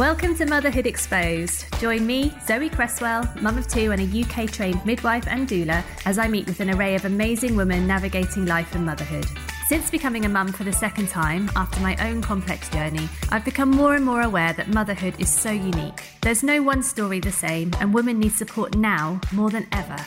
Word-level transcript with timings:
Welcome 0.00 0.34
to 0.36 0.46
Motherhood 0.46 0.86
Exposed. 0.86 1.66
Join 1.78 2.06
me, 2.06 2.32
Zoe 2.46 2.70
Cresswell, 2.70 3.30
mum 3.42 3.58
of 3.58 3.68
two 3.68 3.92
and 3.92 4.00
a 4.00 4.22
UK 4.22 4.50
trained 4.50 4.82
midwife 4.86 5.28
and 5.28 5.46
doula, 5.46 5.84
as 6.06 6.18
I 6.18 6.26
meet 6.26 6.46
with 6.46 6.60
an 6.60 6.70
array 6.70 6.94
of 6.94 7.04
amazing 7.04 7.54
women 7.54 7.86
navigating 7.86 8.46
life 8.46 8.74
and 8.74 8.86
motherhood. 8.86 9.26
Since 9.68 9.90
becoming 9.90 10.24
a 10.24 10.28
mum 10.30 10.52
for 10.52 10.64
the 10.64 10.72
second 10.72 11.10
time, 11.10 11.50
after 11.54 11.80
my 11.80 11.96
own 11.96 12.22
complex 12.22 12.70
journey, 12.70 13.10
I've 13.28 13.44
become 13.44 13.70
more 13.70 13.94
and 13.94 14.02
more 14.02 14.22
aware 14.22 14.54
that 14.54 14.72
motherhood 14.72 15.16
is 15.18 15.28
so 15.28 15.50
unique. 15.50 16.02
There's 16.22 16.42
no 16.42 16.62
one 16.62 16.82
story 16.82 17.20
the 17.20 17.30
same, 17.30 17.70
and 17.78 17.92
women 17.92 18.20
need 18.20 18.32
support 18.32 18.78
now 18.78 19.20
more 19.32 19.50
than 19.50 19.66
ever. 19.70 19.98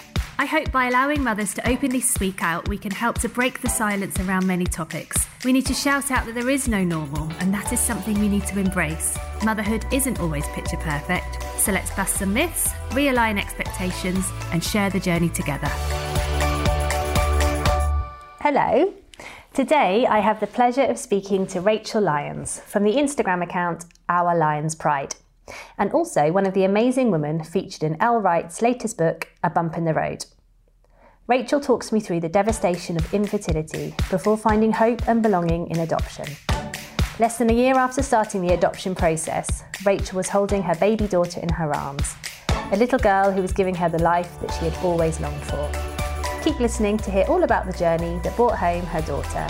I 0.44 0.46
hope 0.46 0.73
by 0.73 0.88
allowing 0.88 1.23
mothers 1.23 1.54
to 1.54 1.66
openly 1.66 2.02
speak 2.02 2.44
out, 2.44 2.68
we 2.68 2.78
can 2.78 2.91
help 2.91 3.18
to 3.20 3.30
break 3.30 3.62
the 3.62 3.70
silence 3.70 4.20
around 4.20 4.46
many 4.46 4.66
topics. 4.66 5.26
We 5.46 5.54
need 5.54 5.66
to 5.68 5.73
shout 5.73 6.12
out 6.12 6.26
that 6.26 6.36
there 6.36 6.50
is 6.50 6.68
no 6.68 6.84
normal, 6.84 7.32
and 7.39 7.54
that 7.54 7.71
is 7.71 7.80
something 7.80 8.20
we 8.20 8.27
need 8.27 8.45
to 8.48 8.59
embrace. 8.59 9.18
Motherhood 9.45 9.86
isn't 9.94 10.20
always 10.20 10.45
picture 10.50 10.76
perfect, 10.76 11.41
so 11.58 11.72
let's 11.72 11.95
bust 11.95 12.17
some 12.17 12.34
myths, 12.34 12.73
realign 12.90 13.40
expectations, 13.40 14.30
and 14.52 14.62
share 14.62 14.90
the 14.90 15.00
journey 15.00 15.30
together. 15.30 15.70
Hello. 18.41 18.94
Today, 19.53 20.05
I 20.05 20.20
have 20.20 20.41
the 20.41 20.48
pleasure 20.48 20.84
of 20.84 20.98
speaking 20.98 21.48
to 21.48 21.62
Rachel 21.62 22.02
Lyons 22.02 22.59
from 22.66 22.84
the 22.84 22.95
Instagram 22.95 23.41
account 23.41 23.86
Our 24.09 24.38
Lions 24.38 24.75
Pride 24.75 25.16
and 25.78 25.91
also 25.91 26.31
one 26.31 26.45
of 26.45 26.53
the 26.53 26.64
amazing 26.64 27.12
women 27.12 27.44
featured 27.44 27.84
in 27.84 28.02
Elle 28.02 28.20
Wright's 28.20 28.62
latest 28.62 28.98
book, 28.98 29.30
A 29.44 29.50
Bump 29.50 29.78
in 29.78 29.86
the 29.86 29.94
Road. 29.94 30.25
Rachel 31.27 31.62
talks 31.62 31.94
me 31.94 32.02
through 32.02 32.20
the 32.20 32.27
devastation 32.27 32.98
of 32.98 33.13
infertility 33.13 33.95
before 34.09 34.36
finding 34.36 34.73
hope 34.73 35.08
and 35.08 35.23
belonging 35.23 35.70
in 35.70 35.80
adoption. 35.80 36.26
Less 37.18 37.38
than 37.38 37.50
a 37.50 37.54
year 37.54 37.76
after 37.76 38.04
starting 38.04 38.41
the 38.41 38.54
adoption 38.54 38.94
process, 38.94 39.64
Rachel 39.86 40.17
was 40.17 40.28
holding 40.28 40.62
her 40.64 40.76
baby 40.76 41.08
daughter 41.08 41.40
in 41.40 41.48
her 41.48 41.73
arms, 41.73 42.16
a 42.73 42.75
little 42.75 43.00
girl 43.00 43.31
who 43.31 43.42
was 43.42 43.53
giving 43.53 43.73
her 43.75 43.88
the 43.88 44.03
life 44.03 44.38
that 44.42 44.52
she 44.52 44.66
had 44.66 44.78
always 44.84 45.22
longed 45.22 45.42
for. 45.44 45.72
Keep 46.44 46.59
listening 46.59 46.97
to 46.97 47.09
hear 47.09 47.23
all 47.30 47.44
about 47.44 47.67
the 47.67 47.78
journey 47.78 48.19
that 48.25 48.36
brought 48.36 48.58
home 48.58 48.86
her 48.88 49.02
daughter, 49.03 49.47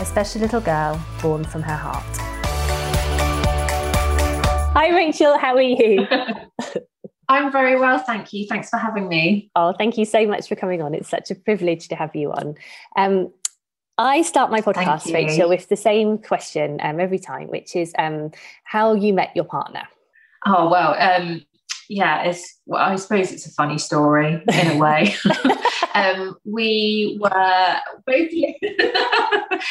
a 0.00 0.06
special 0.06 0.40
little 0.40 0.60
girl 0.60 1.04
born 1.20 1.42
from 1.42 1.62
her 1.62 1.74
heart. 1.74 2.04
Hi, 4.72 4.90
Rachel. 4.90 5.36
How 5.36 5.56
are 5.56 5.62
you? 5.62 6.06
I'm 7.28 7.52
very 7.52 7.78
well, 7.78 7.98
thank 7.98 8.32
you. 8.32 8.46
Thanks 8.46 8.70
for 8.70 8.78
having 8.78 9.08
me. 9.08 9.50
Oh, 9.54 9.72
thank 9.72 9.98
you 9.98 10.04
so 10.04 10.26
much 10.26 10.48
for 10.48 10.56
coming 10.56 10.80
on. 10.80 10.94
It's 10.94 11.08
such 11.08 11.30
a 11.30 11.34
privilege 11.34 11.88
to 11.88 11.94
have 11.94 12.16
you 12.16 12.32
on. 12.32 12.54
Um, 12.96 13.30
I 13.98 14.22
start 14.22 14.50
my 14.50 14.60
podcast, 14.60 15.12
Rachel, 15.12 15.48
with 15.48 15.68
the 15.68 15.76
same 15.76 16.18
question 16.18 16.78
um, 16.82 17.00
every 17.00 17.18
time, 17.18 17.48
which 17.48 17.74
is 17.74 17.92
um, 17.98 18.30
how 18.64 18.94
you 18.94 19.12
met 19.12 19.32
your 19.34 19.44
partner. 19.44 19.82
Oh 20.46 20.70
well, 20.70 20.94
um, 20.98 21.44
yeah, 21.88 22.22
it's. 22.22 22.60
Well, 22.64 22.80
I 22.80 22.94
suppose 22.96 23.32
it's 23.32 23.46
a 23.46 23.50
funny 23.50 23.76
story 23.76 24.42
in 24.52 24.66
a 24.68 24.76
way. 24.78 25.14
Um, 25.94 26.36
we 26.44 27.18
were 27.20 27.80
both. 28.06 28.30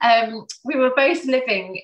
Um, 0.00 0.46
we 0.64 0.76
were 0.76 0.92
both 0.96 1.26
living 1.26 1.82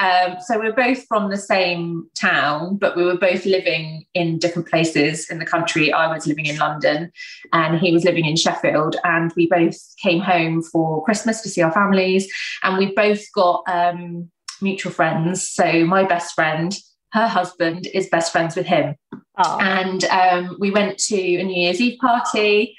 um, 0.00 0.38
so 0.40 0.58
we're 0.58 0.72
both 0.72 1.04
from 1.06 1.28
the 1.28 1.36
same 1.36 2.08
town, 2.18 2.76
but 2.76 2.96
we 2.96 3.04
were 3.04 3.18
both 3.18 3.44
living 3.44 4.06
in 4.14 4.38
different 4.38 4.66
places 4.66 5.28
in 5.28 5.38
the 5.38 5.44
country. 5.44 5.92
I 5.92 6.10
was 6.12 6.26
living 6.26 6.46
in 6.46 6.56
London 6.56 7.12
and 7.52 7.78
he 7.78 7.92
was 7.92 8.04
living 8.04 8.24
in 8.24 8.36
Sheffield. 8.36 8.96
And 9.04 9.30
we 9.36 9.46
both 9.46 9.76
came 10.02 10.20
home 10.20 10.62
for 10.62 11.04
Christmas 11.04 11.42
to 11.42 11.50
see 11.50 11.60
our 11.60 11.72
families. 11.72 12.32
And 12.62 12.78
we 12.78 12.94
both 12.94 13.22
got 13.34 13.62
um, 13.68 14.30
mutual 14.62 14.90
friends. 14.90 15.46
So 15.46 15.84
my 15.84 16.04
best 16.04 16.34
friend, 16.34 16.74
her 17.12 17.28
husband, 17.28 17.86
is 17.92 18.08
best 18.08 18.32
friends 18.32 18.56
with 18.56 18.66
him. 18.66 18.96
Aww. 19.38 19.60
And 19.60 20.04
um, 20.04 20.56
we 20.58 20.70
went 20.70 20.96
to 20.98 21.16
a 21.16 21.44
New 21.44 21.60
Year's 21.60 21.80
Eve 21.80 21.98
party 21.98 22.74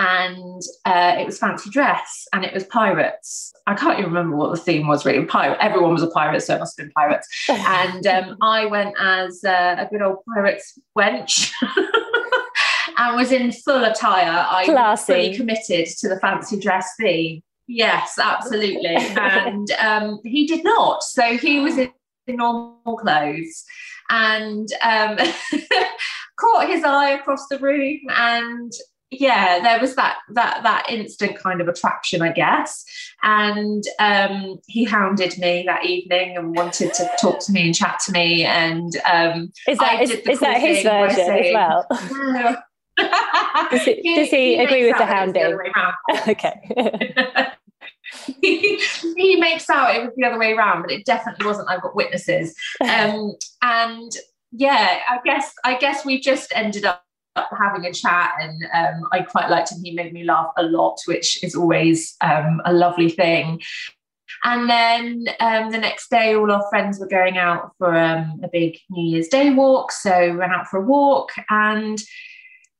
and 0.00 0.62
uh, 0.86 1.14
it 1.18 1.26
was 1.26 1.38
fancy 1.38 1.68
dress 1.68 2.26
and 2.32 2.42
it 2.42 2.54
was 2.54 2.64
pirates. 2.64 3.52
I 3.66 3.74
can't 3.74 3.98
even 3.98 4.10
remember 4.10 4.34
what 4.34 4.50
the 4.50 4.56
theme 4.56 4.86
was 4.86 5.04
really. 5.04 5.26
Pirate. 5.26 5.58
Everyone 5.60 5.92
was 5.92 6.02
a 6.02 6.10
pirate, 6.10 6.40
so 6.40 6.56
it 6.56 6.58
must 6.58 6.78
have 6.78 6.86
been 6.86 6.92
pirates. 6.92 7.28
and 7.50 8.06
um, 8.06 8.38
I 8.40 8.64
went 8.64 8.94
as 8.98 9.44
uh, 9.44 9.76
a 9.78 9.86
good 9.90 10.00
old 10.00 10.24
pirate's 10.24 10.78
wench. 10.96 11.52
and 12.96 13.14
was 13.14 13.30
in 13.30 13.52
full 13.52 13.84
attire. 13.84 14.46
I 14.48 14.64
was 14.66 15.04
fully 15.04 15.36
committed 15.36 15.86
to 15.98 16.08
the 16.08 16.18
fancy 16.18 16.58
dress 16.58 16.94
theme. 16.98 17.42
Yes, 17.66 18.18
absolutely. 18.18 18.96
and 18.96 19.70
um, 19.72 20.18
he 20.24 20.46
did 20.46 20.64
not. 20.64 21.02
So 21.02 21.36
he 21.36 21.60
was 21.60 21.76
in 21.76 21.92
normal 22.26 22.96
clothes 22.96 23.64
and 24.08 24.66
um, 24.82 25.18
caught 26.38 26.68
his 26.68 26.84
eye 26.84 27.10
across 27.10 27.46
the 27.48 27.58
room 27.58 28.00
and 28.08 28.72
yeah 29.10 29.60
there 29.60 29.80
was 29.80 29.96
that 29.96 30.18
that 30.30 30.62
that 30.62 30.86
instant 30.88 31.36
kind 31.36 31.60
of 31.60 31.68
attraction 31.68 32.22
i 32.22 32.32
guess. 32.32 32.84
And 33.22 33.84
um, 33.98 34.60
he 34.66 34.84
hounded 34.84 35.36
me 35.38 35.64
that 35.66 35.84
evening 35.84 36.36
and 36.36 36.56
wanted 36.56 36.94
to 36.94 37.10
talk 37.20 37.40
to 37.40 37.52
me 37.52 37.66
and 37.66 37.74
chat 37.74 38.00
to 38.06 38.12
me. 38.12 38.44
And 38.44 38.96
um, 39.10 39.52
is 39.68 39.78
that, 39.78 40.02
is, 40.02 40.10
is 40.10 40.40
that 40.40 40.60
his 40.60 40.82
version 40.82 41.16
saying, 41.16 41.54
as 41.54 41.54
well 41.54 41.86
does 43.70 43.82
he, 43.82 43.94
he, 43.96 44.14
does 44.14 44.30
he, 44.30 44.56
he 44.56 44.64
agree 44.64 44.86
with 44.86 44.98
the 44.98 45.06
hounding? 45.06 45.56
the 45.56 46.28
okay. 46.28 47.52
He, 48.40 48.78
he, 49.16 49.36
makes 49.36 49.70
out 49.70 49.94
it 49.94 50.02
was 50.02 50.12
the 50.16 50.24
other 50.24 50.38
way 50.38 50.52
around 50.52 50.82
but 50.82 50.90
it 50.90 51.06
definitely 51.06 51.46
wasn't 51.46 51.68
i've 51.68 51.80
got 51.80 51.94
witnesses. 51.94 52.54
Um, 52.80 53.34
and 53.62 54.12
yeah 54.52 54.98
i 55.08 55.18
guess 55.24 55.54
i 55.64 55.78
guess 55.78 56.04
we 56.04 56.20
just 56.20 56.52
ended 56.54 56.84
up 56.84 57.04
having 57.36 57.86
a 57.86 57.92
chat 57.92 58.34
and 58.40 58.64
um, 58.74 59.08
I 59.12 59.22
quite 59.22 59.50
liked 59.50 59.72
him. 59.72 59.82
He 59.82 59.92
made 59.92 60.12
me 60.12 60.24
laugh 60.24 60.52
a 60.56 60.62
lot, 60.62 60.98
which 61.06 61.42
is 61.44 61.54
always 61.54 62.16
um, 62.20 62.60
a 62.64 62.72
lovely 62.72 63.08
thing. 63.08 63.60
And 64.44 64.70
then 64.70 65.26
um, 65.40 65.70
the 65.70 65.78
next 65.78 66.10
day, 66.10 66.34
all 66.34 66.50
our 66.50 66.66
friends 66.70 66.98
were 66.98 67.08
going 67.08 67.36
out 67.36 67.72
for 67.78 67.96
um, 67.96 68.40
a 68.42 68.48
big 68.48 68.78
New 68.88 69.10
Year's 69.10 69.28
Day 69.28 69.50
walk. 69.50 69.92
So 69.92 70.30
we 70.30 70.36
went 70.36 70.52
out 70.52 70.68
for 70.68 70.78
a 70.78 70.86
walk 70.86 71.32
and 71.50 72.00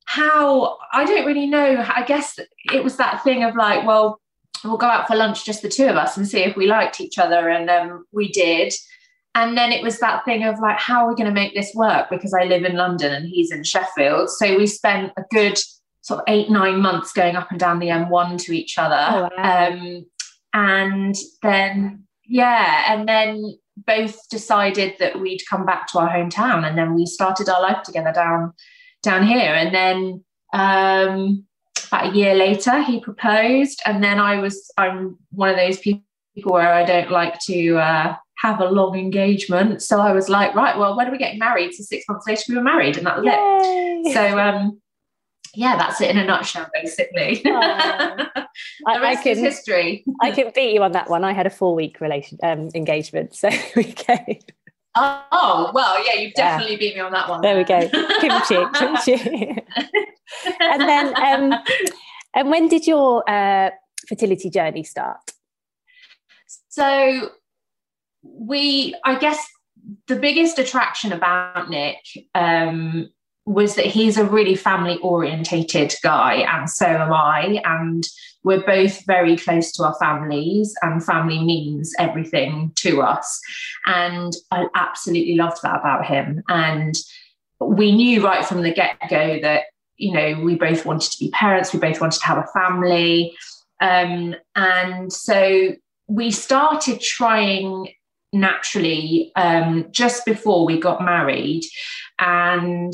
how 0.06 0.78
I 0.92 1.04
don't 1.04 1.26
really 1.26 1.46
know. 1.46 1.84
I 1.94 2.04
guess 2.04 2.38
it 2.72 2.82
was 2.82 2.96
that 2.96 3.22
thing 3.22 3.44
of 3.44 3.56
like, 3.56 3.86
well, 3.86 4.20
we'll 4.64 4.76
go 4.76 4.86
out 4.86 5.06
for 5.06 5.16
lunch, 5.16 5.44
just 5.44 5.62
the 5.62 5.68
two 5.68 5.86
of 5.86 5.96
us, 5.96 6.16
and 6.16 6.26
see 6.26 6.40
if 6.40 6.56
we 6.56 6.66
liked 6.66 7.00
each 7.00 7.18
other. 7.18 7.48
And 7.48 7.68
um, 7.68 8.06
we 8.12 8.28
did 8.32 8.72
and 9.34 9.56
then 9.56 9.70
it 9.70 9.82
was 9.82 10.00
that 10.00 10.24
thing 10.24 10.44
of 10.44 10.58
like 10.60 10.78
how 10.78 11.04
are 11.04 11.08
we 11.08 11.14
going 11.14 11.28
to 11.28 11.40
make 11.40 11.54
this 11.54 11.72
work? 11.74 12.08
Because 12.10 12.34
i 12.34 12.44
live 12.44 12.64
in 12.64 12.76
london 12.76 13.12
and 13.12 13.28
he's 13.28 13.52
in 13.52 13.64
sheffield. 13.64 14.30
So 14.30 14.56
we 14.56 14.66
spent 14.66 15.12
a 15.16 15.22
good 15.30 15.58
sort 16.02 16.20
of 16.20 16.24
eight 16.28 16.50
nine 16.50 16.80
months 16.80 17.12
going 17.12 17.36
up 17.36 17.50
and 17.50 17.60
down 17.60 17.78
the 17.78 17.88
m1 17.88 18.42
to 18.44 18.52
each 18.52 18.78
other. 18.78 18.96
Oh, 19.08 19.28
wow. 19.36 19.68
um, 19.68 20.06
and 20.52 21.14
then 21.42 22.04
yeah 22.26 22.92
and 22.92 23.08
then 23.08 23.56
both 23.76 24.28
decided 24.28 24.94
that 24.98 25.20
we'd 25.20 25.42
come 25.48 25.64
back 25.64 25.86
to 25.88 25.98
our 25.98 26.08
hometown 26.08 26.66
and 26.66 26.76
then 26.76 26.94
we 26.94 27.06
started 27.06 27.48
our 27.48 27.62
life 27.62 27.82
together 27.82 28.12
down 28.12 28.52
down 29.02 29.26
here. 29.26 29.54
And 29.54 29.74
then 29.74 30.24
um, 30.52 31.44
about 31.86 32.12
a 32.12 32.16
year 32.16 32.34
later 32.34 32.82
he 32.82 33.00
proposed. 33.00 33.80
And 33.86 34.02
then 34.02 34.18
i 34.18 34.40
was 34.40 34.70
i'm 34.76 35.18
one 35.30 35.50
of 35.50 35.56
those 35.56 35.78
people 35.78 36.02
where 36.44 36.72
i 36.72 36.84
don't 36.84 37.10
like 37.10 37.38
to 37.40 37.76
uh, 37.76 38.16
have 38.42 38.60
a 38.60 38.66
long 38.66 38.98
engagement. 38.98 39.82
So 39.82 40.00
I 40.00 40.12
was 40.12 40.28
like, 40.28 40.54
right, 40.54 40.76
well, 40.76 40.96
when 40.96 41.06
are 41.06 41.10
we 41.10 41.18
getting 41.18 41.38
married? 41.38 41.74
So 41.74 41.82
six 41.84 42.04
months 42.08 42.26
later, 42.26 42.42
we 42.48 42.56
were 42.56 42.62
married, 42.62 42.96
and 42.96 43.06
that 43.06 43.16
was 43.18 43.26
Yay. 43.26 44.10
it. 44.10 44.14
So, 44.14 44.38
um, 44.38 44.80
yeah, 45.54 45.76
that's 45.76 46.00
it 46.00 46.10
in 46.10 46.18
a 46.18 46.24
nutshell, 46.24 46.68
basically. 46.72 47.42
Oh, 47.46 47.50
I, 47.56 48.46
I 48.86 49.16
can, 49.16 49.36
history. 49.36 50.04
I 50.22 50.30
can 50.30 50.52
beat 50.54 50.72
you 50.74 50.82
on 50.82 50.92
that 50.92 51.10
one. 51.10 51.24
I 51.24 51.32
had 51.32 51.46
a 51.46 51.50
four 51.50 51.74
week 51.74 52.00
relation 52.00 52.38
um, 52.42 52.70
engagement, 52.74 53.34
so 53.34 53.50
we 53.76 53.84
go. 53.84 54.16
Oh 54.96 55.70
well, 55.72 56.04
yeah, 56.04 56.20
you've 56.20 56.34
definitely 56.34 56.74
yeah. 56.74 56.78
beat 56.78 56.94
me 56.96 57.00
on 57.00 57.12
that 57.12 57.28
one. 57.28 57.42
There 57.42 57.56
we 57.56 57.64
go, 57.64 57.88
kimchi, 58.20 58.56
kimchi. 58.74 59.64
and 60.60 60.80
then, 60.80 61.14
um, 61.16 61.60
and 62.34 62.50
when 62.50 62.68
did 62.68 62.86
your 62.86 63.28
uh, 63.28 63.70
fertility 64.08 64.50
journey 64.50 64.82
start? 64.82 65.18
So 66.68 67.30
we, 68.22 68.94
I 69.04 69.18
guess, 69.18 69.44
the 70.06 70.16
biggest 70.16 70.58
attraction 70.58 71.12
about 71.12 71.70
Nick 71.70 71.98
um, 72.34 73.08
was 73.46 73.74
that 73.74 73.86
he's 73.86 74.18
a 74.18 74.24
really 74.24 74.54
family 74.54 74.98
orientated 74.98 75.94
guy, 76.02 76.44
and 76.48 76.68
so 76.68 76.86
am 76.86 77.12
I. 77.12 77.60
And 77.64 78.06
we're 78.42 78.64
both 78.64 79.04
very 79.06 79.36
close 79.36 79.72
to 79.72 79.84
our 79.84 79.94
families, 79.94 80.74
and 80.82 81.04
family 81.04 81.42
means 81.42 81.94
everything 81.98 82.72
to 82.76 83.02
us. 83.02 83.40
And 83.86 84.32
I 84.50 84.66
absolutely 84.74 85.36
loved 85.36 85.58
that 85.62 85.80
about 85.80 86.06
him. 86.06 86.42
And 86.48 86.94
we 87.60 87.92
knew 87.92 88.24
right 88.24 88.44
from 88.44 88.62
the 88.62 88.72
get 88.72 88.96
go 89.08 89.40
that, 89.40 89.64
you 89.96 90.12
know, 90.12 90.40
we 90.42 90.54
both 90.54 90.86
wanted 90.86 91.10
to 91.12 91.18
be 91.18 91.30
parents, 91.30 91.72
we 91.72 91.80
both 91.80 92.00
wanted 92.00 92.20
to 92.20 92.26
have 92.26 92.38
a 92.38 92.58
family. 92.58 93.36
Um, 93.82 94.34
and 94.56 95.12
so 95.12 95.74
we 96.06 96.30
started 96.30 97.00
trying 97.00 97.88
naturally 98.32 99.32
um, 99.36 99.86
just 99.90 100.24
before 100.24 100.64
we 100.64 100.78
got 100.78 101.02
married. 101.02 101.64
And 102.18 102.92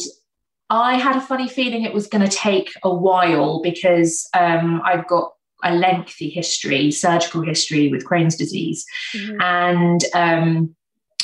I 0.71 0.95
had 0.95 1.17
a 1.17 1.21
funny 1.21 1.49
feeling 1.49 1.83
it 1.83 1.95
was 1.95 2.07
going 2.07 2.29
to 2.29 2.37
take 2.37 2.73
a 2.83 2.93
while 2.93 3.61
because 3.63 4.29
um, 4.35 4.83
I've 4.85 5.07
got 5.07 5.33
a 5.63 5.75
lengthy 5.75 6.29
history, 6.29 6.91
surgical 6.91 7.43
history 7.43 7.89
with 7.89 8.05
Crohn's 8.05 8.37
disease. 8.37 8.85
Mm-hmm. 9.15 9.41
And 9.41 10.01
um, 10.15 10.77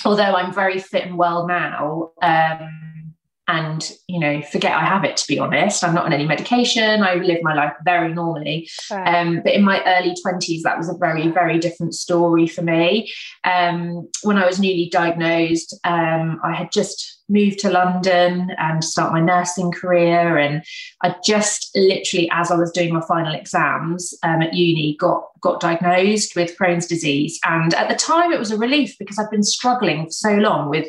although 0.05 0.23
I'm 0.23 0.53
very 0.53 0.79
fit 0.79 1.07
and 1.07 1.19
well 1.19 1.47
now, 1.47 2.11
um, 2.23 2.92
and 3.53 3.93
you 4.09 4.19
know 4.19 4.41
forget 4.51 4.73
i 4.73 4.85
have 4.85 5.05
it 5.05 5.17
to 5.17 5.27
be 5.29 5.39
honest. 5.39 5.85
I'm 5.85 5.95
not 5.95 6.07
on 6.07 6.13
any 6.13 6.27
medication. 6.27 7.03
I 7.03 7.15
live 7.15 7.43
my 7.43 7.55
life 7.55 7.75
very 7.85 8.13
normally. 8.13 8.69
Right. 8.91 9.15
um, 9.15 9.41
but 9.45 9.53
in 9.53 9.65
my 9.65 9.83
early 9.85 10.15
20s 10.25 10.63
that 10.63 10.79
was 10.79 10.89
a 10.89 10.95
very 10.95 11.29
very 11.29 11.59
different 11.59 11.95
story 11.95 12.47
for 12.47 12.63
me. 12.63 13.13
Um, 13.45 14.09
when 14.23 14.39
i 14.39 14.47
was 14.47 14.59
newly 14.59 14.89
diagnosed 14.91 15.79
um, 15.85 16.41
i 16.45 16.55
had 16.55 16.73
just 16.73 17.21
moved 17.29 17.59
to 17.61 17.71
london 17.71 18.51
and 18.59 18.85
start 18.85 19.13
my 19.13 19.21
nursing 19.21 19.71
career. 19.71 20.39
And 20.39 20.65
i 21.03 21.15
just 21.25 21.71
literally 21.75 22.29
as 22.33 22.51
i 22.51 22.57
was 22.57 22.73
doing 22.73 22.93
my 22.93 23.05
final 23.07 23.35
exams 23.35 24.15
um, 24.23 24.43
at 24.43 24.55
uni 24.55 24.97
got 24.99 25.25
got 25.41 25.61
diagnosed 25.61 26.37
with 26.37 26.57
crohn's 26.57 26.87
disease. 26.87 27.39
And 27.45 27.75
at 27.75 27.89
the 27.89 27.97
time 27.97 28.33
it 28.33 28.39
was 28.39 28.51
a 28.51 28.57
relief 28.57 28.97
because 28.99 29.19
i'd 29.19 29.31
been 29.31 29.43
struggling 29.43 30.07
for 30.07 30.13
so 30.13 30.35
long 30.37 30.71
with 30.71 30.89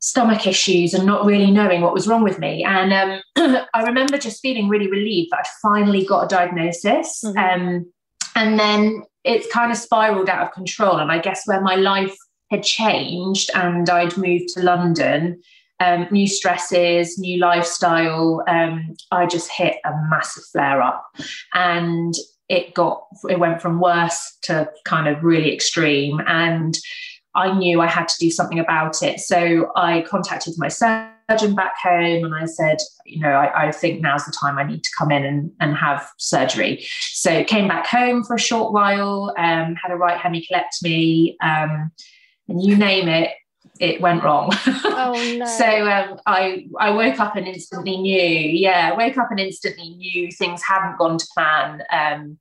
stomach 0.00 0.46
issues 0.46 0.94
and 0.94 1.06
not 1.06 1.24
really 1.24 1.50
knowing 1.50 1.82
what 1.82 1.92
was 1.92 2.08
wrong 2.08 2.22
with 2.22 2.38
me. 2.38 2.64
And 2.64 2.92
um, 3.36 3.64
I 3.74 3.82
remember 3.82 4.18
just 4.18 4.40
feeling 4.40 4.68
really 4.68 4.90
relieved 4.90 5.30
that 5.30 5.40
I'd 5.40 5.60
finally 5.62 6.04
got 6.04 6.24
a 6.24 6.28
diagnosis. 6.28 7.22
Mm-hmm. 7.24 7.38
Um, 7.38 7.92
and 8.34 8.58
then 8.58 9.04
it's 9.24 9.50
kind 9.52 9.70
of 9.70 9.76
spiraled 9.76 10.28
out 10.28 10.46
of 10.46 10.52
control. 10.52 10.96
And 10.96 11.12
I 11.12 11.18
guess 11.18 11.42
where 11.46 11.60
my 11.60 11.76
life 11.76 12.16
had 12.50 12.62
changed 12.62 13.50
and 13.54 13.88
I'd 13.88 14.16
moved 14.16 14.48
to 14.54 14.62
London, 14.62 15.40
um, 15.78 16.06
new 16.10 16.26
stresses, 16.26 17.18
new 17.18 17.38
lifestyle, 17.38 18.42
um, 18.48 18.96
I 19.10 19.26
just 19.26 19.50
hit 19.50 19.76
a 19.84 19.92
massive 20.08 20.44
flare 20.44 20.80
up. 20.80 21.04
And 21.52 22.14
it 22.48 22.74
got, 22.74 23.04
it 23.28 23.38
went 23.38 23.60
from 23.60 23.80
worse 23.80 24.38
to 24.42 24.70
kind 24.84 25.08
of 25.08 25.22
really 25.22 25.52
extreme. 25.52 26.20
And 26.26 26.76
I 27.34 27.56
knew 27.56 27.80
I 27.80 27.86
had 27.86 28.08
to 28.08 28.14
do 28.18 28.30
something 28.30 28.58
about 28.58 29.02
it. 29.02 29.20
So 29.20 29.70
I 29.76 30.02
contacted 30.02 30.54
my 30.58 30.68
surgeon 30.68 31.54
back 31.54 31.74
home 31.80 32.24
and 32.24 32.34
I 32.34 32.46
said, 32.46 32.78
you 33.04 33.20
know, 33.20 33.30
I, 33.30 33.68
I, 33.68 33.72
think 33.72 34.00
now's 34.00 34.24
the 34.24 34.32
time 34.32 34.58
I 34.58 34.64
need 34.64 34.82
to 34.82 34.90
come 34.98 35.12
in 35.12 35.24
and, 35.24 35.52
and 35.60 35.76
have 35.76 36.08
surgery. 36.18 36.84
So 37.12 37.44
came 37.44 37.68
back 37.68 37.86
home 37.86 38.24
for 38.24 38.34
a 38.34 38.38
short 38.38 38.72
while, 38.72 39.32
um, 39.38 39.76
had 39.76 39.92
a 39.92 39.96
right 39.96 40.18
hemicolectomy, 40.18 41.36
um, 41.40 41.92
and 42.48 42.62
you 42.62 42.76
name 42.76 43.08
it, 43.08 43.30
it 43.78 44.00
went 44.00 44.22
wrong. 44.22 44.52
Oh, 45.02 45.36
no. 45.38 45.46
so 45.46 45.90
um, 45.90 46.20
I 46.26 46.66
I 46.78 46.90
woke 46.90 47.18
up 47.20 47.34
and 47.34 47.48
instantly 47.48 47.96
knew, 47.96 48.20
yeah, 48.20 48.94
woke 48.94 49.16
up 49.16 49.30
and 49.30 49.40
instantly 49.40 49.94
knew 49.94 50.30
things 50.30 50.62
hadn't 50.62 50.98
gone 50.98 51.16
to 51.16 51.26
plan. 51.34 51.82
Um, 51.90 52.38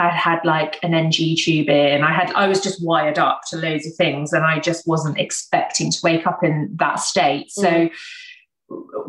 I 0.00 0.08
had 0.08 0.40
like 0.44 0.78
an 0.82 0.94
NG 0.94 1.36
tube 1.36 1.68
in. 1.68 2.02
I 2.02 2.12
had 2.12 2.32
I 2.32 2.48
was 2.48 2.60
just 2.60 2.82
wired 2.82 3.18
up 3.18 3.42
to 3.48 3.56
loads 3.58 3.86
of 3.86 3.94
things, 3.94 4.32
and 4.32 4.44
I 4.44 4.58
just 4.58 4.86
wasn't 4.86 5.18
expecting 5.18 5.90
to 5.92 5.98
wake 6.02 6.26
up 6.26 6.42
in 6.42 6.70
that 6.76 6.96
state. 6.96 7.50
So. 7.50 7.68
Mm. 7.68 7.90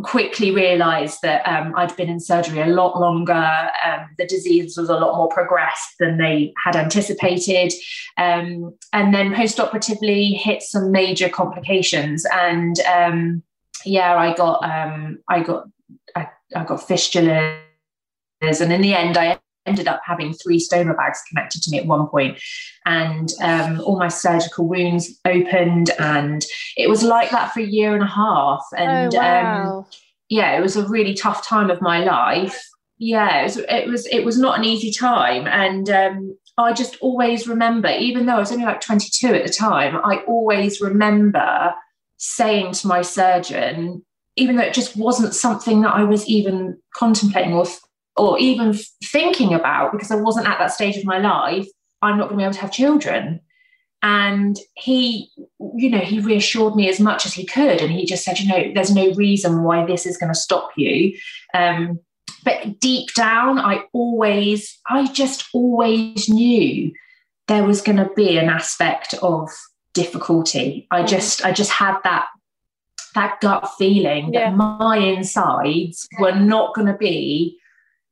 Quickly 0.02 0.50
realised 0.50 1.20
that 1.22 1.48
um, 1.48 1.76
I'd 1.78 1.96
been 1.96 2.10
in 2.10 2.20
surgery 2.20 2.62
a 2.62 2.66
lot 2.66 3.00
longer. 3.00 3.70
Um, 3.86 4.10
the 4.18 4.26
disease 4.26 4.76
was 4.76 4.90
a 4.90 4.96
lot 4.96 5.16
more 5.16 5.30
progressed 5.30 5.98
than 6.00 6.18
they 6.18 6.52
had 6.64 6.76
anticipated, 6.76 7.72
um, 8.18 8.76
and 8.92 9.14
then 9.14 9.36
post-operatively 9.36 10.34
hit 10.34 10.64
some 10.64 10.92
major 10.92 11.30
complications. 11.30 12.26
And 12.34 12.80
um, 12.80 13.44
yeah, 13.86 14.16
I 14.16 14.34
got 14.34 14.64
um, 14.64 15.20
I 15.30 15.44
got 15.44 15.66
I, 16.16 16.30
I 16.56 16.64
got 16.64 16.80
fistulas, 16.80 17.60
and 18.42 18.74
in 18.74 18.82
the 18.82 18.96
end, 18.96 19.16
I 19.16 19.38
ended 19.66 19.88
up 19.88 20.02
having 20.06 20.34
three 20.34 20.60
stoma 20.60 20.96
bags 20.96 21.22
connected 21.30 21.62
to 21.64 21.72
me 21.72 21.80
at 21.80 21.86
one 21.86 22.08
point. 22.08 22.42
And 22.86 23.30
um, 23.42 23.82
all 23.82 23.98
my 23.98 24.08
surgical 24.08 24.68
wounds 24.68 25.20
opened 25.26 25.92
and 26.00 26.46
it 26.78 26.90
was 26.90 27.04
like 27.04 27.32
that 27.32 27.54
for 27.54 27.60
a 27.60 27.66
year 27.66 27.94
and 27.94 28.04
a 28.04 28.08
half. 28.08 28.66
And 28.78 29.14
oh, 29.14 29.18
wow. 29.18 29.78
um, 29.80 29.86
yeah 30.30 30.58
it 30.58 30.62
was 30.62 30.76
a 30.78 30.88
really 30.88 31.14
tough 31.14 31.46
time 31.46 31.70
of 31.70 31.82
my 31.82 32.04
life. 32.04 32.62
Yeah 32.98 33.42
it 33.42 33.44
was 33.44 33.58
it 33.58 33.88
was 33.88 34.06
it 34.08 34.26
was 34.26 34.38
not 34.38 34.58
an 34.58 34.66
easy 34.66 34.92
time. 34.92 35.48
And 35.48 35.90
um, 35.90 36.38
i 36.58 36.74
just 36.74 36.98
always 37.02 37.48
remember 37.48 37.90
even 37.90 38.26
though 38.26 38.36
i 38.36 38.40
was 38.40 38.52
only 38.52 38.66
like 38.66 38.82
22 38.82 39.28
at 39.28 39.46
the 39.46 39.52
time 39.52 40.00
i 40.04 40.18
always 40.28 40.82
remember 40.82 41.74
saying 42.18 42.72
to 42.74 42.88
my 42.88 43.02
surgeon 43.02 44.04
even 44.36 44.56
though 44.56 44.64
it 44.64 44.74
just 44.74 44.96
wasn't 44.96 45.34
something 45.34 45.82
that 45.82 45.94
i 45.94 46.04
was 46.04 46.28
even 46.28 46.78
contemplating 46.96 47.54
or 47.54 47.66
or 48.22 48.38
even 48.38 48.78
thinking 49.04 49.52
about 49.52 49.92
because 49.92 50.12
I 50.12 50.16
wasn't 50.16 50.48
at 50.48 50.60
that 50.60 50.72
stage 50.72 50.96
of 50.96 51.06
my 51.06 51.18
life, 51.18 51.68
I'm 52.04 52.20
not 52.20 52.30
going 52.30 52.38
to 52.38 52.38
be 52.38 52.44
able 52.44 52.54
to 52.54 52.60
have 52.62 52.72
children. 52.72 53.40
And 54.04 54.60
he, 54.76 55.32
you 55.76 55.90
know, 55.90 55.98
he 55.98 56.20
reassured 56.20 56.76
me 56.76 56.88
as 56.88 57.00
much 57.00 57.26
as 57.26 57.34
he 57.34 57.48
could. 57.48 57.82
And 57.82 57.92
he 57.92 58.06
just 58.06 58.24
said, 58.24 58.40
you 58.40 58.48
know, 58.48 58.72
there's 58.76 58.94
no 58.94 59.12
reason 59.16 59.64
why 59.64 59.88
this 59.88 60.06
is 60.06 60.18
going 60.18 60.32
to 60.32 60.40
stop 60.40 60.70
you. 60.78 61.18
Um, 61.56 62.00
but 62.46 62.80
deep 62.80 63.12
down, 63.16 63.58
I 63.58 63.86
always, 63.92 64.80
I 64.88 65.08
just 65.08 65.46
always 65.52 66.30
knew 66.30 66.92
there 67.48 67.64
was 67.64 67.82
going 67.82 67.98
to 67.98 68.10
be 68.16 68.38
an 68.38 68.50
aspect 68.50 69.16
of 69.24 69.50
difficulty. 69.96 70.88
I 70.92 71.02
just, 71.06 71.44
I 71.44 71.54
just 71.54 71.72
had 71.72 71.98
that 72.04 72.28
that 73.14 73.42
gut 73.42 73.70
feeling 73.78 74.34
yeah. 74.34 74.52
that 74.52 74.56
my 74.56 74.96
insides 74.96 76.08
were 76.18 76.34
not 76.34 76.74
going 76.74 76.88
to 76.88 76.98
be 76.98 77.58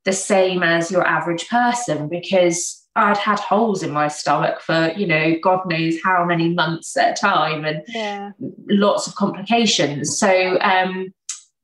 the 0.05 0.13
same 0.13 0.63
as 0.63 0.91
your 0.91 1.05
average 1.05 1.47
person 1.49 2.07
because 2.07 2.87
I'd 2.95 3.17
had 3.17 3.39
holes 3.39 3.83
in 3.83 3.91
my 3.91 4.07
stomach 4.07 4.61
for, 4.61 4.91
you 4.97 5.07
know, 5.07 5.35
God 5.41 5.61
knows 5.67 5.95
how 6.03 6.25
many 6.25 6.49
months 6.53 6.97
at 6.97 7.17
a 7.17 7.21
time 7.21 7.65
and 7.65 7.83
yeah. 7.87 8.31
lots 8.69 9.07
of 9.07 9.15
complications. 9.15 10.17
So 10.17 10.59
um, 10.61 11.13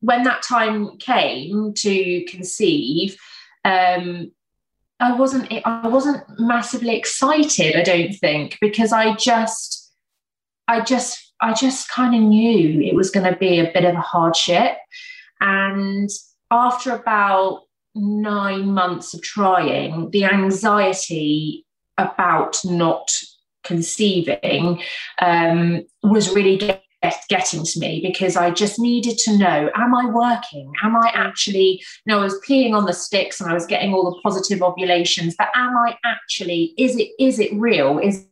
when 0.00 0.22
that 0.22 0.42
time 0.42 0.96
came 0.98 1.74
to 1.74 2.24
conceive, 2.24 3.16
um, 3.64 4.30
I 4.98 5.12
wasn't 5.12 5.52
I 5.66 5.88
wasn't 5.88 6.22
massively 6.38 6.96
excited, 6.96 7.76
I 7.76 7.82
don't 7.82 8.14
think, 8.14 8.56
because 8.60 8.92
I 8.92 9.14
just 9.16 9.92
I 10.68 10.80
just 10.80 11.34
I 11.40 11.52
just 11.52 11.90
kind 11.90 12.14
of 12.14 12.22
knew 12.22 12.80
it 12.80 12.94
was 12.94 13.10
going 13.10 13.30
to 13.30 13.38
be 13.38 13.58
a 13.58 13.70
bit 13.72 13.84
of 13.84 13.94
a 13.94 14.00
hardship. 14.00 14.78
And 15.40 16.08
after 16.50 16.94
about 16.94 17.65
nine 17.96 18.72
months 18.72 19.14
of 19.14 19.22
trying, 19.22 20.10
the 20.10 20.24
anxiety 20.24 21.64
about 21.98 22.58
not 22.64 23.10
conceiving 23.64 24.80
um, 25.20 25.84
was 26.02 26.34
really 26.34 26.56
get, 26.56 26.82
getting 27.28 27.64
to 27.64 27.80
me 27.80 28.00
because 28.02 28.36
I 28.36 28.50
just 28.50 28.78
needed 28.78 29.18
to 29.18 29.36
know 29.36 29.70
am 29.74 29.94
I 29.94 30.06
working? 30.06 30.72
Am 30.82 30.96
I 30.96 31.10
actually, 31.14 31.82
you 32.04 32.12
know, 32.12 32.20
I 32.20 32.24
was 32.24 32.40
peeing 32.46 32.74
on 32.74 32.84
the 32.84 32.92
sticks 32.92 33.40
and 33.40 33.50
I 33.50 33.54
was 33.54 33.66
getting 33.66 33.92
all 33.92 34.10
the 34.10 34.20
positive 34.22 34.62
ovulations, 34.62 35.34
but 35.36 35.48
am 35.54 35.76
I 35.76 35.96
actually, 36.04 36.74
is 36.78 36.96
it, 36.96 37.10
is 37.18 37.38
it 37.38 37.52
real? 37.54 37.98
Is 37.98 38.26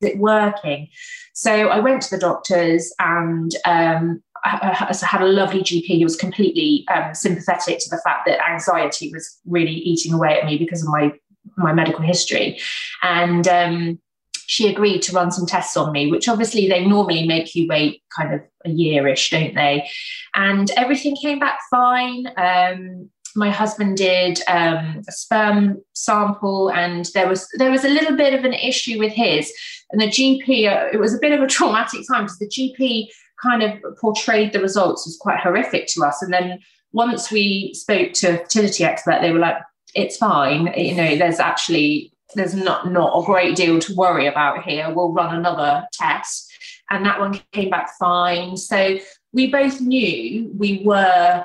it 0.00 0.18
working? 0.18 0.88
So 1.34 1.68
I 1.68 1.80
went 1.80 2.02
to 2.02 2.10
the 2.10 2.20
doctors 2.20 2.92
and 2.98 3.54
um, 3.64 4.22
I 4.44 4.94
had 5.02 5.22
a 5.22 5.26
lovely 5.26 5.60
GP 5.60 5.98
who 5.98 6.04
was 6.04 6.16
completely 6.16 6.86
um, 6.94 7.14
sympathetic 7.14 7.78
to 7.78 7.90
the 7.90 8.00
fact 8.04 8.26
that 8.26 8.46
anxiety 8.46 9.10
was 9.12 9.40
really 9.46 9.72
eating 9.72 10.12
away 10.12 10.38
at 10.38 10.44
me 10.44 10.58
because 10.58 10.82
of 10.82 10.88
my 10.88 11.12
my 11.56 11.72
medical 11.72 12.00
history, 12.00 12.58
and 13.02 13.46
um, 13.48 13.98
she 14.46 14.68
agreed 14.68 15.02
to 15.02 15.12
run 15.12 15.30
some 15.30 15.46
tests 15.46 15.76
on 15.76 15.92
me, 15.92 16.10
which 16.10 16.28
obviously 16.28 16.68
they 16.68 16.84
normally 16.84 17.26
make 17.26 17.54
you 17.54 17.66
wait 17.68 18.02
kind 18.16 18.34
of 18.34 18.40
a 18.64 18.68
yearish, 18.68 19.30
don't 19.30 19.54
they? 19.54 19.88
And 20.34 20.70
everything 20.76 21.16
came 21.16 21.38
back 21.38 21.58
fine. 21.70 22.26
Um, 22.36 23.10
my 23.36 23.50
husband 23.50 23.96
did 23.96 24.40
um, 24.46 25.02
a 25.08 25.12
sperm 25.12 25.82
sample, 25.94 26.70
and 26.70 27.06
there 27.14 27.28
was 27.28 27.48
there 27.58 27.70
was 27.70 27.84
a 27.84 27.88
little 27.88 28.16
bit 28.16 28.34
of 28.34 28.44
an 28.44 28.52
issue 28.52 28.98
with 28.98 29.12
his. 29.12 29.52
And 29.90 30.00
the 30.00 30.06
GP, 30.06 30.70
uh, 30.70 30.88
it 30.92 30.98
was 30.98 31.14
a 31.14 31.18
bit 31.18 31.32
of 31.32 31.40
a 31.40 31.46
traumatic 31.54 32.00
time 32.10 32.24
because 32.24 32.38
the 32.38 32.48
GP 32.48 33.08
kind 33.42 33.62
of 33.62 33.98
portrayed 33.98 34.52
the 34.52 34.60
results 34.60 35.06
as 35.06 35.16
quite 35.16 35.40
horrific 35.40 35.86
to 35.88 36.04
us. 36.04 36.22
And 36.22 36.32
then 36.32 36.60
once 36.92 37.30
we 37.30 37.72
spoke 37.74 38.12
to 38.14 38.34
a 38.34 38.38
fertility 38.38 38.84
expert, 38.84 39.20
they 39.20 39.32
were 39.32 39.38
like, 39.38 39.56
it's 39.94 40.16
fine. 40.16 40.72
You 40.76 40.94
know, 40.94 41.16
there's 41.16 41.40
actually 41.40 42.12
there's 42.34 42.54
not 42.54 42.90
not 42.90 43.16
a 43.16 43.24
great 43.24 43.56
deal 43.56 43.78
to 43.78 43.94
worry 43.94 44.26
about 44.26 44.64
here. 44.64 44.92
We'll 44.92 45.12
run 45.12 45.34
another 45.34 45.86
test. 45.92 46.52
And 46.90 47.04
that 47.06 47.18
one 47.18 47.40
came 47.52 47.70
back 47.70 47.90
fine. 47.98 48.56
So 48.56 48.98
we 49.32 49.50
both 49.50 49.80
knew 49.80 50.50
we 50.56 50.82
were 50.84 51.44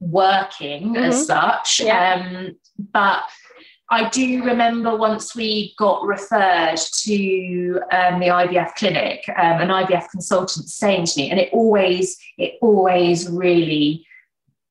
working 0.00 0.94
mm-hmm. 0.94 0.96
as 0.96 1.26
such. 1.26 1.80
Yeah. 1.80 2.26
Um, 2.28 2.56
but 2.92 3.22
I 3.90 4.08
do 4.08 4.42
remember 4.42 4.96
once 4.96 5.36
we 5.36 5.74
got 5.78 6.04
referred 6.04 6.76
to 6.76 7.80
um, 7.92 8.18
the 8.18 8.26
IVF 8.26 8.74
clinic, 8.74 9.24
um, 9.28 9.60
an 9.60 9.68
IVF 9.68 10.08
consultant 10.10 10.68
saying 10.68 11.06
to 11.06 11.20
me, 11.20 11.30
and 11.30 11.38
it 11.38 11.50
always, 11.52 12.16
it 12.36 12.54
always 12.60 13.28
really 13.28 14.04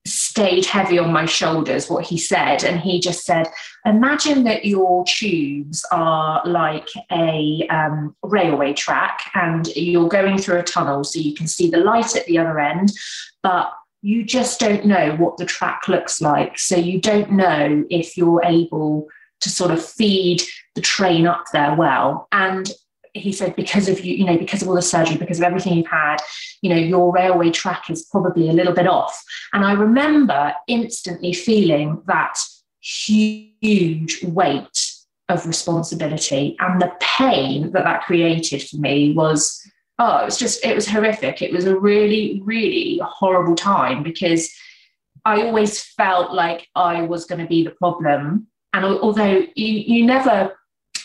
stayed 0.04 0.64
heavy 0.64 0.98
on 0.98 1.12
my 1.12 1.24
shoulders 1.24 1.88
what 1.88 2.04
he 2.04 2.18
said. 2.18 2.62
And 2.62 2.78
he 2.80 3.00
just 3.00 3.24
said 3.24 3.48
imagine 3.84 4.44
that 4.44 4.64
your 4.64 5.04
tubes 5.06 5.84
are 5.92 6.46
like 6.46 6.88
a 7.10 7.66
um, 7.70 8.14
railway 8.22 8.72
track 8.72 9.30
and 9.34 9.66
you're 9.68 10.08
going 10.08 10.38
through 10.38 10.58
a 10.58 10.62
tunnel 10.62 11.04
so 11.04 11.18
you 11.18 11.34
can 11.34 11.46
see 11.46 11.70
the 11.70 11.78
light 11.78 12.16
at 12.16 12.26
the 12.26 12.38
other 12.38 12.58
end 12.58 12.92
but 13.42 13.72
you 14.06 14.22
just 14.22 14.60
don't 14.60 14.86
know 14.86 15.16
what 15.16 15.36
the 15.36 15.44
track 15.44 15.88
looks 15.88 16.20
like. 16.20 16.60
So 16.60 16.76
you 16.76 17.00
don't 17.00 17.32
know 17.32 17.84
if 17.90 18.16
you're 18.16 18.40
able 18.44 19.08
to 19.40 19.50
sort 19.50 19.72
of 19.72 19.84
feed 19.84 20.42
the 20.76 20.80
train 20.80 21.26
up 21.26 21.46
there 21.52 21.74
well. 21.74 22.28
And 22.30 22.70
he 23.14 23.32
said, 23.32 23.56
because 23.56 23.88
of 23.88 24.04
you, 24.04 24.14
you 24.14 24.24
know, 24.24 24.38
because 24.38 24.62
of 24.62 24.68
all 24.68 24.76
the 24.76 24.80
surgery, 24.82 25.16
because 25.16 25.38
of 25.38 25.44
everything 25.44 25.74
you've 25.74 25.88
had, 25.88 26.18
you 26.62 26.70
know, 26.70 26.76
your 26.76 27.10
railway 27.10 27.50
track 27.50 27.90
is 27.90 28.04
probably 28.04 28.48
a 28.48 28.52
little 28.52 28.72
bit 28.72 28.86
off. 28.86 29.20
And 29.52 29.64
I 29.64 29.72
remember 29.72 30.54
instantly 30.68 31.32
feeling 31.32 32.00
that 32.06 32.38
huge 32.78 34.22
weight 34.22 34.92
of 35.28 35.48
responsibility 35.48 36.54
and 36.60 36.80
the 36.80 36.92
pain 37.00 37.72
that 37.72 37.82
that 37.82 38.04
created 38.04 38.62
for 38.62 38.76
me 38.76 39.14
was 39.14 39.60
oh, 39.98 40.18
it 40.18 40.24
was 40.24 40.38
just, 40.38 40.64
it 40.64 40.74
was 40.74 40.88
horrific. 40.88 41.42
It 41.42 41.52
was 41.52 41.64
a 41.64 41.78
really, 41.78 42.42
really 42.44 43.00
horrible 43.02 43.54
time 43.54 44.02
because 44.02 44.52
I 45.24 45.42
always 45.42 45.82
felt 45.82 46.32
like 46.32 46.68
I 46.74 47.02
was 47.02 47.24
going 47.24 47.40
to 47.40 47.46
be 47.46 47.64
the 47.64 47.70
problem. 47.70 48.46
And 48.72 48.84
although 48.84 49.46
you, 49.54 49.66
you 49.96 50.06
never, 50.06 50.56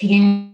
you 0.01 0.51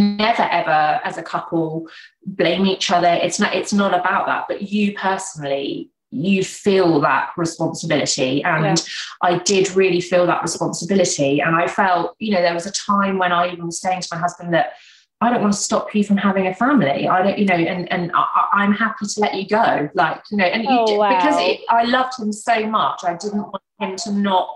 never 0.00 0.42
ever 0.42 1.00
as 1.04 1.18
a 1.18 1.22
couple 1.22 1.86
blame 2.24 2.66
each 2.66 2.90
other 2.90 3.18
it's 3.22 3.38
not 3.38 3.54
it's 3.54 3.72
not 3.72 3.92
about 3.92 4.26
that 4.26 4.46
but 4.48 4.62
you 4.62 4.94
personally 4.94 5.90
you 6.10 6.42
feel 6.42 7.00
that 7.00 7.30
responsibility 7.36 8.42
and 8.42 8.64
yeah. 8.64 8.84
i 9.22 9.38
did 9.38 9.70
really 9.76 10.00
feel 10.00 10.26
that 10.26 10.42
responsibility 10.42 11.40
and 11.40 11.54
i 11.54 11.66
felt 11.66 12.16
you 12.18 12.32
know 12.32 12.40
there 12.40 12.54
was 12.54 12.66
a 12.66 12.72
time 12.72 13.18
when 13.18 13.32
i 13.32 13.52
even 13.52 13.66
was 13.66 13.80
saying 13.80 14.00
to 14.00 14.08
my 14.12 14.18
husband 14.18 14.52
that 14.52 14.72
I 15.22 15.30
don't 15.30 15.42
want 15.42 15.52
to 15.52 15.58
stop 15.58 15.94
you 15.94 16.02
from 16.02 16.16
having 16.16 16.46
a 16.46 16.54
family. 16.54 17.06
I 17.06 17.22
don't, 17.22 17.38
you 17.38 17.44
know, 17.44 17.54
and 17.54 17.90
and 17.92 18.10
I, 18.14 18.64
am 18.64 18.72
happy 18.72 19.06
to 19.06 19.20
let 19.20 19.34
you 19.34 19.46
go. 19.46 19.90
Like, 19.94 20.22
you 20.30 20.38
know, 20.38 20.44
and 20.44 20.66
oh, 20.66 20.96
wow. 20.96 21.10
because 21.10 21.36
it, 21.38 21.60
I 21.68 21.84
loved 21.84 22.18
him 22.18 22.32
so 22.32 22.66
much, 22.66 23.04
I 23.04 23.14
didn't 23.14 23.42
want 23.42 23.62
him 23.78 23.96
to 23.96 24.12
not 24.12 24.48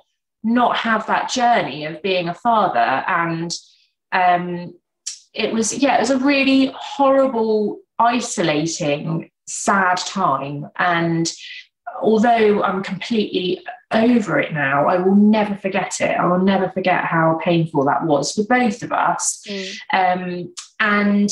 not 0.44 0.76
have 0.76 1.06
that 1.06 1.30
journey 1.30 1.86
of 1.86 2.02
being 2.02 2.28
a 2.28 2.34
father. 2.34 2.78
And 2.78 3.52
um, 4.12 4.74
it 5.32 5.52
was, 5.52 5.76
yeah, 5.76 5.96
it 5.96 6.00
was 6.00 6.10
a 6.10 6.18
really 6.18 6.72
horrible, 6.76 7.80
isolating, 7.98 9.30
sad 9.46 9.96
time. 9.96 10.68
And 10.78 11.32
although 12.00 12.62
I'm 12.62 12.82
completely 12.82 13.64
over 13.92 14.38
it 14.40 14.52
now, 14.52 14.88
I 14.88 14.98
will 14.98 15.14
never 15.14 15.54
forget 15.56 16.00
it. 16.00 16.18
I 16.18 16.26
will 16.26 16.40
never 16.40 16.70
forget 16.70 17.04
how 17.04 17.38
painful 17.42 17.84
that 17.84 18.04
was 18.04 18.32
for 18.32 18.44
both 18.44 18.82
of 18.82 18.92
us. 18.92 19.42
Mm. 19.46 19.76
Um, 19.92 20.54
and 20.80 21.30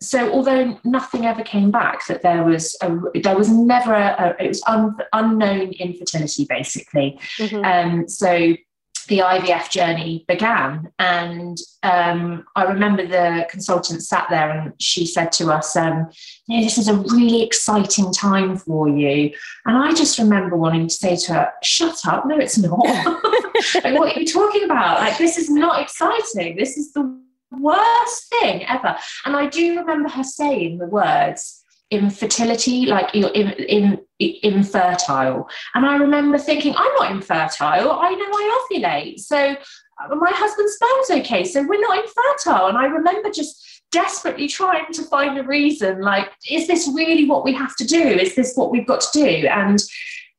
so, 0.00 0.30
although 0.30 0.78
nothing 0.84 1.24
ever 1.24 1.42
came 1.42 1.70
back, 1.70 2.06
that 2.06 2.22
there 2.22 2.44
was 2.44 2.76
a, 2.82 2.96
there 3.22 3.36
was 3.36 3.48
never 3.48 3.94
a, 3.94 4.36
a 4.38 4.44
it 4.44 4.48
was 4.48 4.62
un, 4.66 4.94
unknown 5.12 5.72
infertility 5.72 6.44
basically. 6.44 7.18
Mm-hmm. 7.38 7.64
Um, 7.64 8.08
so 8.08 8.56
the 9.06 9.18
IVF 9.18 9.70
journey 9.70 10.24
began. 10.28 10.92
And 10.98 11.58
um, 11.82 12.44
I 12.54 12.64
remember 12.64 13.06
the 13.06 13.46
consultant 13.50 14.02
sat 14.02 14.26
there 14.30 14.50
and 14.50 14.72
she 14.80 15.06
said 15.06 15.32
to 15.32 15.52
us, 15.52 15.76
um, 15.76 16.08
you 16.46 16.58
know, 16.58 16.64
this 16.64 16.78
is 16.78 16.88
a 16.88 16.94
really 16.94 17.42
exciting 17.42 18.12
time 18.12 18.56
for 18.56 18.88
you. 18.88 19.32
And 19.64 19.76
I 19.76 19.92
just 19.94 20.18
remember 20.18 20.56
wanting 20.56 20.88
to 20.88 20.94
say 20.94 21.16
to 21.16 21.34
her, 21.34 21.52
shut 21.62 21.98
up. 22.06 22.26
No, 22.26 22.38
it's 22.38 22.58
not. 22.58 22.78
like, 22.84 23.98
what 23.98 24.16
are 24.16 24.20
you 24.20 24.26
talking 24.26 24.64
about? 24.64 25.00
Like, 25.00 25.18
this 25.18 25.38
is 25.38 25.50
not 25.50 25.80
exciting. 25.80 26.56
This 26.56 26.76
is 26.76 26.92
the 26.92 27.20
worst 27.50 28.28
thing 28.40 28.64
ever. 28.66 28.96
And 29.24 29.36
I 29.36 29.46
do 29.46 29.78
remember 29.78 30.08
her 30.08 30.24
saying 30.24 30.78
the 30.78 30.86
words, 30.86 31.64
infertility, 31.90 32.86
like 32.86 33.14
you're 33.14 33.32
in, 33.32 33.50
in, 33.52 34.00
infertile. 34.18 35.48
And 35.74 35.86
I 35.86 35.96
remember 35.96 36.38
thinking, 36.38 36.74
I'm 36.76 36.94
not 36.94 37.10
infertile. 37.10 37.92
I 37.92 38.10
know 38.10 38.24
I 38.24 38.66
ovulate. 38.70 39.20
So 39.20 39.36
uh, 39.38 40.14
my 40.16 40.30
husband's 40.30 40.74
sperm's 40.74 41.24
okay. 41.24 41.44
So 41.44 41.62
we're 41.62 41.80
not 41.80 41.98
infertile. 41.98 42.66
And 42.66 42.78
I 42.78 42.86
remember 42.86 43.30
just 43.30 43.82
desperately 43.92 44.48
trying 44.48 44.92
to 44.92 45.02
find 45.04 45.38
a 45.38 45.44
reason 45.44 46.00
like, 46.00 46.30
is 46.50 46.66
this 46.66 46.90
really 46.92 47.26
what 47.26 47.44
we 47.44 47.52
have 47.52 47.76
to 47.76 47.84
do? 47.84 48.02
Is 48.02 48.34
this 48.34 48.54
what 48.56 48.70
we've 48.70 48.86
got 48.86 49.00
to 49.00 49.10
do? 49.12 49.46
And 49.46 49.82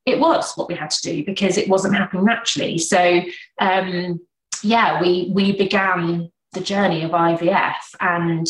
it 0.05 0.19
was 0.19 0.53
what 0.55 0.69
we 0.69 0.75
had 0.75 0.89
to 0.89 1.01
do 1.01 1.25
because 1.25 1.57
it 1.57 1.69
wasn't 1.69 1.95
happening 1.95 2.25
naturally. 2.25 2.77
So 2.77 3.21
um, 3.59 4.19
yeah, 4.63 5.01
we 5.01 5.31
we 5.33 5.51
began 5.51 6.31
the 6.53 6.61
journey 6.61 7.03
of 7.03 7.11
IVF 7.11 7.75
and 7.99 8.47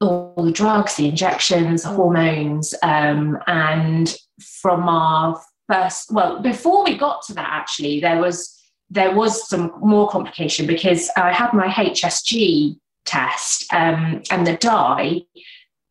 all 0.00 0.34
the 0.36 0.52
drugs, 0.52 0.96
the 0.96 1.08
injections, 1.08 1.82
the 1.82 1.88
hormones, 1.88 2.74
um, 2.82 3.38
and 3.46 4.16
from 4.40 4.88
our 4.88 5.40
first, 5.68 6.12
well, 6.12 6.40
before 6.40 6.84
we 6.84 6.96
got 6.96 7.22
to 7.26 7.34
that, 7.34 7.48
actually, 7.50 8.00
there 8.00 8.20
was 8.20 8.52
there 8.88 9.14
was 9.14 9.48
some 9.48 9.72
more 9.80 10.08
complication 10.08 10.64
because 10.64 11.10
I 11.16 11.32
had 11.32 11.52
my 11.52 11.66
HSG 11.66 12.76
test, 13.04 13.72
um, 13.72 14.22
and 14.30 14.46
the 14.46 14.56
dye 14.56 15.22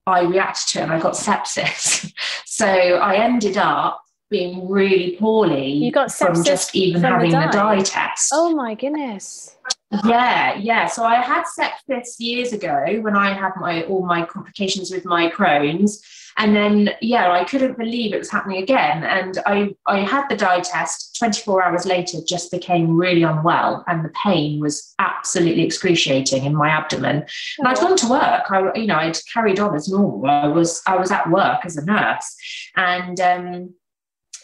I 0.08 0.22
reacted 0.22 0.68
to, 0.70 0.80
it 0.80 0.84
and 0.84 0.92
I 0.94 1.00
got 1.00 1.14
sepsis. 1.14 2.12
so 2.46 2.68
I 2.68 3.16
ended 3.16 3.58
up 3.58 4.02
being 4.30 4.68
really 4.70 5.16
poorly. 5.18 5.72
You 5.72 5.92
got 5.92 6.12
from 6.12 6.44
just 6.44 6.76
even 6.76 7.02
from 7.02 7.12
having 7.12 7.32
the 7.32 7.38
dye. 7.38 7.46
the 7.48 7.52
dye 7.52 7.82
test. 7.82 8.32
Oh 8.34 8.56
my 8.56 8.76
goodness. 8.76 9.56
Yeah, 10.04 10.56
yeah. 10.56 10.88
So 10.88 11.04
I 11.04 11.16
had 11.16 11.44
sepsis 11.46 12.16
years 12.20 12.52
ago 12.52 13.00
when 13.02 13.16
I 13.16 13.34
had 13.34 13.52
my 13.58 13.84
all 13.84 14.06
my 14.06 14.26
complications 14.26 14.92
with 14.92 15.06
my 15.06 15.30
Crohn's, 15.30 16.04
and 16.38 16.56
then 16.56 16.90
yeah, 17.02 17.32
I 17.32 17.46
couldn't 17.46 17.78
believe 17.78 18.14
it 18.14 18.18
was 18.18 18.32
happening 18.32 18.62
again. 18.62 19.04
And 19.04 19.38
I 19.46 19.76
I 19.86 20.00
had 20.00 20.28
the 20.28 20.36
dye 20.36 20.62
test. 20.62 21.16
Twenty 21.18 21.42
four 21.42 21.64
hours 21.64 21.86
later, 21.86 22.18
just 22.28 22.52
became 22.52 22.98
really 22.98 23.24
unwell, 23.24 23.84
and 23.88 24.04
the 24.04 24.12
pain 24.24 24.60
was 24.60 24.94
absolutely 25.00 25.64
excruciating 25.64 26.46
in 26.46 26.56
my 26.56 26.70
abdomen. 26.70 27.26
And 27.60 27.68
I'd 27.68 27.78
oh. 27.78 27.82
gone 27.82 27.98
to 27.98 28.10
work. 28.10 28.52
I 28.52 28.78
you 28.78 28.88
know 28.88 28.96
I'd 28.96 29.18
carried 29.32 29.60
on 29.60 29.76
as 29.76 29.88
normal. 29.88 30.26
I 30.26 30.48
was 30.48 30.82
I 30.88 30.98
was 30.98 31.12
at 31.12 31.30
work 31.30 31.64
as 31.64 31.78
a 31.78 31.86
nurse, 31.86 32.36
and 32.76 33.20
um, 33.22 33.74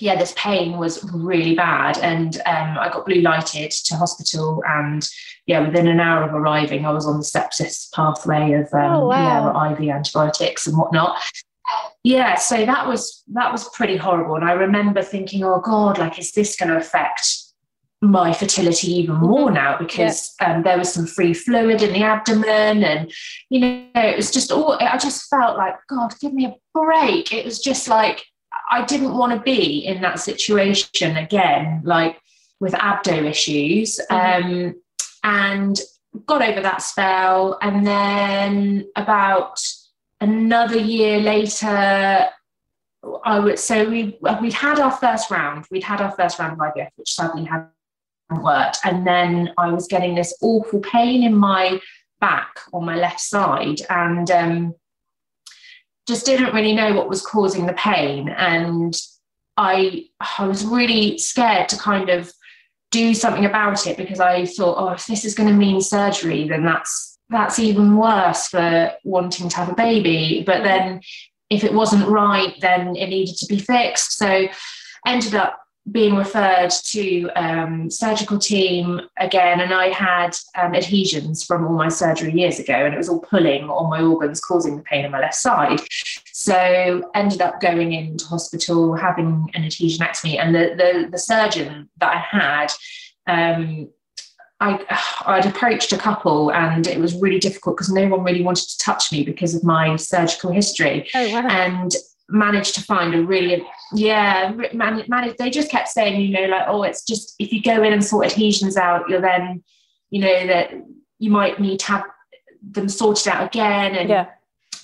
yeah, 0.01 0.15
this 0.15 0.34
pain 0.36 0.77
was 0.77 1.03
really 1.13 1.55
bad, 1.55 1.98
and 2.00 2.38
um, 2.46 2.77
I 2.79 2.89
got 2.91 3.05
blue 3.05 3.22
lighted 3.22 3.72
to 3.72 3.96
hospital. 3.96 4.63
And 4.67 5.08
yeah, 5.46 5.60
within 5.65 5.88
an 5.88 6.00
hour 6.00 6.24
of 6.24 6.34
arriving, 6.34 6.86
I 6.86 6.91
was 6.91 7.05
on 7.05 7.17
the 7.17 7.24
sepsis 7.24 7.91
pathway 7.93 8.53
of 8.53 8.74
um, 8.74 8.96
oh, 8.96 9.08
wow. 9.08 9.53
yeah, 9.53 9.72
IV 9.72 9.89
antibiotics 9.89 10.67
and 10.67 10.77
whatnot. 10.77 11.22
Yeah, 12.03 12.36
so 12.36 12.65
that 12.65 12.88
was 12.88 13.24
that 13.34 13.51
was 13.51 13.70
pretty 13.70 13.98
horrible. 13.98 14.36
And 14.36 14.46
I 14.46 14.53
remember 14.53 15.03
thinking, 15.03 15.43
oh 15.43 15.62
God, 15.62 16.00
like, 16.00 16.17
is 16.17 16.31
this 16.31 16.55
going 16.55 16.70
to 16.70 16.77
affect 16.77 17.38
my 18.01 18.34
fertility 18.34 18.91
even 18.93 19.15
more 19.15 19.46
mm-hmm. 19.46 19.55
now 19.55 19.77
because 19.77 20.34
yeah. 20.41 20.55
um, 20.55 20.63
there 20.63 20.77
was 20.77 20.91
some 20.91 21.05
free 21.05 21.36
fluid 21.36 21.84
in 21.84 21.93
the 21.93 22.01
abdomen 22.01 22.84
and 22.84 23.13
you 23.50 23.60
know 23.60 23.86
it 23.93 24.17
was 24.17 24.31
just 24.31 24.51
all 24.51 24.74
i 24.81 24.98
just 24.98 25.29
felt 25.29 25.55
like 25.55 25.75
god 25.88 26.12
give 26.20 26.34
me 26.34 26.46
a 26.46 26.55
break 26.74 27.31
it 27.31 27.46
was 27.46 27.60
just 27.60 27.88
like 27.88 28.25
I 28.72 28.86
didn't 28.86 29.18
want 29.18 29.34
to 29.34 29.40
be 29.40 29.86
in 29.86 30.01
that 30.01 30.20
situation 30.20 31.18
again, 31.18 31.82
like 31.84 32.20
with 32.60 32.74
abdo 32.74 33.25
issues. 33.25 34.00
Mm-hmm. 34.10 34.66
Um, 34.68 34.75
and 35.24 35.80
got 36.25 36.42
over 36.42 36.62
that 36.62 36.82
spell. 36.82 37.58
And 37.62 37.86
then 37.86 38.90
about 38.96 39.60
another 40.20 40.78
year 40.78 41.20
later, 41.20 42.30
I 43.25 43.40
would 43.40 43.58
so 43.58 43.90
we 43.90 44.18
we'd 44.42 44.54
had 44.54 44.80
our 44.80 44.92
first 44.92 45.32
round. 45.32 45.66
We'd 45.72 45.84
had 45.84 46.01
our 46.01 46.12
first 46.12 46.40
round 46.40 46.54
of 46.54 46.60
IVF, 46.60 46.90
which 46.96 47.13
sadly 47.13 47.46
hadn't 47.46 47.70
worked. 48.44 48.80
And 48.84 49.06
then 49.06 49.54
I 49.58 49.72
was 49.72 49.88
getting 49.88 50.16
this 50.16 50.38
awful 50.42 50.80
pain 50.80 51.24
in 51.24 51.36
my 51.36 51.80
back 52.20 52.60
on 52.74 52.86
my 52.86 52.96
left 52.96 53.20
side. 53.20 53.82
And 53.90 54.30
um, 54.30 54.75
just 56.08 56.25
didn't 56.25 56.53
really 56.53 56.74
know 56.74 56.93
what 56.93 57.10
was 57.10 57.25
causing 57.25 57.65
the 57.65 57.74
pain. 57.74 58.29
And 58.29 59.00
I, 59.58 60.05
I 60.38 60.48
was 60.48 60.65
really 60.65 61.17
scared 61.17 61.70
to 61.70 61.77
kind 61.77 62.10
of 62.10 62.31
do 62.91 63.13
something 63.13 63.46
about 63.46 63.88
it 63.88 63.98
because 63.98 64.20
I 64.20 64.46
thought, 64.46 64.77
oh, 64.77 64.89
if 64.89 65.05
this 65.05 65.25
is 65.25 65.36
going 65.36 65.50
to 65.50 65.55
mean 65.55 65.81
surgery, 65.81 66.48
then 66.48 66.65
that's 66.65 67.17
that's 67.29 67.60
even 67.60 67.96
worse 67.96 68.48
for 68.48 68.91
wanting 69.05 69.48
to 69.48 69.55
have 69.55 69.70
a 69.70 69.75
baby. 69.75 70.43
But 70.46 70.60
mm. 70.60 70.63
then 70.63 71.01
if 71.50 71.63
it 71.63 71.74
wasn't 71.74 72.08
right, 72.08 72.53
then 72.60 72.96
it 72.96 73.08
needed 73.08 73.38
to 73.38 73.46
be 73.46 73.60
fixed. 73.60 74.17
So 74.17 74.48
ended 75.08 75.36
up 75.36 75.58
being 75.89 76.15
referred 76.15 76.69
to 76.69 77.29
um, 77.35 77.89
surgical 77.89 78.38
team 78.38 79.01
again, 79.17 79.61
and 79.61 79.73
I 79.73 79.88
had 79.88 80.35
um, 80.55 80.75
adhesions 80.75 81.43
from 81.43 81.65
all 81.65 81.73
my 81.73 81.89
surgery 81.89 82.31
years 82.33 82.59
ago, 82.59 82.73
and 82.73 82.93
it 82.93 82.97
was 82.97 83.09
all 83.09 83.19
pulling 83.19 83.63
on 83.63 83.89
my 83.89 84.01
organs, 84.01 84.39
causing 84.39 84.77
the 84.77 84.83
pain 84.83 85.05
in 85.05 85.11
my 85.11 85.19
left 85.19 85.35
side. 85.35 85.79
So 86.31 87.09
ended 87.15 87.41
up 87.41 87.61
going 87.61 87.93
into 87.93 88.25
hospital, 88.25 88.95
having 88.95 89.50
an 89.55 89.63
adhesionectomy, 89.63 90.39
and 90.39 90.53
the 90.53 90.75
the, 90.77 91.09
the 91.11 91.17
surgeon 91.17 91.89
that 91.97 92.15
I 92.15 92.38
had. 92.38 92.71
Um, 93.27 93.89
I, 94.59 94.79
I'd 95.25 95.47
approached 95.47 95.91
a 95.91 95.97
couple 95.97 96.51
and 96.51 96.85
it 96.85 97.00
was 97.00 97.19
really 97.19 97.39
difficult 97.39 97.77
because 97.77 97.91
no 97.91 98.07
one 98.07 98.23
really 98.23 98.43
wanted 98.43 98.69
to 98.69 98.77
touch 98.77 99.11
me 99.11 99.23
because 99.23 99.55
of 99.55 99.63
my 99.63 99.95
surgical 99.95 100.51
history. 100.51 101.09
Oh, 101.15 101.33
wow. 101.33 101.47
And 101.47 101.91
managed 102.31 102.75
to 102.75 102.81
find 102.81 103.13
a 103.13 103.23
really 103.23 103.65
yeah 103.93 104.53
man, 104.73 105.03
managed 105.07 105.38
they 105.38 105.50
just 105.50 105.69
kept 105.69 105.88
saying 105.88 106.19
you 106.21 106.29
know 106.29 106.45
like 106.45 106.63
oh 106.67 106.83
it's 106.83 107.03
just 107.03 107.35
if 107.39 107.51
you 107.51 107.61
go 107.61 107.83
in 107.83 107.93
and 107.93 108.03
sort 108.03 108.25
adhesions 108.25 108.77
out 108.77 109.07
you're 109.09 109.21
then 109.21 109.63
you 110.09 110.19
know 110.21 110.47
that 110.47 110.71
you 111.19 111.29
might 111.29 111.59
need 111.59 111.79
to 111.79 111.85
have 111.88 112.03
them 112.61 112.88
sorted 112.88 113.27
out 113.27 113.45
again 113.45 113.95
and 113.95 114.09
yeah. 114.09 114.27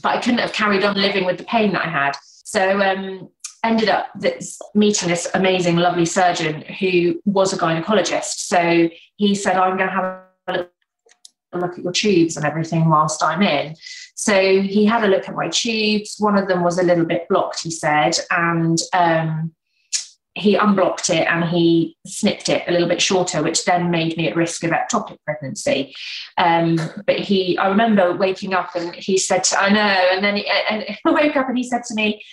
but 0.01 0.15
I 0.15 0.21
couldn't 0.21 0.39
have 0.39 0.53
carried 0.53 0.83
on 0.83 0.95
living 0.95 1.25
with 1.25 1.37
the 1.37 1.43
pain 1.43 1.73
that 1.73 1.85
I 1.85 1.89
had. 1.89 2.15
So 2.21 2.81
um 2.81 3.29
ended 3.63 3.89
up 3.89 4.07
this, 4.15 4.59
meeting 4.75 5.09
this 5.09 5.27
amazing 5.33 5.75
lovely 5.75 6.05
surgeon 6.05 6.61
who 6.79 7.19
was 7.25 7.53
a 7.53 7.57
gynecologist. 7.57 8.47
So 8.47 8.89
he 9.15 9.35
said 9.35 9.57
I'm 9.57 9.77
going 9.77 9.89
to 9.89 9.95
have 9.95 10.23
a 10.47 11.57
look 11.57 11.73
at 11.73 11.83
your 11.83 11.91
tubes 11.91 12.37
and 12.37 12.45
everything 12.45 12.89
whilst 12.89 13.23
I'm 13.23 13.41
in 13.41 13.75
so 14.17 14.62
he 14.62 14.83
had 14.83 15.03
a 15.03 15.07
look 15.07 15.29
at 15.29 15.36
my 15.36 15.47
tubes. 15.47 16.15
One 16.17 16.39
of 16.39 16.47
them 16.47 16.63
was 16.63 16.79
a 16.79 16.83
little 16.83 17.05
bit 17.05 17.27
blocked, 17.29 17.62
he 17.62 17.69
said, 17.69 18.17
and 18.31 18.79
um, 18.91 19.53
he 20.33 20.55
unblocked 20.55 21.12
it 21.12 21.27
and 21.27 21.43
he 21.45 21.95
snipped 22.07 22.50
it 22.50 22.63
a 22.67 22.71
little 22.71 22.88
bit 22.88 23.00
shorter, 23.00 23.43
which 23.43 23.63
then 23.65 23.91
made 23.91 24.17
me 24.17 24.27
at 24.27 24.36
risk 24.36 24.63
of 24.63 24.71
ectopic 24.71 25.17
pregnancy. 25.24 25.93
Um, 26.39 26.79
but 27.05 27.19
he, 27.19 27.59
I 27.59 27.67
remember 27.67 28.17
waking 28.17 28.55
up 28.55 28.75
and 28.75 28.95
he 28.95 29.19
said, 29.19 29.43
to, 29.45 29.62
I 29.62 29.69
know, 29.69 29.79
and 30.12 30.24
then 30.24 30.38
he, 30.38 30.47
and 30.67 30.83
I 31.05 31.12
woke 31.12 31.36
up 31.36 31.47
and 31.47 31.57
he 31.57 31.63
said 31.63 31.83
to 31.83 31.93
me, 31.93 32.24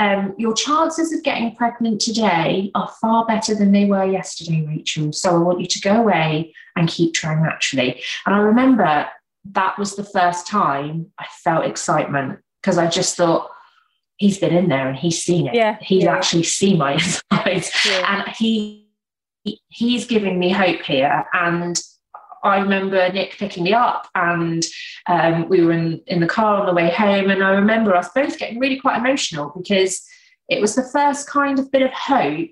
um, 0.00 0.34
your 0.38 0.54
chances 0.54 1.12
of 1.12 1.22
getting 1.22 1.54
pregnant 1.54 2.00
today 2.00 2.72
are 2.74 2.92
far 3.00 3.26
better 3.26 3.54
than 3.54 3.70
they 3.70 3.84
were 3.84 4.04
yesterday, 4.04 4.64
Rachel. 4.66 5.12
So 5.12 5.36
I 5.36 5.38
want 5.38 5.60
you 5.60 5.68
to 5.68 5.80
go 5.80 6.00
away 6.00 6.52
and 6.74 6.88
keep 6.88 7.14
trying 7.14 7.42
naturally. 7.44 8.02
And 8.26 8.34
I 8.34 8.38
remember 8.38 9.08
that 9.44 9.78
was 9.78 9.96
the 9.96 10.04
first 10.04 10.46
time 10.46 11.12
I 11.18 11.26
felt 11.42 11.64
excitement 11.64 12.40
because 12.62 12.78
I 12.78 12.88
just 12.88 13.16
thought 13.16 13.48
he's 14.16 14.38
been 14.38 14.54
in 14.54 14.68
there 14.68 14.88
and 14.88 14.96
he's 14.96 15.22
seen 15.22 15.46
it. 15.46 15.54
Yeah, 15.54 15.78
he's 15.80 16.04
yeah. 16.04 16.14
actually 16.14 16.42
seen 16.42 16.78
my 16.78 16.92
insides, 17.32 17.70
Yeah. 17.86 18.24
and 18.26 18.36
he 18.36 18.88
he's 19.68 20.06
giving 20.06 20.38
me 20.38 20.50
hope 20.50 20.82
here. 20.82 21.24
And 21.32 21.80
I 22.44 22.58
remember 22.58 23.10
Nick 23.12 23.36
picking 23.38 23.64
me 23.64 23.72
up, 23.72 24.08
and 24.14 24.64
um, 25.08 25.48
we 25.48 25.62
were 25.64 25.72
in 25.72 26.02
in 26.06 26.20
the 26.20 26.26
car 26.26 26.60
on 26.60 26.66
the 26.66 26.74
way 26.74 26.90
home, 26.90 27.30
and 27.30 27.42
I 27.42 27.50
remember 27.50 27.94
us 27.94 28.10
both 28.14 28.38
getting 28.38 28.58
really 28.58 28.78
quite 28.78 28.98
emotional 28.98 29.52
because 29.56 30.04
it 30.48 30.60
was 30.60 30.74
the 30.74 30.88
first 30.92 31.28
kind 31.28 31.58
of 31.58 31.70
bit 31.70 31.82
of 31.82 31.90
hope 31.92 32.48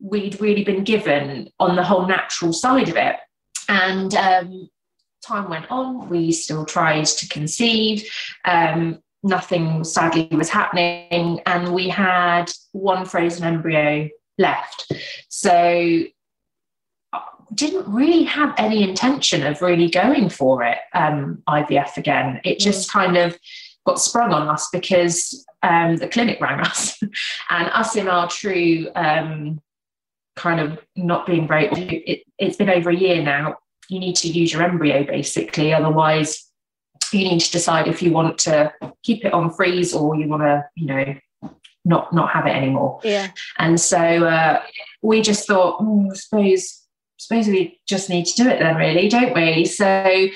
we'd 0.00 0.40
really 0.40 0.64
been 0.64 0.84
given 0.84 1.48
on 1.58 1.76
the 1.76 1.82
whole 1.84 2.06
natural 2.06 2.52
side 2.52 2.88
of 2.88 2.96
it. 2.96 3.16
And 3.68 4.14
um, 4.14 4.68
time 5.26 5.50
went 5.50 5.70
on, 5.70 6.08
we 6.08 6.32
still 6.32 6.64
tried 6.64 7.06
to 7.06 7.28
conceive. 7.28 8.08
Um, 8.44 9.00
nothing 9.22 9.84
sadly 9.84 10.28
was 10.30 10.48
happening, 10.48 11.40
and 11.46 11.74
we 11.74 11.88
had 11.88 12.50
one 12.72 13.04
frozen 13.04 13.44
embryo 13.44 14.08
left. 14.38 14.92
So 15.28 16.04
uh, 17.12 17.20
didn't 17.54 17.92
really 17.92 18.24
have 18.24 18.54
any 18.56 18.82
intention 18.82 19.46
of 19.46 19.62
really 19.62 19.90
going 19.90 20.28
for 20.28 20.62
it 20.62 20.78
um, 20.94 21.42
IVF 21.48 21.96
again. 21.96 22.40
It 22.44 22.58
just 22.58 22.90
kind 22.90 23.16
of 23.16 23.36
got 23.86 24.00
sprung 24.00 24.32
on 24.32 24.48
us 24.48 24.68
because 24.72 25.44
um, 25.62 25.96
the 25.96 26.08
clinic 26.08 26.40
rang 26.40 26.60
us, 26.60 26.98
and 27.50 27.68
us 27.68 27.96
in 27.96 28.08
our 28.08 28.28
true 28.28 28.88
um, 28.94 29.60
kind 30.36 30.60
of 30.60 30.78
not 30.94 31.26
being 31.26 31.48
very. 31.48 31.66
It, 31.66 32.22
it's 32.38 32.56
been 32.56 32.70
over 32.70 32.90
a 32.90 32.96
year 32.96 33.22
now 33.22 33.56
you 33.88 33.98
need 33.98 34.16
to 34.16 34.28
use 34.28 34.52
your 34.52 34.62
embryo 34.62 35.04
basically. 35.04 35.72
Otherwise, 35.72 36.44
you 37.12 37.28
need 37.28 37.40
to 37.40 37.52
decide 37.52 37.88
if 37.88 38.02
you 38.02 38.12
want 38.12 38.38
to 38.38 38.72
keep 39.02 39.24
it 39.24 39.32
on 39.32 39.52
freeze 39.52 39.94
or 39.94 40.16
you 40.16 40.28
want 40.28 40.42
to, 40.42 40.64
you 40.74 40.86
know, 40.86 41.14
not 41.84 42.12
not 42.12 42.30
have 42.30 42.46
it 42.46 42.56
anymore. 42.56 43.00
Yeah. 43.04 43.30
And 43.58 43.80
so 43.80 43.98
uh, 43.98 44.62
we 45.02 45.22
just 45.22 45.46
thought, 45.46 45.80
mm, 45.80 46.10
I 46.10 46.14
suppose, 46.14 46.82
suppose 47.16 47.46
we 47.46 47.80
just 47.86 48.10
need 48.10 48.26
to 48.26 48.42
do 48.42 48.48
it 48.48 48.58
then, 48.58 48.76
really, 48.76 49.08
don't 49.08 49.34
we? 49.34 49.64
So 49.64 50.28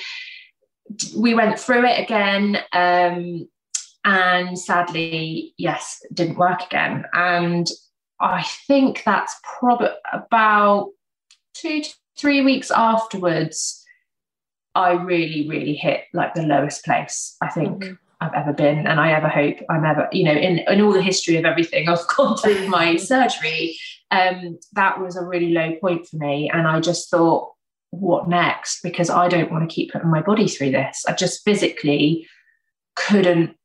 we 1.17 1.35
went 1.35 1.59
through 1.59 1.85
it 1.87 2.01
again. 2.01 2.59
Um, 2.73 3.49
and 4.05 4.59
sadly, 4.59 5.55
yes, 5.59 6.01
didn't 6.15 6.39
work 6.39 6.63
again. 6.63 7.05
And 7.13 7.69
I 8.21 8.43
think 8.67 9.03
that's 9.05 9.35
probably 9.59 9.89
about 10.13 10.91
two 11.55 11.83
to 11.83 11.95
three 12.21 12.43
weeks 12.43 12.71
afterwards, 12.71 13.85
I 14.75 14.93
really, 14.93 15.49
really 15.49 15.75
hit 15.75 16.05
like 16.13 16.35
the 16.35 16.43
lowest 16.43 16.85
place 16.85 17.37
I 17.41 17.49
think 17.49 17.83
Mhm. 17.83 17.99
I've 18.21 18.35
ever 18.35 18.53
been, 18.53 18.87
and 18.87 19.01
I 19.01 19.13
ever 19.13 19.29
hope 19.29 19.57
I'm 19.71 19.85
ever, 19.85 20.09
you 20.13 20.25
know, 20.25 20.33
in, 20.33 20.59
in 20.59 20.81
all 20.81 20.93
the 20.93 21.03
history 21.03 21.37
of 21.37 21.45
everything 21.45 21.89
I've 21.89 22.07
gone 22.17 22.37
through 22.37 22.69
my 22.69 22.97
surgery, 22.97 23.77
um, 24.11 24.59
that 24.75 25.01
was 25.01 25.17
a 25.17 25.25
really 25.25 25.53
low 25.53 25.75
point 25.81 26.07
for 26.07 26.17
me. 26.17 26.51
And 26.53 26.69
I 26.69 26.81
just 26.81 27.11
thought, 27.11 27.53
what 27.91 28.29
next? 28.29 28.83
Because 28.83 29.11
I 29.11 29.29
don't 29.29 29.51
want 29.51 29.69
to 29.69 29.75
keep 29.75 29.93
putting 29.93 30.11
my 30.11 30.23
body 30.23 30.47
through 30.47 30.71
this. 30.71 31.05
I 31.09 31.13
just 31.13 31.43
physically 31.45 32.29
couldn't 32.95 33.57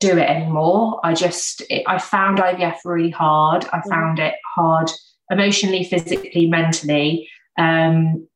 do 0.00 0.18
it 0.18 0.28
anymore. 0.28 1.00
I 1.04 1.14
just, 1.14 1.62
it, 1.70 1.84
I 1.86 1.98
found 1.98 2.38
IVF 2.38 2.78
really 2.84 3.10
hard. 3.10 3.64
I 3.72 3.80
found 3.88 4.18
it 4.18 4.34
hard 4.54 4.90
emotionally, 5.30 5.84
physically, 5.84 6.46
mentally. 6.46 7.28
Um, 7.60 8.26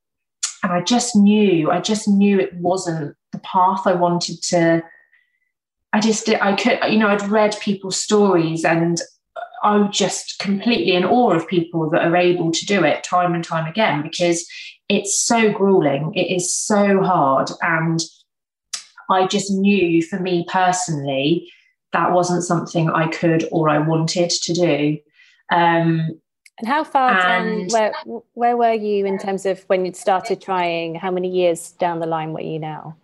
and 0.62 0.72
I 0.72 0.82
just 0.82 1.16
knew, 1.16 1.70
I 1.70 1.80
just 1.80 2.06
knew 2.06 2.38
it 2.38 2.54
wasn't 2.54 3.16
the 3.32 3.38
path 3.38 3.86
I 3.86 3.94
wanted 3.94 4.42
to. 4.50 4.82
I 5.94 6.00
just, 6.00 6.28
I 6.28 6.54
could, 6.54 6.78
you 6.90 6.98
know, 6.98 7.08
I'd 7.08 7.28
read 7.28 7.56
people's 7.60 7.96
stories 7.96 8.64
and 8.64 9.00
I'm 9.62 9.90
just 9.90 10.38
completely 10.38 10.92
in 10.92 11.06
awe 11.06 11.32
of 11.32 11.48
people 11.48 11.88
that 11.90 12.04
are 12.04 12.16
able 12.16 12.52
to 12.52 12.66
do 12.66 12.84
it 12.84 13.02
time 13.02 13.34
and 13.34 13.42
time 13.42 13.66
again 13.66 14.02
because 14.02 14.46
it's 14.90 15.18
so 15.18 15.50
grueling. 15.50 16.12
It 16.14 16.34
is 16.34 16.54
so 16.54 17.02
hard. 17.02 17.48
And 17.62 18.00
I 19.08 19.26
just 19.26 19.50
knew 19.50 20.02
for 20.02 20.20
me 20.20 20.44
personally, 20.48 21.50
that 21.94 22.12
wasn't 22.12 22.42
something 22.42 22.90
I 22.90 23.06
could 23.08 23.48
or 23.50 23.70
I 23.70 23.78
wanted 23.78 24.28
to 24.30 24.52
do. 24.52 24.98
Um, 25.50 26.20
And 26.58 26.68
how 26.68 26.84
far 26.84 27.20
down, 27.20 27.66
where, 27.68 27.92
where 28.34 28.56
were 28.56 28.74
you 28.74 29.06
in 29.06 29.18
terms 29.18 29.44
of 29.44 29.64
when 29.64 29.84
you'd 29.84 29.96
started 29.96 30.40
trying? 30.40 30.94
How 30.94 31.10
many 31.10 31.28
years 31.28 31.72
down 31.72 31.98
the 31.98 32.06
line 32.06 32.32
were 32.32 32.42
you 32.42 32.60
now? 32.60 32.96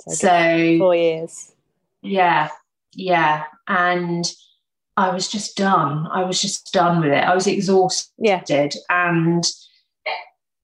So, 0.00 0.10
So 0.14 0.78
four 0.78 0.96
years. 0.96 1.52
yeah, 2.02 2.48
yeah. 2.94 3.44
And 3.68 4.24
I 4.96 5.10
was 5.10 5.28
just 5.28 5.56
done. 5.56 6.08
I 6.12 6.24
was 6.24 6.42
just 6.42 6.72
done 6.72 7.00
with 7.00 7.12
it. 7.12 7.22
I 7.22 7.32
was 7.32 7.46
exhausted. 7.46 8.10
Yeah. 8.18 8.42
And 8.90 9.44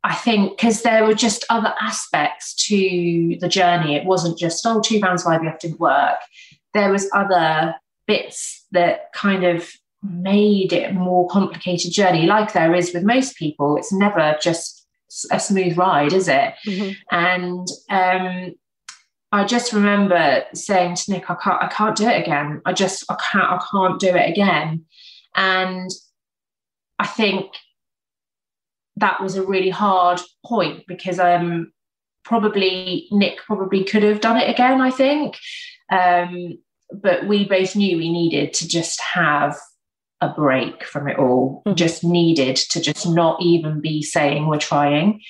I 0.04 0.14
think 0.14 0.56
because 0.58 0.82
there 0.82 1.04
were 1.04 1.14
just 1.14 1.46
other 1.48 1.74
aspects 1.80 2.54
to 2.66 3.38
the 3.40 3.48
journey. 3.48 3.96
It 3.96 4.04
wasn't 4.04 4.38
just, 4.38 4.64
oh, 4.66 4.80
two 4.80 5.00
rounds 5.00 5.24
of 5.24 5.32
IVF 5.32 5.58
didn't 5.60 5.80
work. 5.80 6.18
There 6.74 6.92
was 6.92 7.08
other 7.14 7.74
bits 8.06 8.66
that 8.72 9.12
kind 9.14 9.44
of 9.44 9.70
made 10.02 10.74
it 10.74 10.90
a 10.90 10.92
more 10.92 11.26
complicated 11.28 11.90
journey, 11.90 12.26
like 12.26 12.52
there 12.52 12.74
is 12.74 12.92
with 12.92 13.02
most 13.02 13.36
people. 13.36 13.78
It's 13.78 13.92
never 13.92 14.36
just 14.42 14.86
a 15.30 15.40
smooth 15.40 15.78
ride, 15.78 16.12
is 16.12 16.28
it? 16.28 16.52
Mhm. 16.66 16.96
And 17.10 17.66
um, 17.88 18.54
I 19.32 19.44
just 19.44 19.72
remember 19.72 20.44
saying 20.52 20.96
to 20.96 21.12
Nick, 21.12 21.30
I 21.30 21.34
can't, 21.34 21.62
I 21.62 21.68
can't 21.68 21.96
do 21.96 22.06
it 22.06 22.20
again. 22.20 22.60
I 22.66 22.74
just, 22.74 23.04
I 23.10 23.16
can't, 23.32 23.50
I 23.50 23.64
can't 23.70 23.98
do 23.98 24.08
it 24.08 24.28
again. 24.28 24.84
And 25.34 25.90
I 26.98 27.06
think 27.06 27.46
that 28.96 29.20
was 29.20 29.36
a 29.36 29.42
really 29.42 29.70
hard 29.70 30.20
point 30.44 30.84
because 30.86 31.18
um, 31.18 31.72
probably 32.24 33.08
Nick 33.10 33.38
probably 33.38 33.84
could 33.84 34.02
have 34.02 34.20
done 34.20 34.36
it 34.36 34.48
again. 34.48 34.80
I 34.80 34.90
think, 34.90 35.38
um, 35.90 36.58
but 36.92 37.26
we 37.26 37.44
both 37.44 37.74
knew 37.74 37.96
we 37.96 38.12
needed 38.12 38.52
to 38.54 38.68
just 38.68 39.00
have 39.00 39.56
a 40.20 40.28
break 40.28 40.84
from 40.84 41.08
it 41.08 41.18
all. 41.18 41.62
Mhm. 41.66 41.74
Just 41.74 42.04
needed 42.04 42.56
to 42.56 42.80
just 42.80 43.06
not 43.06 43.40
even 43.42 43.80
be 43.80 44.02
saying 44.02 44.46
we're 44.46 44.58
trying. 44.58 45.20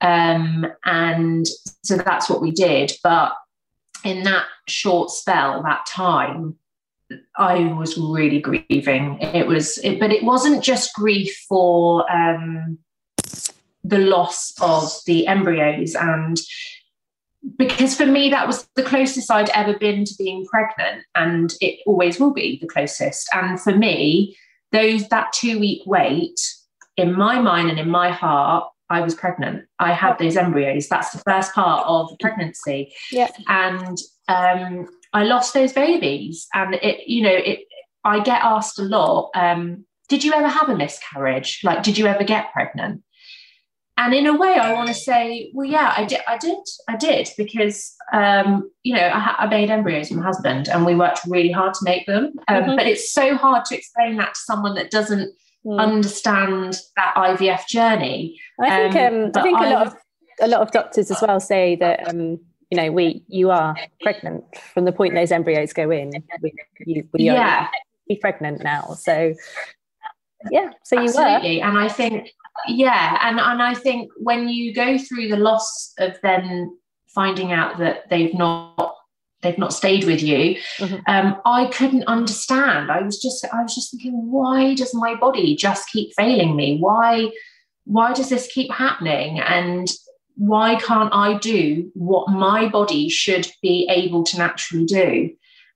Um, 0.00 0.66
and 0.84 1.46
so 1.84 1.96
that's 1.96 2.30
what 2.30 2.40
we 2.40 2.50
did. 2.50 2.92
But 3.02 3.32
in 4.02 4.22
that 4.24 4.46
short 4.66 5.10
spell, 5.10 5.62
that 5.62 5.84
time, 5.86 6.56
I 7.36 7.72
was 7.74 7.98
really 7.98 8.40
grieving. 8.40 9.18
It 9.20 9.46
was, 9.46 9.78
it, 9.78 10.00
but 10.00 10.12
it 10.12 10.24
wasn't 10.24 10.64
just 10.64 10.94
grief 10.94 11.44
for 11.48 12.10
um, 12.10 12.78
the 13.84 13.98
loss 13.98 14.52
of 14.60 14.90
the 15.06 15.26
embryos. 15.26 15.94
And 15.94 16.38
because 17.56 17.96
for 17.96 18.06
me 18.06 18.28
that 18.30 18.46
was 18.46 18.68
the 18.74 18.82
closest 18.82 19.30
I'd 19.30 19.50
ever 19.50 19.78
been 19.78 20.04
to 20.04 20.14
being 20.18 20.46
pregnant 20.46 21.04
and 21.14 21.54
it 21.60 21.80
always 21.86 22.20
will 22.20 22.32
be 22.32 22.58
the 22.60 22.68
closest. 22.68 23.28
And 23.32 23.60
for 23.60 23.74
me 23.74 24.36
those 24.72 25.08
that 25.08 25.32
2 25.32 25.58
week 25.58 25.82
wait 25.86 26.38
in 26.96 27.14
my 27.14 27.40
mind 27.40 27.70
and 27.70 27.78
in 27.78 27.90
my 27.90 28.10
heart 28.10 28.64
I 28.90 29.00
was 29.00 29.14
pregnant. 29.14 29.66
I 29.78 29.92
had 29.92 30.18
those 30.18 30.36
embryos. 30.36 30.88
That's 30.88 31.12
the 31.12 31.18
first 31.20 31.54
part 31.54 31.86
of 31.86 32.10
pregnancy. 32.20 32.92
Yeah. 33.12 33.30
And 33.46 33.96
um, 34.26 34.88
I 35.12 35.22
lost 35.22 35.54
those 35.54 35.72
babies. 35.72 36.46
And 36.54 36.74
it 36.74 37.08
you 37.08 37.22
know 37.22 37.34
it 37.34 37.60
I 38.04 38.20
get 38.20 38.42
asked 38.42 38.78
a 38.78 38.82
lot 38.82 39.30
um, 39.34 39.84
did 40.08 40.24
you 40.24 40.32
ever 40.34 40.48
have 40.48 40.68
a 40.68 40.76
miscarriage? 40.76 41.60
Like 41.64 41.82
did 41.82 41.96
you 41.96 42.06
ever 42.06 42.24
get 42.24 42.52
pregnant 42.52 43.02
and 44.00 44.14
in 44.14 44.26
a 44.26 44.36
way 44.36 44.54
i 44.54 44.72
want 44.72 44.88
to 44.88 44.94
say 44.94 45.50
well 45.54 45.66
yeah 45.66 45.92
i 45.96 46.04
did 46.04 46.20
i 46.26 46.36
did 46.38 46.58
i 46.88 46.96
did 46.96 47.28
because 47.36 47.94
um, 48.12 48.68
you 48.82 48.94
know 48.94 49.02
I, 49.02 49.36
I, 49.40 49.46
made 49.46 49.70
embryos 49.70 50.10
with 50.10 50.18
my 50.18 50.24
husband 50.24 50.68
and 50.68 50.84
we 50.84 50.96
worked 50.96 51.20
really 51.28 51.52
hard 51.52 51.74
to 51.74 51.84
make 51.84 52.06
them 52.06 52.32
um, 52.48 52.62
mm-hmm. 52.62 52.76
but 52.76 52.86
it's 52.86 53.12
so 53.12 53.36
hard 53.36 53.64
to 53.66 53.76
explain 53.76 54.16
that 54.16 54.34
to 54.34 54.40
someone 54.40 54.74
that 54.74 54.90
doesn't 54.90 55.32
mm. 55.64 55.78
understand 55.78 56.78
that 56.96 57.14
ivf 57.14 57.66
journey 57.68 58.40
i 58.60 58.90
think 58.90 58.96
um, 58.96 59.14
um 59.14 59.30
i 59.36 59.42
think 59.42 59.60
a 59.60 59.70
lot 59.70 59.86
of 59.86 59.96
a 60.42 60.48
lot 60.48 60.60
of 60.62 60.70
doctors 60.72 61.10
as 61.10 61.22
well 61.22 61.38
say 61.38 61.76
that 61.76 62.08
um, 62.08 62.40
you 62.70 62.76
know 62.76 62.90
we 62.90 63.22
you 63.28 63.50
are 63.50 63.76
pregnant 64.00 64.42
from 64.72 64.86
the 64.86 64.92
point 64.92 65.14
those 65.14 65.30
embryos 65.30 65.72
go 65.72 65.90
in 65.90 66.10
we, 66.42 66.54
you, 66.86 67.08
we 67.12 67.24
yeah. 67.24 67.68
are 67.68 68.16
pregnant 68.20 68.64
now 68.64 68.94
so 68.94 69.34
yeah 70.50 70.70
so 70.84 70.96
you 70.96 71.08
Absolutely. 71.08 71.58
were 71.58 71.64
and 71.64 71.78
i 71.78 71.88
think 71.88 72.30
yeah 72.68 73.18
and 73.22 73.38
and 73.38 73.62
i 73.62 73.74
think 73.74 74.10
when 74.16 74.48
you 74.48 74.74
go 74.74 74.98
through 74.98 75.28
the 75.28 75.36
loss 75.36 75.92
of 75.98 76.16
then 76.22 76.70
finding 77.08 77.52
out 77.52 77.78
that 77.78 78.08
they've 78.10 78.34
not 78.34 78.94
they've 79.42 79.58
not 79.58 79.72
stayed 79.72 80.04
with 80.04 80.22
you 80.22 80.56
mm-hmm. 80.78 80.96
um, 81.06 81.40
i 81.44 81.66
couldn't 81.66 82.04
understand. 82.04 82.90
I 82.90 83.02
was 83.02 83.20
just 83.20 83.44
i 83.52 83.62
was 83.62 83.74
just 83.74 83.90
thinking 83.90 84.30
why 84.30 84.74
does 84.74 84.94
my 84.94 85.14
body 85.14 85.56
just 85.56 85.88
keep 85.90 86.12
failing 86.16 86.56
me? 86.56 86.78
Why 86.78 87.30
why 87.84 88.12
does 88.12 88.28
this 88.28 88.46
keep 88.52 88.70
happening? 88.70 89.40
And 89.40 89.90
why 90.36 90.76
can't 90.76 91.12
i 91.12 91.36
do 91.38 91.90
what 91.94 92.30
my 92.30 92.68
body 92.68 93.08
should 93.08 93.50
be 93.62 93.88
able 93.90 94.24
to 94.24 94.38
naturally 94.38 94.84
do? 94.84 95.30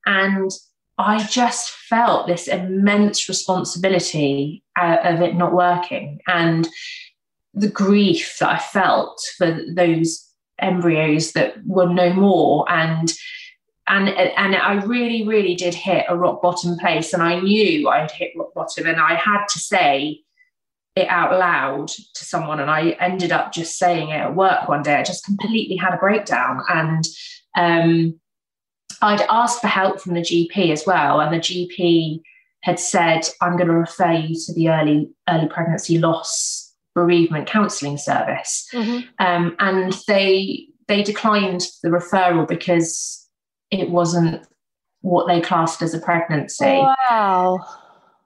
And 0.07 0.51
I 0.99 1.25
just 1.25 1.71
felt 1.71 2.27
this 2.27 2.47
immense 2.47 3.29
responsibility 3.29 4.63
uh, 4.81 4.99
of 5.03 5.23
it 5.23 5.35
not 5.35 5.53
working. 5.53 6.21
And 6.27 6.69
the 7.53 7.69
grief 7.69 8.37
that 8.41 8.51
I 8.51 8.59
felt 8.59 9.21
for 9.37 9.61
those 9.75 10.29
embryos 10.61 11.33
that 11.33 11.55
were 11.67 11.89
no 11.89 12.13
more. 12.13 12.71
And 12.71 13.13
and 13.87 14.09
and 14.09 14.57
I 14.57 14.75
really 14.85 15.27
really 15.27 15.55
did 15.55 15.75
hit 15.75 16.07
a 16.09 16.17
rock 16.17 16.43
bottom 16.43 16.79
place. 16.79 17.13
And 17.13 17.23
I 17.23 17.41
knew 17.41 17.89
I'd 17.89 18.11
hit 18.11 18.33
rock 18.37 18.55
bottom. 18.55 18.87
And 18.87 19.01
I 19.01 19.15
had 19.15 19.47
to 19.47 19.59
say 19.59 20.21
it 20.97 21.09
out 21.09 21.33
loud 21.39 21.89
to 21.89 22.25
someone. 22.25 22.61
And 22.61 22.71
I 22.71 22.91
ended 23.01 23.33
up 23.33 23.53
just 23.53 23.79
saying 23.79 24.11
it 24.11 24.21
at 24.21 24.37
work 24.37 24.69
one 24.69 24.83
day. 24.83 24.95
I 24.95 25.03
just 25.03 25.25
completely 25.25 25.77
had 25.77 25.95
a 25.95 25.99
breakdown. 25.99 26.63
And 26.69 27.05
um 27.57 28.21
I'd 29.05 29.27
asked 29.29 29.61
for 29.61 29.67
help 29.67 30.01
from 30.01 30.15
the 30.15 30.21
GP 30.21 30.73
as 30.73 30.85
well, 30.87 31.21
and 31.21 31.33
the 31.33 31.39
GP 31.39 32.21
had 32.63 32.81
said, 32.81 33.29
"I'm 33.43 33.57
going 33.57 33.69
to 33.69 33.75
refer 33.75 34.13
you 34.13 34.35
to 34.47 34.55
the 34.55 34.71
early 34.71 35.11
early 35.29 35.47
pregnancy 35.47 35.99
loss 35.99 36.73
bereavement 36.95 37.47
counselling 37.47 37.99
service," 37.99 38.67
mm-hmm. 38.73 39.07
um, 39.25 39.57
and 39.59 39.93
they 40.09 40.67
they 40.89 41.03
declined 41.03 41.63
the 41.83 41.91
referral 41.91 42.49
because 42.49 43.29
it 43.71 43.91
wasn't 43.91 44.47
what 45.03 45.27
they 45.27 45.41
classed 45.41 45.83
as 45.83 45.93
a 45.93 46.01
pregnancy. 46.01 46.65
Wow. 46.65 47.59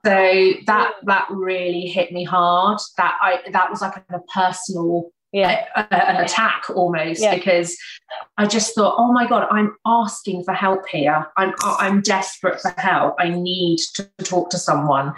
So 0.05 0.53
that 0.65 0.93
that 1.03 1.27
really 1.29 1.87
hit 1.87 2.13
me 2.13 2.23
hard. 2.23 2.79
That 2.95 3.17
I 3.21 3.41
that 3.51 3.69
was 3.69 3.81
like 3.81 4.01
a 4.09 4.19
personal 4.33 5.11
yeah. 5.31 5.65
A, 5.75 5.81
a, 5.81 6.09
an 6.09 6.23
attack 6.23 6.69
almost 6.73 7.21
yeah. 7.21 7.35
because 7.35 7.77
I 8.37 8.47
just 8.47 8.73
thought, 8.73 8.95
oh 8.97 9.11
my 9.11 9.27
god, 9.27 9.47
I'm 9.51 9.75
asking 9.85 10.43
for 10.43 10.53
help 10.53 10.87
here. 10.89 11.27
I'm 11.37 11.53
I'm 11.63 12.01
desperate 12.01 12.59
for 12.59 12.73
help. 12.77 13.15
I 13.19 13.29
need 13.29 13.79
to 13.95 14.09
talk 14.23 14.49
to 14.51 14.57
someone, 14.57 15.13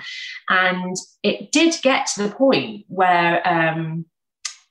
and 0.50 0.96
it 1.24 1.52
did 1.52 1.76
get 1.82 2.08
to 2.16 2.24
the 2.24 2.36
point 2.36 2.86
where 2.88 3.48
um, 3.48 4.06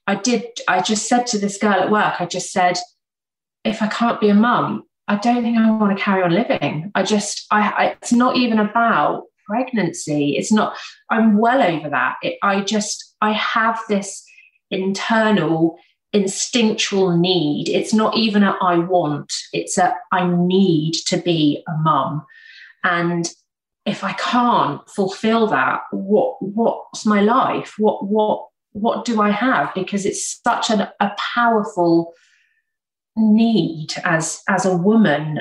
I 0.06 0.16
did. 0.16 0.44
I 0.68 0.82
just 0.82 1.08
said 1.08 1.26
to 1.28 1.38
this 1.38 1.58
girl 1.58 1.80
at 1.80 1.90
work, 1.90 2.20
I 2.20 2.26
just 2.26 2.52
said, 2.52 2.78
if 3.64 3.82
I 3.82 3.86
can't 3.88 4.20
be 4.20 4.28
a 4.28 4.34
mum, 4.34 4.84
I 5.08 5.16
don't 5.16 5.42
think 5.42 5.58
I 5.58 5.70
want 5.70 5.96
to 5.96 6.02
carry 6.02 6.22
on 6.22 6.32
living. 6.32 6.92
I 6.94 7.02
just, 7.02 7.46
I, 7.50 7.60
I 7.70 7.84
it's 8.02 8.12
not 8.12 8.36
even 8.36 8.58
about 8.58 9.24
pregnancy. 9.46 10.36
It's 10.36 10.52
not. 10.52 10.76
I'm 11.10 11.38
well 11.38 11.62
over 11.62 11.88
that. 11.88 12.16
It, 12.22 12.36
I 12.42 12.60
just, 12.60 13.16
I 13.20 13.32
have 13.32 13.80
this 13.88 14.24
internal 14.70 15.78
instinctual 16.12 17.16
need. 17.16 17.68
It's 17.68 17.94
not 17.94 18.16
even 18.16 18.42
a 18.42 18.56
I 18.60 18.78
want, 18.78 19.32
it's 19.52 19.78
a 19.78 19.94
I 20.12 20.26
need 20.26 20.94
to 21.06 21.18
be 21.18 21.62
a 21.68 21.72
mum. 21.78 22.24
And 22.82 23.30
if 23.86 24.04
I 24.04 24.12
can't 24.14 24.88
fulfill 24.88 25.46
that, 25.48 25.82
what 25.92 26.36
what's 26.40 27.06
my 27.06 27.20
life? 27.20 27.74
What 27.78 28.06
what 28.06 28.46
what 28.72 29.04
do 29.04 29.20
I 29.20 29.30
have? 29.30 29.72
Because 29.74 30.06
it's 30.06 30.40
such 30.42 30.70
an, 30.70 30.88
a 31.00 31.12
powerful 31.34 32.12
need 33.16 33.94
as 34.04 34.42
as 34.48 34.64
a 34.64 34.76
woman 34.76 35.40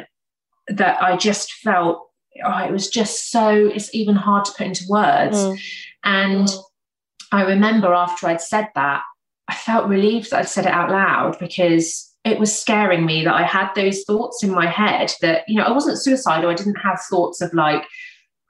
that 0.68 1.02
I 1.02 1.18
just 1.18 1.54
felt 1.54 2.08
oh, 2.46 2.64
it 2.64 2.72
was 2.72 2.90
just 2.90 3.32
so 3.32 3.50
it's 3.50 3.94
even 3.94 4.16
hard 4.16 4.46
to 4.46 4.52
put 4.52 4.68
into 4.68 4.86
words. 4.90 5.38
Mm. 5.38 5.60
And. 6.04 6.48
I 7.32 7.44
remember 7.44 7.94
after 7.94 8.26
I'd 8.26 8.42
said 8.42 8.70
that, 8.74 9.04
I 9.50 9.56
felt 9.56 9.90
relieved 9.90 10.30
that 10.30 10.40
I'd 10.40 10.48
said 10.50 10.68
it 10.68 10.72
out 10.72 10.92
loud 10.92 11.40
because 11.40 12.16
it 12.24 12.38
was 12.38 12.56
scaring 12.56 13.04
me 13.04 13.24
that 13.24 13.34
I 13.34 13.44
had 13.44 13.74
those 13.74 14.04
thoughts 14.04 14.44
in 14.44 14.52
my 14.52 14.68
head 14.68 15.12
that, 15.22 15.44
you 15.48 15.56
know, 15.56 15.64
I 15.64 15.72
wasn't 15.72 15.98
suicidal. 15.98 16.52
I 16.52 16.54
didn't 16.54 16.76
have 16.76 17.02
thoughts 17.10 17.42
of 17.42 17.52
like 17.54 17.84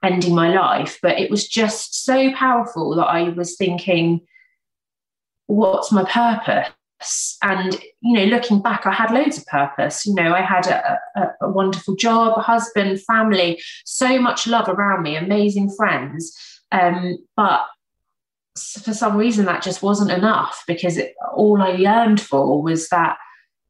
ending 0.04 0.36
my 0.36 0.54
life, 0.54 1.00
but 1.02 1.18
it 1.18 1.32
was 1.32 1.48
just 1.48 2.04
so 2.04 2.34
powerful 2.34 2.96
that 2.96 3.06
I 3.06 3.30
was 3.30 3.56
thinking, 3.56 4.20
what's 5.48 5.90
my 5.90 6.04
purpose? 6.04 7.38
And, 7.42 7.80
you 8.02 8.18
know, 8.18 8.26
looking 8.26 8.62
back, 8.62 8.86
I 8.86 8.92
had 8.92 9.12
loads 9.12 9.38
of 9.38 9.46
purpose. 9.46 10.06
You 10.06 10.16
know, 10.16 10.34
I 10.34 10.42
had 10.42 10.68
a, 10.68 11.00
a, 11.16 11.28
a 11.44 11.50
wonderful 11.50 11.96
job, 11.96 12.38
a 12.38 12.42
husband, 12.42 13.02
family, 13.04 13.62
so 13.86 14.20
much 14.20 14.48
love 14.48 14.68
around 14.68 15.04
me, 15.04 15.16
amazing 15.16 15.74
friends. 15.78 16.36
Um, 16.74 17.20
but 17.38 17.62
for 18.58 18.94
some 18.94 19.16
reason 19.18 19.46
that 19.46 19.64
just 19.64 19.82
wasn't 19.82 20.12
enough 20.12 20.64
because 20.68 20.98
it, 20.98 21.14
all 21.36 21.62
I 21.62 21.72
yearned 21.72 22.22
for 22.22 22.62
was 22.62 22.90
that 22.90 23.18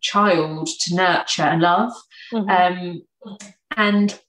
child 0.02 0.68
to 0.82 0.96
nurture 0.96 1.44
and 1.44 1.62
love. 1.62 1.92
Mm-hmm. 2.34 2.50
Um, 2.50 3.02
and 3.76 4.20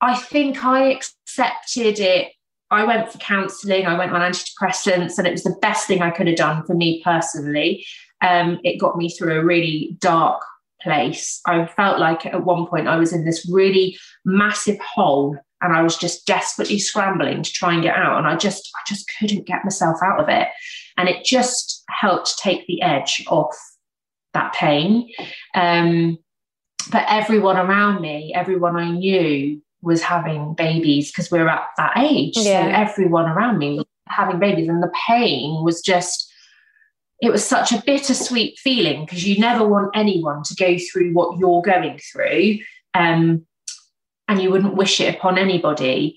I 0.00 0.16
think 0.16 0.64
I 0.64 0.92
accepted 0.92 2.00
it. 2.00 2.32
I 2.70 2.84
went 2.84 3.10
for 3.10 3.18
counselling, 3.18 3.86
I 3.86 3.96
went 3.96 4.12
on 4.12 4.20
antidepressants, 4.20 5.18
and 5.18 5.26
it 5.26 5.32
was 5.32 5.44
the 5.44 5.56
best 5.62 5.86
thing 5.86 6.02
I 6.02 6.10
could 6.10 6.26
have 6.26 6.36
done 6.36 6.64
for 6.66 6.74
me 6.74 7.00
personally. 7.04 7.86
Um, 8.22 8.58
it 8.64 8.80
got 8.80 8.96
me 8.96 9.08
through 9.08 9.38
a 9.38 9.44
really 9.44 9.96
dark 10.00 10.42
place. 10.82 11.40
I 11.46 11.66
felt 11.66 12.00
like 12.00 12.26
at 12.26 12.44
one 12.44 12.66
point 12.66 12.88
I 12.88 12.96
was 12.96 13.12
in 13.12 13.24
this 13.24 13.48
really 13.50 13.96
massive 14.24 14.78
hole 14.80 15.36
and 15.62 15.72
I 15.72 15.82
was 15.82 15.96
just 15.96 16.26
desperately 16.26 16.78
scrambling 16.78 17.42
to 17.42 17.52
try 17.52 17.72
and 17.72 17.82
get 17.82 17.96
out 17.96 18.18
and 18.18 18.26
I 18.26 18.36
just 18.36 18.70
I 18.76 18.80
just 18.86 19.10
couldn't 19.18 19.46
get 19.46 19.64
myself 19.64 19.98
out 20.04 20.20
of 20.20 20.28
it. 20.28 20.48
And 20.96 21.08
it 21.08 21.24
just 21.24 21.84
helped 21.90 22.38
take 22.38 22.66
the 22.66 22.82
edge 22.82 23.24
off 23.28 23.56
that 24.34 24.52
pain. 24.54 25.10
Um, 25.54 26.18
but 26.90 27.04
everyone 27.08 27.56
around 27.56 28.00
me 28.00 28.32
everyone 28.34 28.76
I 28.76 28.90
knew 28.90 29.60
was 29.82 30.02
having 30.02 30.54
babies 30.54 31.10
because 31.10 31.30
we 31.30 31.38
are 31.38 31.48
at 31.48 31.68
that 31.76 31.96
age. 31.96 32.34
Yeah. 32.36 32.64
so 32.64 32.92
everyone 32.92 33.26
around 33.26 33.58
me 33.58 33.76
was 33.76 33.86
having 34.08 34.38
babies 34.38 34.68
and 34.68 34.82
the 34.82 34.92
pain 35.06 35.64
was 35.64 35.80
just 35.80 36.32
it 37.20 37.30
was 37.30 37.44
such 37.44 37.72
a 37.72 37.82
bittersweet 37.86 38.58
feeling 38.58 39.04
because 39.04 39.26
you 39.26 39.38
never 39.38 39.66
want 39.66 39.90
anyone 39.94 40.42
to 40.44 40.54
go 40.54 40.76
through 40.78 41.12
what 41.12 41.38
you're 41.38 41.62
going 41.62 41.98
through. 42.12 42.58
Um, 42.92 43.46
and 44.28 44.42
you 44.42 44.50
wouldn't 44.50 44.74
wish 44.74 45.00
it 45.00 45.14
upon 45.14 45.38
anybody. 45.38 46.16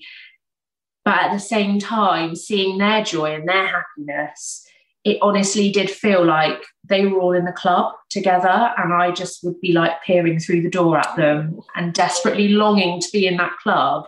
But 1.04 1.22
at 1.22 1.32
the 1.32 1.38
same 1.38 1.78
time, 1.78 2.36
seeing 2.36 2.78
their 2.78 3.02
joy 3.02 3.34
and 3.34 3.48
their 3.48 3.66
happiness, 3.66 4.66
it 5.04 5.18
honestly 5.22 5.70
did 5.70 5.90
feel 5.90 6.24
like 6.24 6.62
they 6.88 7.06
were 7.06 7.20
all 7.20 7.32
in 7.32 7.44
the 7.44 7.52
club 7.52 7.94
together 8.10 8.72
and 8.76 8.92
I 8.92 9.12
just 9.12 9.42
would 9.42 9.60
be 9.60 9.72
like 9.72 10.02
peering 10.02 10.38
through 10.38 10.62
the 10.62 10.70
door 10.70 10.98
at 10.98 11.16
them 11.16 11.60
and 11.74 11.94
desperately 11.94 12.48
longing 12.48 13.00
to 13.00 13.08
be 13.12 13.26
in 13.26 13.36
that 13.38 13.56
club 13.62 14.06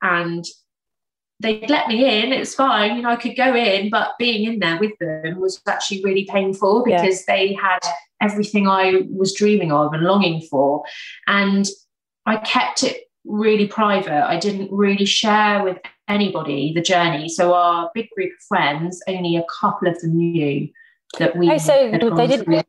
and 0.00 0.44
they'd 1.40 1.68
let 1.68 1.88
me 1.88 2.22
in 2.22 2.32
it 2.32 2.38
was 2.38 2.54
fine 2.54 2.96
you 2.96 3.02
know 3.02 3.10
I 3.10 3.16
could 3.16 3.36
go 3.36 3.54
in 3.54 3.90
but 3.90 4.12
being 4.18 4.50
in 4.50 4.60
there 4.60 4.78
with 4.78 4.92
them 5.00 5.40
was 5.40 5.60
actually 5.66 6.02
really 6.02 6.24
painful 6.24 6.84
because 6.84 7.24
yeah. 7.26 7.34
they 7.34 7.54
had 7.54 7.80
everything 8.20 8.68
I 8.68 9.02
was 9.10 9.34
dreaming 9.34 9.72
of 9.72 9.92
and 9.92 10.04
longing 10.04 10.40
for 10.42 10.84
and 11.26 11.66
I 12.24 12.36
kept 12.36 12.84
it 12.84 13.02
really 13.24 13.66
private 13.66 14.26
I 14.26 14.38
didn't 14.38 14.72
really 14.72 15.04
share 15.04 15.62
with 15.62 15.78
anybody 16.08 16.72
the 16.74 16.82
journey. 16.82 17.28
So 17.28 17.54
our 17.54 17.90
big 17.94 18.08
group 18.10 18.32
of 18.32 18.44
friends, 18.48 19.02
only 19.06 19.36
a 19.36 19.44
couple 19.60 19.88
of 19.88 20.00
them 20.00 20.16
knew 20.16 20.68
that 21.18 21.36
we. 21.36 21.50
Oh, 21.50 21.58
so 21.58 21.90
they 22.16 22.26
didn't. 22.26 22.66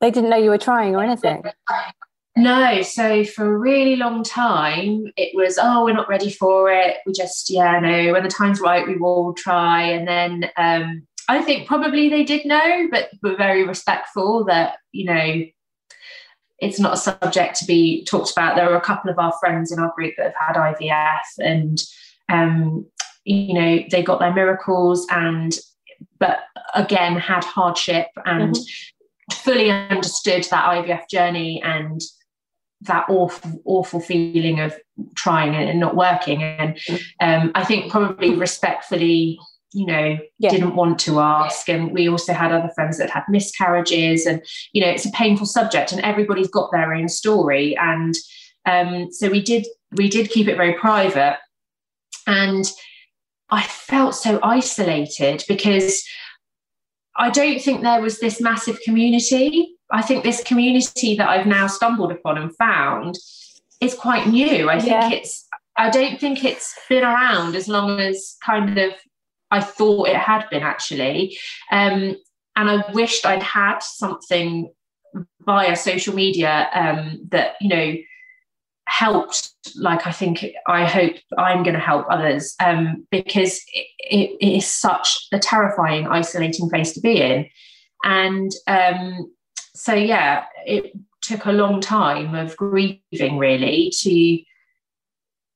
They 0.00 0.10
didn't 0.10 0.30
know 0.30 0.38
you 0.38 0.50
were 0.50 0.58
trying 0.58 0.96
or 0.96 1.02
anything. 1.02 1.42
No, 2.36 2.80
so 2.80 3.24
for 3.24 3.44
a 3.44 3.58
really 3.58 3.96
long 3.96 4.22
time, 4.22 5.04
it 5.16 5.34
was, 5.34 5.58
oh, 5.60 5.84
we're 5.84 5.92
not 5.92 6.08
ready 6.08 6.30
for 6.30 6.70
it. 6.72 6.98
We 7.04 7.12
just, 7.12 7.50
yeah, 7.50 7.78
no, 7.80 8.12
when 8.12 8.22
the 8.22 8.30
time's 8.30 8.60
right, 8.60 8.86
we 8.86 8.96
will 8.96 9.34
try. 9.34 9.82
And 9.82 10.08
then 10.08 10.50
um, 10.56 11.06
I 11.28 11.42
think 11.42 11.66
probably 11.66 12.08
they 12.08 12.24
did 12.24 12.46
know, 12.46 12.88
but 12.90 13.10
were 13.22 13.36
very 13.36 13.66
respectful 13.66 14.44
that, 14.44 14.78
you 14.92 15.04
know, 15.06 15.42
it's 16.60 16.78
not 16.78 16.94
a 16.94 16.96
subject 16.96 17.56
to 17.56 17.64
be 17.64 18.04
talked 18.04 18.32
about. 18.32 18.56
There 18.56 18.70
are 18.70 18.76
a 18.76 18.80
couple 18.80 19.10
of 19.10 19.18
our 19.18 19.32
friends 19.40 19.72
in 19.72 19.78
our 19.78 19.92
group 19.94 20.14
that 20.16 20.34
have 20.36 20.56
had 20.56 20.74
IVF 20.74 21.20
and, 21.38 21.82
um, 22.28 22.86
you 23.24 23.54
know, 23.54 23.82
they 23.90 24.02
got 24.02 24.20
their 24.20 24.34
miracles 24.34 25.06
and, 25.10 25.58
but 26.18 26.40
again, 26.74 27.16
had 27.16 27.44
hardship 27.44 28.08
and 28.24 28.54
mm-hmm. 28.54 29.34
fully 29.34 29.70
understood 29.70 30.44
that 30.50 30.68
IVF 30.68 31.08
journey 31.10 31.62
and 31.64 32.00
that 32.82 33.06
awful, 33.08 33.62
awful 33.64 34.00
feeling 34.00 34.60
of 34.60 34.74
trying 35.14 35.54
and 35.54 35.80
not 35.80 35.96
working. 35.96 36.42
And 36.42 36.78
um, 37.20 37.52
I 37.54 37.64
think 37.64 37.90
probably 37.90 38.36
respectfully 38.36 39.38
you 39.72 39.86
know 39.86 40.18
yeah. 40.38 40.50
didn't 40.50 40.74
want 40.74 40.98
to 41.00 41.20
ask. 41.20 41.68
And 41.68 41.92
we 41.92 42.08
also 42.08 42.32
had 42.32 42.52
other 42.52 42.70
friends 42.74 42.98
that 42.98 43.10
had 43.10 43.24
miscarriages. 43.28 44.26
And 44.26 44.42
you 44.72 44.80
know 44.80 44.88
it's 44.88 45.06
a 45.06 45.10
painful 45.12 45.46
subject 45.46 45.92
and 45.92 46.00
everybody's 46.02 46.48
got 46.48 46.70
their 46.72 46.92
own 46.92 47.08
story. 47.08 47.76
And 47.76 48.14
um, 48.66 49.12
so 49.12 49.28
we 49.28 49.42
did 49.42 49.66
we 49.92 50.08
did 50.08 50.30
keep 50.30 50.48
it 50.48 50.56
very 50.56 50.74
private. 50.74 51.38
And 52.26 52.70
i 53.52 53.62
felt 53.62 54.14
so 54.14 54.38
isolated 54.44 55.42
because 55.48 56.04
i 57.16 57.28
don't 57.30 57.60
think 57.60 57.82
there 57.82 58.00
was 58.00 58.20
this 58.20 58.40
massive 58.40 58.78
community. 58.84 59.74
I 59.90 60.02
think 60.02 60.22
this 60.22 60.44
community 60.44 61.16
that 61.16 61.28
i've 61.28 61.46
now 61.46 61.66
stumbled 61.66 62.12
upon 62.12 62.38
and 62.38 62.54
found 62.56 63.16
is 63.80 63.94
quite 63.94 64.28
new. 64.28 64.68
I 64.68 64.78
think 64.78 64.92
yeah. 64.92 65.10
it's 65.10 65.46
I 65.76 65.88
don't 65.88 66.20
think 66.20 66.44
it's 66.44 66.78
been 66.88 67.04
around 67.04 67.56
as 67.56 67.66
long 67.66 68.00
as 68.00 68.36
kind 68.44 68.76
of 68.78 68.92
I 69.50 69.60
thought 69.60 70.08
it 70.08 70.16
had 70.16 70.48
been 70.50 70.62
actually. 70.62 71.38
Um, 71.70 72.16
and 72.56 72.70
I 72.70 72.84
wished 72.92 73.26
I'd 73.26 73.42
had 73.42 73.78
something 73.80 74.72
via 75.40 75.76
social 75.76 76.14
media 76.14 76.68
um, 76.74 77.20
that, 77.30 77.54
you 77.60 77.68
know, 77.68 77.94
helped 78.88 79.50
like 79.76 80.04
I 80.04 80.10
think 80.10 80.44
I 80.66 80.84
hope 80.84 81.14
I'm 81.38 81.62
going 81.62 81.74
to 81.74 81.80
help 81.80 82.06
others 82.10 82.54
um, 82.60 83.06
because 83.10 83.62
it, 83.72 83.86
it, 84.40 84.56
is 84.56 84.66
such 84.66 85.28
a 85.32 85.38
terrifying, 85.38 86.08
isolating 86.08 86.68
place 86.68 86.92
to 86.94 87.00
be 87.00 87.20
in. 87.20 87.46
And 88.02 88.50
um, 88.66 89.32
so, 89.74 89.94
yeah, 89.94 90.44
it 90.66 90.92
took 91.22 91.46
a 91.46 91.52
long 91.52 91.80
time 91.80 92.34
of 92.34 92.56
grieving 92.56 93.38
really 93.38 93.92
to 94.00 94.42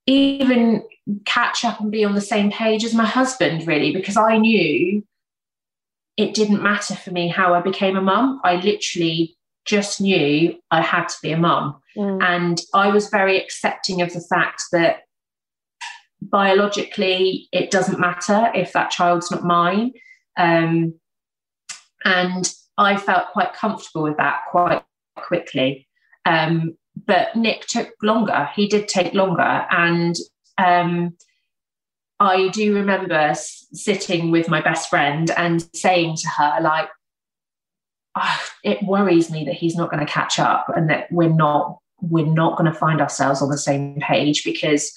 even 0.07 0.83
catch 1.25 1.65
up 1.65 1.81
and 1.81 1.91
be 1.91 2.05
on 2.05 2.15
the 2.15 2.21
same 2.21 2.51
page 2.51 2.85
as 2.85 2.95
my 2.95 3.07
husband, 3.07 3.67
really, 3.67 3.93
because 3.93 4.17
I 4.17 4.39
knew 4.39 5.03
it 6.17 6.35
didn't 6.35 6.63
matter 6.63 6.95
for 6.95 7.11
me 7.11 7.29
how 7.29 7.55
I 7.55 7.61
became 7.61 7.97
a 7.97 8.03
mum. 8.03 8.41
I 8.45 8.57
literally 8.57 9.37
just 9.65 10.01
knew 10.01 10.57
I 10.71 10.83
had 10.83 11.09
to 11.09 11.17
be 11.23 11.33
a 11.33 11.39
mum. 11.39 11.81
Mm. 11.97 12.23
And 12.23 12.61
I 12.73 12.89
was 12.89 13.09
very 13.09 13.41
accepting 13.41 14.03
of 14.03 14.13
the 14.13 14.21
fact 14.21 14.63
that 14.73 15.03
biologically 16.21 17.49
it 17.53 17.71
doesn't 17.71 18.01
matter 18.01 18.51
if 18.55 18.73
that 18.73 18.91
child's 18.91 19.31
not 19.31 19.45
mine. 19.45 19.93
Um, 20.37 20.95
and 22.05 22.53
I 22.77 22.97
felt 22.97 23.33
quite 23.33 23.55
comfortable 23.55 24.03
with 24.03 24.17
that 24.19 24.43
quite 24.51 24.83
quickly. 25.17 25.89
Um, 26.27 26.77
but 26.97 27.35
Nick 27.37 27.67
took 27.67 27.91
longer. 28.03 28.49
He 28.55 28.69
did 28.69 28.89
take 28.89 29.15
longer. 29.15 29.67
And 29.71 30.17
um, 30.59 31.17
I 32.21 32.49
do 32.49 32.75
remember 32.75 33.35
sitting 33.35 34.31
with 34.31 34.49
my 34.49 34.61
best 34.61 34.89
friend 34.89 35.31
and 35.37 35.69
saying 35.75 36.17
to 36.19 36.29
her, 36.29 36.61
like, 36.61 36.89
oh, 38.17 38.41
it 38.63 38.83
worries 38.85 39.31
me 39.31 39.45
that 39.45 39.55
he's 39.55 39.77
not 39.77 39.91
going 39.91 40.05
to 40.05 40.13
catch 40.13 40.39
up 40.39 40.67
and 40.75 40.89
that 40.91 41.11
we're 41.11 41.29
not 41.29 41.79
we're 42.01 42.27
not 42.27 42.59
going 42.59 42.71
to 42.71 42.79
find 42.79 43.01
ourselves 43.01 43.41
on 43.41 43.49
the 43.49 43.57
same 43.57 43.99
page 44.01 44.45
because 44.45 44.93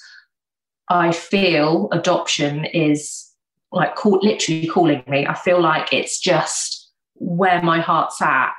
I 0.90 1.12
feel 1.12 1.88
adoption 1.90 2.66
is 2.66 3.30
like 3.72 3.94
call, 3.94 4.18
literally 4.22 4.66
calling 4.66 5.02
me. 5.08 5.26
I 5.26 5.34
feel 5.34 5.60
like 5.60 5.92
it's 5.92 6.18
just 6.20 6.90
where 7.14 7.62
my 7.62 7.80
heart's 7.80 8.20
at, 8.22 8.52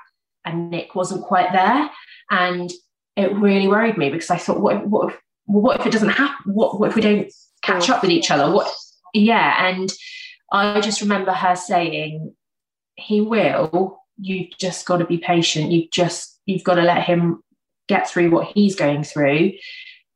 and 0.45 0.69
Nick 0.69 0.95
wasn't 0.95 1.23
quite 1.23 1.51
there. 1.51 1.89
And 2.29 2.71
it 3.15 3.35
really 3.35 3.67
worried 3.67 3.97
me 3.97 4.09
because 4.09 4.29
I 4.29 4.37
thought, 4.37 4.61
what, 4.61 4.87
what, 4.87 5.09
if, 5.09 5.19
what 5.45 5.79
if 5.79 5.85
it 5.85 5.91
doesn't 5.91 6.09
happen? 6.09 6.53
What, 6.53 6.79
what 6.79 6.89
if 6.89 6.95
we 6.95 7.01
don't 7.01 7.31
catch 7.61 7.89
up 7.89 8.01
with 8.01 8.11
each 8.11 8.31
other? 8.31 8.51
What? 8.51 8.73
Yeah, 9.13 9.67
and 9.67 9.91
I 10.51 10.81
just 10.81 11.01
remember 11.01 11.31
her 11.31 11.55
saying, 11.55 12.33
"He 12.95 13.21
will. 13.21 13.99
You've 14.17 14.51
just 14.59 14.85
got 14.85 14.97
to 14.97 15.05
be 15.05 15.17
patient. 15.17 15.71
You've 15.71 15.91
just 15.91 16.39
you've 16.45 16.63
got 16.63 16.75
to 16.75 16.81
let 16.81 17.03
him 17.03 17.41
get 17.87 18.09
through 18.09 18.31
what 18.31 18.47
he's 18.47 18.75
going 18.75 19.03
through." 19.03 19.53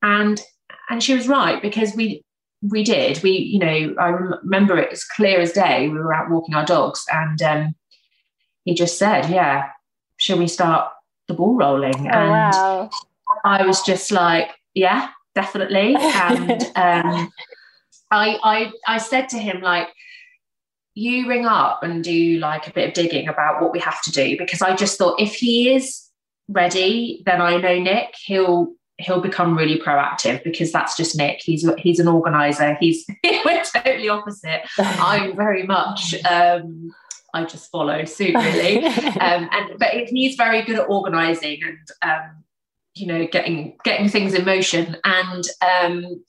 And 0.01 0.41
and 0.89 1.01
she 1.01 1.15
was 1.15 1.27
right 1.27 1.61
because 1.61 1.95
we 1.95 2.23
we 2.61 2.83
did. 2.83 3.21
We 3.23 3.31
you 3.31 3.59
know 3.59 3.95
I 3.99 4.09
remember 4.09 4.77
it 4.77 4.91
as 4.91 5.03
clear 5.03 5.39
as 5.39 5.51
day. 5.51 5.89
We 5.89 5.97
were 5.97 6.13
out 6.13 6.29
walking 6.29 6.55
our 6.55 6.65
dogs, 6.65 7.03
and 7.11 7.41
um, 7.41 7.75
he 8.65 8.73
just 8.73 8.97
said, 8.97 9.29
"Yeah, 9.29 9.69
shall 10.17 10.37
we 10.37 10.47
start 10.47 10.92
the 11.27 11.33
ball 11.33 11.55
rolling. 11.55 12.07
Oh, 12.07 12.09
and 12.09 12.29
wow. 12.29 12.89
I 13.43 13.65
was 13.65 13.81
just 13.81 14.11
like, 14.11 14.49
yeah, 14.73 15.09
definitely. 15.35 15.95
And 16.03 16.63
um, 16.75 17.31
I, 18.11 18.37
I, 18.43 18.71
I 18.87 18.97
said 18.97 19.29
to 19.29 19.37
him, 19.37 19.61
like, 19.61 19.89
you 20.95 21.27
ring 21.27 21.45
up 21.45 21.81
and 21.83 22.03
do 22.03 22.37
like 22.37 22.67
a 22.67 22.71
bit 22.71 22.89
of 22.89 22.93
digging 22.93 23.27
about 23.27 23.61
what 23.61 23.71
we 23.71 23.79
have 23.79 24.01
to 24.03 24.11
do 24.11 24.37
because 24.37 24.61
I 24.61 24.75
just 24.75 24.97
thought 24.97 25.19
if 25.19 25.35
he 25.35 25.73
is 25.73 26.07
ready, 26.47 27.23
then 27.25 27.41
I 27.41 27.57
know 27.57 27.79
Nick, 27.79 28.13
he'll 28.23 28.73
he'll 28.97 29.21
become 29.21 29.57
really 29.57 29.79
proactive 29.79 30.43
because 30.43 30.71
that's 30.71 30.95
just 30.95 31.17
Nick. 31.17 31.41
He's 31.41 31.67
he's 31.79 31.99
an 31.99 32.07
organizer. 32.07 32.77
He's 32.79 33.05
we're 33.23 33.63
totally 33.63 34.09
opposite. 34.09 34.61
I'm 34.77 35.35
very 35.35 35.63
much 35.63 36.13
um, 36.25 36.93
I 37.33 37.45
just 37.45 37.71
follow 37.71 38.05
suit 38.05 38.35
really. 38.35 38.85
um, 38.85 39.49
and 39.51 39.79
but 39.79 39.89
he's 40.07 40.35
very 40.35 40.61
good 40.63 40.79
at 40.79 40.89
organising 40.89 41.61
and 41.63 42.11
um, 42.11 42.43
you 42.95 43.07
know 43.07 43.27
getting 43.27 43.77
getting 43.83 44.09
things 44.09 44.33
in 44.33 44.45
motion. 44.45 44.97
And 45.03 45.43
um, 45.61 46.23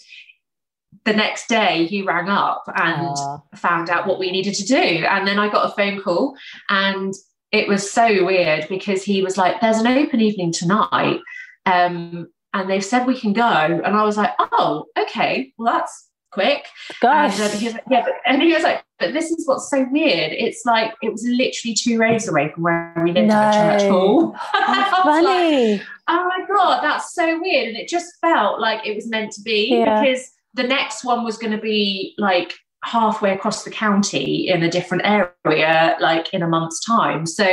the 1.04 1.12
next 1.12 1.48
day 1.48 1.86
he 1.86 2.02
rang 2.02 2.28
up 2.28 2.64
and 2.74 3.16
Aww. 3.16 3.42
found 3.56 3.90
out 3.90 4.06
what 4.06 4.18
we 4.18 4.30
needed 4.30 4.54
to 4.54 4.64
do. 4.64 4.74
And 4.74 5.26
then 5.26 5.38
I 5.38 5.48
got 5.48 5.70
a 5.70 5.74
phone 5.74 6.00
call 6.00 6.36
and 6.70 7.12
it 7.52 7.68
was 7.68 7.88
so 7.88 8.24
weird 8.24 8.66
because 8.68 9.02
he 9.02 9.22
was 9.22 9.36
like, 9.36 9.60
"There's 9.60 9.78
an 9.78 9.86
open 9.86 10.20
evening 10.20 10.52
tonight." 10.52 11.20
Um, 11.66 12.28
and 12.54 12.70
they've 12.70 12.84
said 12.84 13.06
we 13.06 13.18
can 13.18 13.32
go. 13.32 13.42
And 13.42 13.96
I 13.96 14.04
was 14.04 14.16
like, 14.16 14.30
oh, 14.38 14.86
okay, 14.96 15.52
well, 15.58 15.74
that's 15.74 16.08
quick. 16.34 16.66
Gosh. 17.00 17.40
And, 17.40 17.52
he 17.54 17.66
was 17.66 17.74
like, 17.74 17.84
yeah, 17.90 18.02
but, 18.04 18.14
and 18.26 18.42
he 18.42 18.52
was 18.52 18.62
like, 18.62 18.84
but 18.98 19.12
this 19.12 19.30
is 19.30 19.46
what's 19.46 19.70
so 19.70 19.86
weird. 19.90 20.32
It's 20.32 20.64
like 20.66 20.92
it 21.02 21.10
was 21.10 21.24
literally 21.26 21.74
two 21.74 21.98
rows 21.98 22.28
away 22.28 22.50
from 22.52 22.64
where 22.64 22.92
we 23.02 23.12
lived 23.12 23.28
no. 23.28 23.34
the 23.34 23.52
church 23.52 23.90
hall. 23.90 24.36
funny. 24.52 25.72
Like, 25.74 25.82
oh 26.08 26.28
my 26.28 26.44
god, 26.46 26.82
that's 26.82 27.14
so 27.14 27.40
weird. 27.40 27.68
And 27.68 27.76
it 27.76 27.88
just 27.88 28.12
felt 28.20 28.60
like 28.60 28.86
it 28.86 28.94
was 28.94 29.08
meant 29.08 29.32
to 29.32 29.40
be 29.40 29.70
yeah. 29.70 30.02
because 30.02 30.30
the 30.52 30.64
next 30.64 31.04
one 31.04 31.24
was 31.24 31.38
going 31.38 31.52
to 31.52 31.60
be 31.60 32.14
like 32.18 32.54
halfway 32.84 33.32
across 33.32 33.64
the 33.64 33.70
county 33.70 34.48
in 34.48 34.62
a 34.62 34.70
different 34.70 35.02
area 35.06 35.96
like 36.00 36.32
in 36.34 36.42
a 36.42 36.46
month's 36.46 36.84
time 36.84 37.24
so 37.24 37.44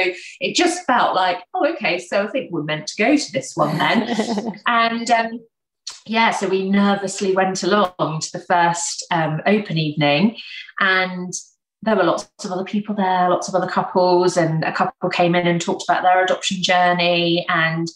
it 0.41 0.55
just 0.55 0.85
felt 0.85 1.15
like 1.15 1.37
oh 1.53 1.65
okay 1.73 1.97
so 1.97 2.23
i 2.23 2.27
think 2.27 2.51
we're 2.51 2.63
meant 2.63 2.85
to 2.85 3.01
go 3.01 3.15
to 3.15 3.31
this 3.31 3.55
one 3.55 3.77
then 3.77 4.59
and 4.67 5.09
um, 5.09 5.39
yeah, 6.05 6.31
so 6.31 6.47
we 6.47 6.69
nervously 6.69 7.35
went 7.35 7.63
along 7.63 8.19
to 8.21 8.31
the 8.33 8.43
first 8.47 9.05
um, 9.11 9.41
open 9.45 9.77
evening, 9.77 10.37
and 10.79 11.33
there 11.83 11.95
were 11.95 12.03
lots 12.03 12.29
of 12.43 12.51
other 12.51 12.63
people 12.63 12.95
there, 12.95 13.29
lots 13.29 13.47
of 13.47 13.55
other 13.55 13.67
couples, 13.67 14.37
and 14.37 14.63
a 14.63 14.71
couple 14.71 15.09
came 15.09 15.35
in 15.35 15.47
and 15.47 15.61
talked 15.61 15.83
about 15.87 16.03
their 16.03 16.23
adoption 16.23 16.61
journey. 16.61 17.45
And 17.49 17.87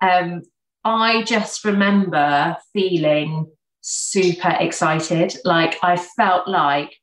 um, 0.00 0.42
I 0.84 1.22
just 1.24 1.64
remember 1.64 2.56
feeling 2.72 3.50
super 3.80 4.56
excited. 4.58 5.36
Like 5.44 5.76
I 5.82 5.96
felt 5.96 6.48
like 6.48 6.96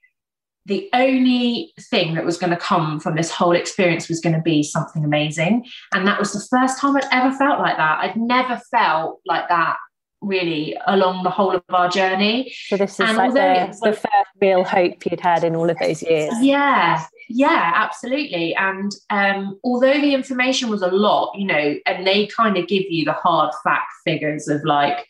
the 0.66 0.90
only 0.94 1.74
thing 1.90 2.16
that 2.16 2.26
was 2.26 2.38
going 2.38 2.52
to 2.52 2.58
come 2.58 3.00
from 3.00 3.16
this 3.16 3.32
whole 3.32 3.56
experience 3.56 4.08
was 4.08 4.20
going 4.20 4.36
to 4.36 4.42
be 4.42 4.62
something 4.64 5.04
amazing. 5.04 5.66
And 5.94 6.08
that 6.08 6.20
was 6.20 6.34
the 6.34 6.48
first 6.56 6.80
time 6.80 6.96
I'd 6.96 7.08
ever 7.12 7.36
felt 7.36 7.60
like 7.60 7.78
that. 7.78 8.00
I'd 8.00 8.16
never 8.16 8.60
felt 8.72 9.22
like 9.26 9.48
that 9.50 9.78
really 10.22 10.78
along 10.86 11.24
the 11.24 11.30
whole 11.30 11.56
of 11.56 11.64
our 11.70 11.90
journey. 11.90 12.54
So 12.68 12.78
this 12.78 12.94
is 12.94 13.00
and 13.00 13.18
like 13.18 13.34
the, 13.34 13.78
the 13.82 13.94
first 13.94 14.30
real 14.40 14.64
hope 14.64 15.06
you'd 15.06 15.20
had 15.20 15.44
in 15.44 15.56
all 15.56 15.70
of 15.70 15.78
those 15.80 16.02
years. 16.04 16.34
Yeah, 16.42 17.04
yeah, 17.30 17.72
absolutely. 17.76 18.56
And 18.56 18.92
um, 19.10 19.60
although 19.64 20.00
the 20.00 20.14
information 20.14 20.70
was 20.70 20.82
a 20.82 20.88
lot, 20.88 21.34
you 21.36 21.46
know, 21.46 21.76
and 21.86 22.06
they 22.06 22.28
kind 22.28 22.58
of 22.58 22.68
give 22.68 22.84
you 22.90 23.06
the 23.06 23.14
hard 23.14 23.54
fact 23.64 23.92
figures 24.06 24.48
of 24.48 24.64
like, 24.64 25.08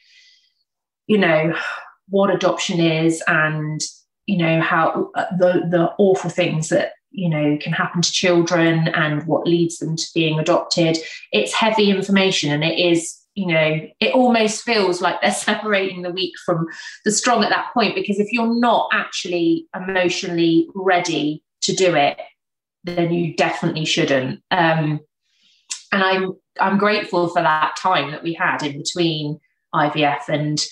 you 1.08 1.17
know, 1.17 1.54
what 2.10 2.34
adoption 2.34 2.80
is 2.80 3.24
and 3.28 3.82
you 4.28 4.38
know 4.38 4.62
how 4.62 5.10
uh, 5.15 5.26
the 5.38 5.65
the 5.69 5.91
awful 5.97 6.30
things 6.30 6.69
that 6.69 6.93
you 7.10 7.28
know 7.28 7.58
can 7.60 7.74
happen 7.74 8.02
to 8.02 8.12
children 8.12 8.89
and 8.89 9.26
what 9.26 9.47
leads 9.47 9.80
them 9.80 9.95
to 9.95 10.06
being 10.13 10.39
adopted 10.39 10.97
it's 11.32 11.54
heavy 11.54 11.89
information 11.89 12.52
and 12.52 12.63
it 12.63 12.78
is 12.78 13.20
you 13.41 13.47
know 13.47 13.88
it 13.99 14.13
almost 14.13 14.63
feels 14.63 15.01
like 15.01 15.19
they're 15.21 15.32
separating 15.49 16.04
the 16.04 16.12
weak 16.12 16.34
from 16.45 16.67
the 17.06 17.12
strong 17.12 17.43
at 17.43 17.49
that 17.49 17.73
point 17.73 17.95
because 17.95 18.19
if 18.19 18.32
you're 18.32 18.60
not 18.60 18.88
actually 18.93 19.65
emotionally 19.75 20.67
ready 20.75 21.43
to 21.62 21.73
do 21.73 21.95
it 21.95 22.19
then 22.84 23.12
you 23.12 23.36
definitely 23.36 23.86
shouldn't 23.86 24.41
um, 24.51 24.99
and 25.91 26.04
i'm 26.04 26.34
i'm 26.60 26.77
grateful 26.77 27.27
for 27.30 27.41
that 27.41 27.75
time 27.75 28.12
that 28.12 28.23
we 28.23 28.34
had 28.34 28.62
in 28.62 28.77
between 28.77 29.39
ivf 29.73 30.30
and 30.30 30.63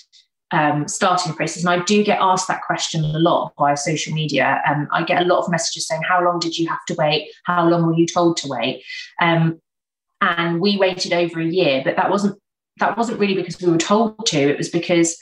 um, 0.52 0.88
starting 0.88 1.34
process. 1.34 1.64
And 1.64 1.70
I 1.70 1.84
do 1.84 2.04
get 2.04 2.18
asked 2.20 2.48
that 2.48 2.64
question 2.64 3.04
a 3.04 3.20
lot 3.20 3.54
via 3.60 3.78
social 3.78 4.16
media. 4.16 4.64
Um, 4.68 4.88
I 4.92 5.04
get 5.04 5.22
a 5.22 5.26
lot 5.26 5.44
of 5.44 5.52
messages 5.52 5.88
saying, 5.88 6.02
How 6.02 6.26
long 6.26 6.40
did 6.40 6.58
you 6.58 6.68
have 6.68 6.84
to 6.88 6.96
wait? 6.96 7.30
How 7.46 7.70
long 7.70 7.86
were 7.86 7.94
you 7.94 8.08
told 8.08 8.38
to 8.38 8.48
wait? 8.48 8.84
Um, 9.22 9.62
and 10.22 10.60
we 10.60 10.78
waited 10.78 11.14
over 11.14 11.40
a 11.40 11.46
year, 11.46 11.82
but 11.84 11.96
that 11.96 12.10
wasn't 12.10 12.40
that 12.80 12.98
wasn't 12.98 13.20
really 13.20 13.36
because 13.36 13.62
we 13.62 13.72
were 13.72 13.78
told 13.78 14.26
to, 14.28 14.38
it 14.38 14.58
was 14.58 14.70
because 14.70 15.18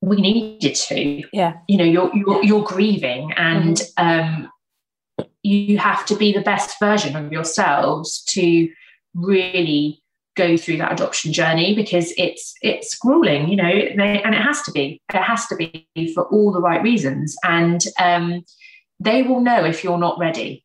we 0.00 0.16
needed 0.16 0.74
to. 0.74 1.22
Yeah. 1.32 1.54
You 1.68 1.78
know, 1.78 1.84
you're 1.84 2.14
you're, 2.14 2.44
you're 2.44 2.64
grieving 2.64 3.32
and 3.36 3.76
mm-hmm. 3.76 4.44
um, 4.44 5.26
you 5.42 5.78
have 5.78 6.06
to 6.06 6.16
be 6.16 6.32
the 6.32 6.40
best 6.40 6.78
version 6.80 7.16
of 7.16 7.32
yourselves 7.32 8.22
to 8.30 8.68
really 9.14 10.02
go 10.36 10.56
through 10.56 10.78
that 10.78 10.92
adoption 10.92 11.32
journey 11.32 11.74
because 11.76 12.12
it's 12.16 12.54
it's 12.60 12.96
grueling 12.96 13.48
you 13.48 13.54
know 13.54 13.64
and 13.64 14.34
it 14.34 14.42
has 14.42 14.62
to 14.62 14.72
be 14.72 15.00
it 15.12 15.22
has 15.22 15.46
to 15.46 15.54
be 15.54 15.86
for 16.12 16.24
all 16.24 16.50
the 16.50 16.60
right 16.60 16.82
reasons 16.82 17.36
and 17.44 17.84
um, 18.00 18.44
they 18.98 19.22
will 19.22 19.40
know 19.40 19.64
if 19.64 19.84
you're 19.84 19.98
not 19.98 20.18
ready 20.18 20.64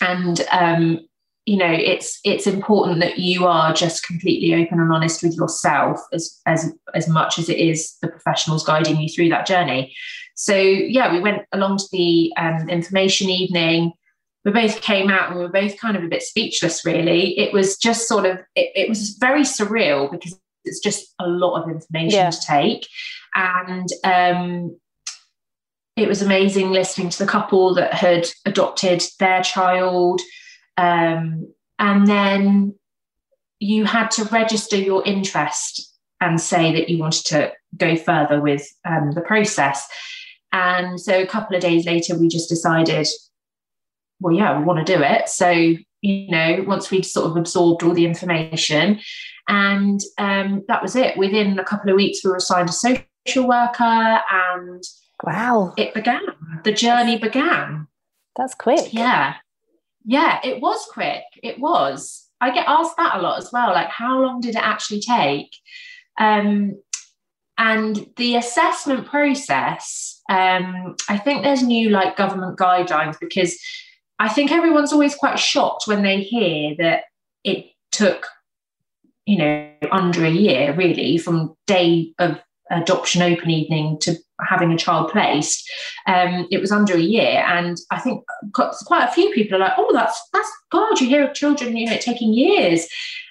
and 0.00 0.40
um, 0.50 1.00
you 1.50 1.56
know 1.56 1.72
it's 1.72 2.20
it's 2.22 2.46
important 2.46 3.00
that 3.00 3.18
you 3.18 3.44
are 3.44 3.74
just 3.74 4.06
completely 4.06 4.54
open 4.54 4.78
and 4.78 4.92
honest 4.92 5.20
with 5.20 5.34
yourself 5.34 5.98
as 6.12 6.40
as 6.46 6.72
as 6.94 7.08
much 7.08 7.40
as 7.40 7.48
it 7.48 7.58
is 7.58 7.96
the 8.02 8.08
professionals 8.08 8.64
guiding 8.64 9.00
you 9.00 9.08
through 9.08 9.28
that 9.30 9.46
journey. 9.46 9.92
So 10.36 10.54
yeah 10.54 11.12
we 11.12 11.18
went 11.18 11.42
along 11.50 11.78
to 11.78 11.88
the 11.90 12.32
um, 12.36 12.68
information 12.68 13.28
evening. 13.30 13.92
We 14.44 14.52
both 14.52 14.80
came 14.80 15.10
out 15.10 15.28
and 15.28 15.38
we 15.38 15.42
were 15.42 15.50
both 15.62 15.76
kind 15.76 15.96
of 15.96 16.04
a 16.04 16.08
bit 16.08 16.22
speechless 16.22 16.84
really. 16.84 17.36
It 17.36 17.52
was 17.52 17.76
just 17.76 18.06
sort 18.06 18.26
of 18.26 18.38
it, 18.54 18.70
it 18.76 18.88
was 18.88 19.16
very 19.18 19.42
surreal 19.42 20.08
because 20.08 20.38
it's 20.64 20.78
just 20.78 21.12
a 21.18 21.26
lot 21.26 21.60
of 21.60 21.68
information 21.68 22.20
yeah. 22.20 22.30
to 22.30 22.40
take. 22.46 22.86
And 23.34 23.88
um, 24.04 24.78
it 25.96 26.06
was 26.06 26.22
amazing 26.22 26.70
listening 26.70 27.10
to 27.10 27.18
the 27.18 27.30
couple 27.30 27.74
that 27.74 27.92
had 27.92 28.28
adopted 28.46 29.02
their 29.18 29.42
child 29.42 30.20
um, 30.76 31.52
and 31.78 32.06
then 32.06 32.74
you 33.58 33.84
had 33.84 34.10
to 34.12 34.24
register 34.24 34.76
your 34.76 35.04
interest 35.04 35.94
and 36.20 36.40
say 36.40 36.72
that 36.72 36.88
you 36.88 36.98
wanted 36.98 37.24
to 37.26 37.52
go 37.76 37.96
further 37.96 38.40
with 38.40 38.66
um, 38.84 39.12
the 39.12 39.20
process 39.20 39.86
and 40.52 41.00
so 41.00 41.20
a 41.20 41.26
couple 41.26 41.54
of 41.54 41.62
days 41.62 41.86
later 41.86 42.16
we 42.18 42.28
just 42.28 42.48
decided 42.48 43.06
well, 44.20 44.34
yeah, 44.34 44.58
we 44.58 44.64
want 44.64 44.86
to 44.86 44.96
do 44.96 45.02
it. 45.02 45.28
So, 45.28 45.50
you 45.50 46.30
know, 46.30 46.64
once 46.66 46.90
we'd 46.90 47.06
sort 47.06 47.30
of 47.30 47.36
absorbed 47.36 47.82
all 47.82 47.94
the 47.94 48.04
information, 48.04 49.00
and 49.48 50.00
um, 50.18 50.62
that 50.68 50.82
was 50.82 50.94
it. 50.94 51.16
Within 51.16 51.58
a 51.58 51.64
couple 51.64 51.90
of 51.90 51.96
weeks, 51.96 52.20
we 52.22 52.30
were 52.30 52.36
assigned 52.36 52.68
a 52.68 52.72
social 52.72 53.48
worker, 53.48 53.82
and 53.82 54.82
wow, 55.24 55.72
it 55.76 55.94
began. 55.94 56.22
The 56.64 56.72
journey 56.72 57.18
began. 57.18 57.88
That's 58.36 58.54
quick. 58.54 58.92
Yeah, 58.92 59.36
yeah, 60.04 60.40
it 60.44 60.60
was 60.60 60.86
quick. 60.92 61.22
It 61.42 61.58
was. 61.58 62.26
I 62.40 62.52
get 62.52 62.66
asked 62.66 62.96
that 62.96 63.16
a 63.16 63.22
lot 63.22 63.38
as 63.38 63.52
well. 63.52 63.72
Like, 63.72 63.90
how 63.90 64.20
long 64.20 64.40
did 64.40 64.56
it 64.56 64.62
actually 64.62 65.00
take? 65.00 65.54
Um, 66.18 66.80
and 67.58 68.08
the 68.16 68.36
assessment 68.36 69.06
process, 69.06 70.22
um, 70.30 70.96
I 71.08 71.18
think 71.18 71.42
there's 71.42 71.62
new 71.62 71.90
like 71.90 72.16
government 72.16 72.58
guidelines 72.58 73.20
because 73.20 73.58
I 74.18 74.30
think 74.30 74.50
everyone's 74.50 74.92
always 74.92 75.14
quite 75.14 75.38
shocked 75.38 75.86
when 75.86 76.02
they 76.02 76.22
hear 76.22 76.74
that 76.78 77.04
it 77.44 77.66
took, 77.92 78.26
you 79.26 79.36
know, 79.36 79.70
under 79.92 80.24
a 80.24 80.30
year 80.30 80.74
really 80.74 81.18
from 81.18 81.54
day 81.66 82.14
of 82.18 82.38
adoption 82.70 83.22
open 83.22 83.50
evening 83.50 83.98
to 84.00 84.16
having 84.48 84.72
a 84.72 84.78
child 84.78 85.10
placed. 85.10 85.68
Um, 86.06 86.46
it 86.50 86.60
was 86.60 86.72
under 86.72 86.94
a 86.94 87.00
year, 87.00 87.44
and 87.46 87.76
I 87.90 87.98
think 88.00 88.24
quite 88.54 89.08
a 89.08 89.12
few 89.12 89.30
people 89.32 89.56
are 89.56 89.60
like, 89.60 89.74
"Oh, 89.76 89.92
that's 89.92 90.20
that's 90.32 90.50
God." 90.70 91.00
You 91.00 91.08
hear 91.08 91.28
of 91.28 91.34
children, 91.34 91.76
you 91.76 91.88
know, 91.90 91.98
taking 91.98 92.32
years, 92.32 92.86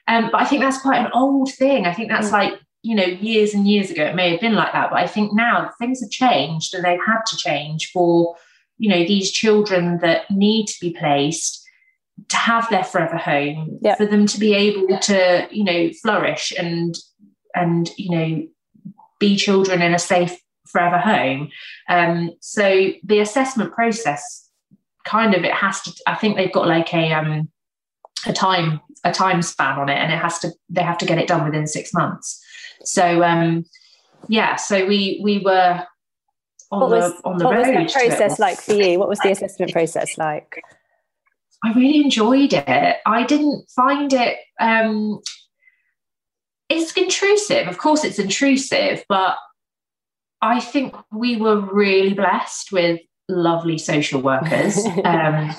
um, 0.08 0.30
but 0.32 0.42
I 0.42 0.46
think 0.46 0.62
that's 0.62 0.82
quite 0.82 1.04
an 1.04 1.12
old 1.14 1.52
thing. 1.54 1.86
I 1.86 1.94
think 1.94 2.10
that's 2.10 2.30
mm. 2.30 2.34
like 2.34 2.60
you 2.82 2.96
know 2.96 3.06
years 3.06 3.54
and 3.54 3.68
years 3.68 3.90
ago 3.90 4.06
it 4.06 4.16
may 4.16 4.32
have 4.32 4.42
been 4.42 4.56
like 4.56 4.74
that, 4.74 4.90
but 4.92 5.00
I 5.00 5.08
think 5.08 5.34
now 5.34 5.72
things 5.80 6.02
have 6.02 6.12
changed 6.12 6.74
and 6.74 6.84
they've 6.84 7.00
had 7.06 7.22
to 7.28 7.38
change 7.38 7.92
for 7.92 8.36
you 8.78 8.90
know 8.90 9.06
these 9.06 9.32
children 9.32 10.00
that 10.00 10.30
need 10.30 10.68
to 10.68 10.76
be 10.82 10.96
placed 10.98 11.66
to 12.28 12.36
have 12.36 12.70
their 12.70 12.84
forever 12.84 13.18
home 13.18 13.80
yep. 13.82 13.98
for 13.98 14.06
them 14.06 14.26
to 14.26 14.40
be 14.40 14.54
able 14.54 14.98
to 15.00 15.48
you 15.52 15.64
know 15.64 15.90
flourish 16.02 16.52
and 16.58 16.96
and 17.56 17.92
you 17.98 18.12
know 18.12 18.48
be 19.20 19.36
children 19.36 19.82
in 19.82 19.94
a 19.94 20.00
safe 20.00 20.38
forever 20.66 20.98
home 20.98 21.50
um, 21.90 22.32
so 22.40 22.92
the 23.04 23.20
assessment 23.20 23.74
process 23.74 24.50
kind 25.06 25.34
of 25.34 25.44
it 25.44 25.54
has 25.54 25.82
to 25.82 25.94
i 26.08 26.16
think 26.16 26.36
they've 26.36 26.52
got 26.52 26.68
like 26.68 26.94
a 26.94 27.12
um 27.14 27.50
a 28.28 28.34
time 28.34 28.80
a 29.04 29.12
time 29.12 29.42
span 29.42 29.80
on 29.80 29.90
it 29.90 29.98
and 29.98 30.12
it 30.12 30.18
has 30.20 30.40
to 30.40 30.52
they 30.70 30.84
have 30.84 30.98
to 30.98 31.06
get 31.06 31.18
it 31.18 31.28
done 31.28 31.46
within 31.46 31.66
six 31.66 31.94
months 31.94 32.44
so 32.84 33.24
um 33.24 33.66
yeah 34.28 34.56
so 34.56 34.86
we 34.86 35.20
we 35.24 35.40
were 35.40 35.84
on 36.72 36.82
what 36.82 36.90
the 36.90 36.96
was, 36.96 37.14
on 37.24 37.38
the 37.38 37.46
what 37.46 37.56
road. 37.56 37.68
was 37.68 37.94
that 37.94 38.08
process 38.10 38.40
like 38.40 38.60
for 38.60 38.74
you? 38.74 39.00
What 39.00 39.10
was 39.10 39.20
the 39.20 39.32
assessment 39.32 39.72
process 39.72 40.18
like? 40.18 40.62
I 41.64 41.74
really 41.74 42.02
enjoyed 42.04 42.54
it. 42.54 42.98
I 43.06 43.24
didn't 43.24 43.70
find 43.76 44.14
it. 44.14 44.38
Um, 44.60 45.20
it's 46.70 46.94
intrusive. 46.94 47.68
Of 47.68 47.78
course, 47.78 48.04
it's 48.04 48.20
intrusive, 48.20 49.04
but 49.10 49.38
I 50.42 50.60
think 50.60 50.96
we 51.12 51.36
were 51.36 51.60
really 51.60 52.14
blessed 52.14 52.72
with 52.72 53.02
lovely 53.28 53.78
social 53.78 54.22
workers 54.22 54.78
um, 55.04 55.52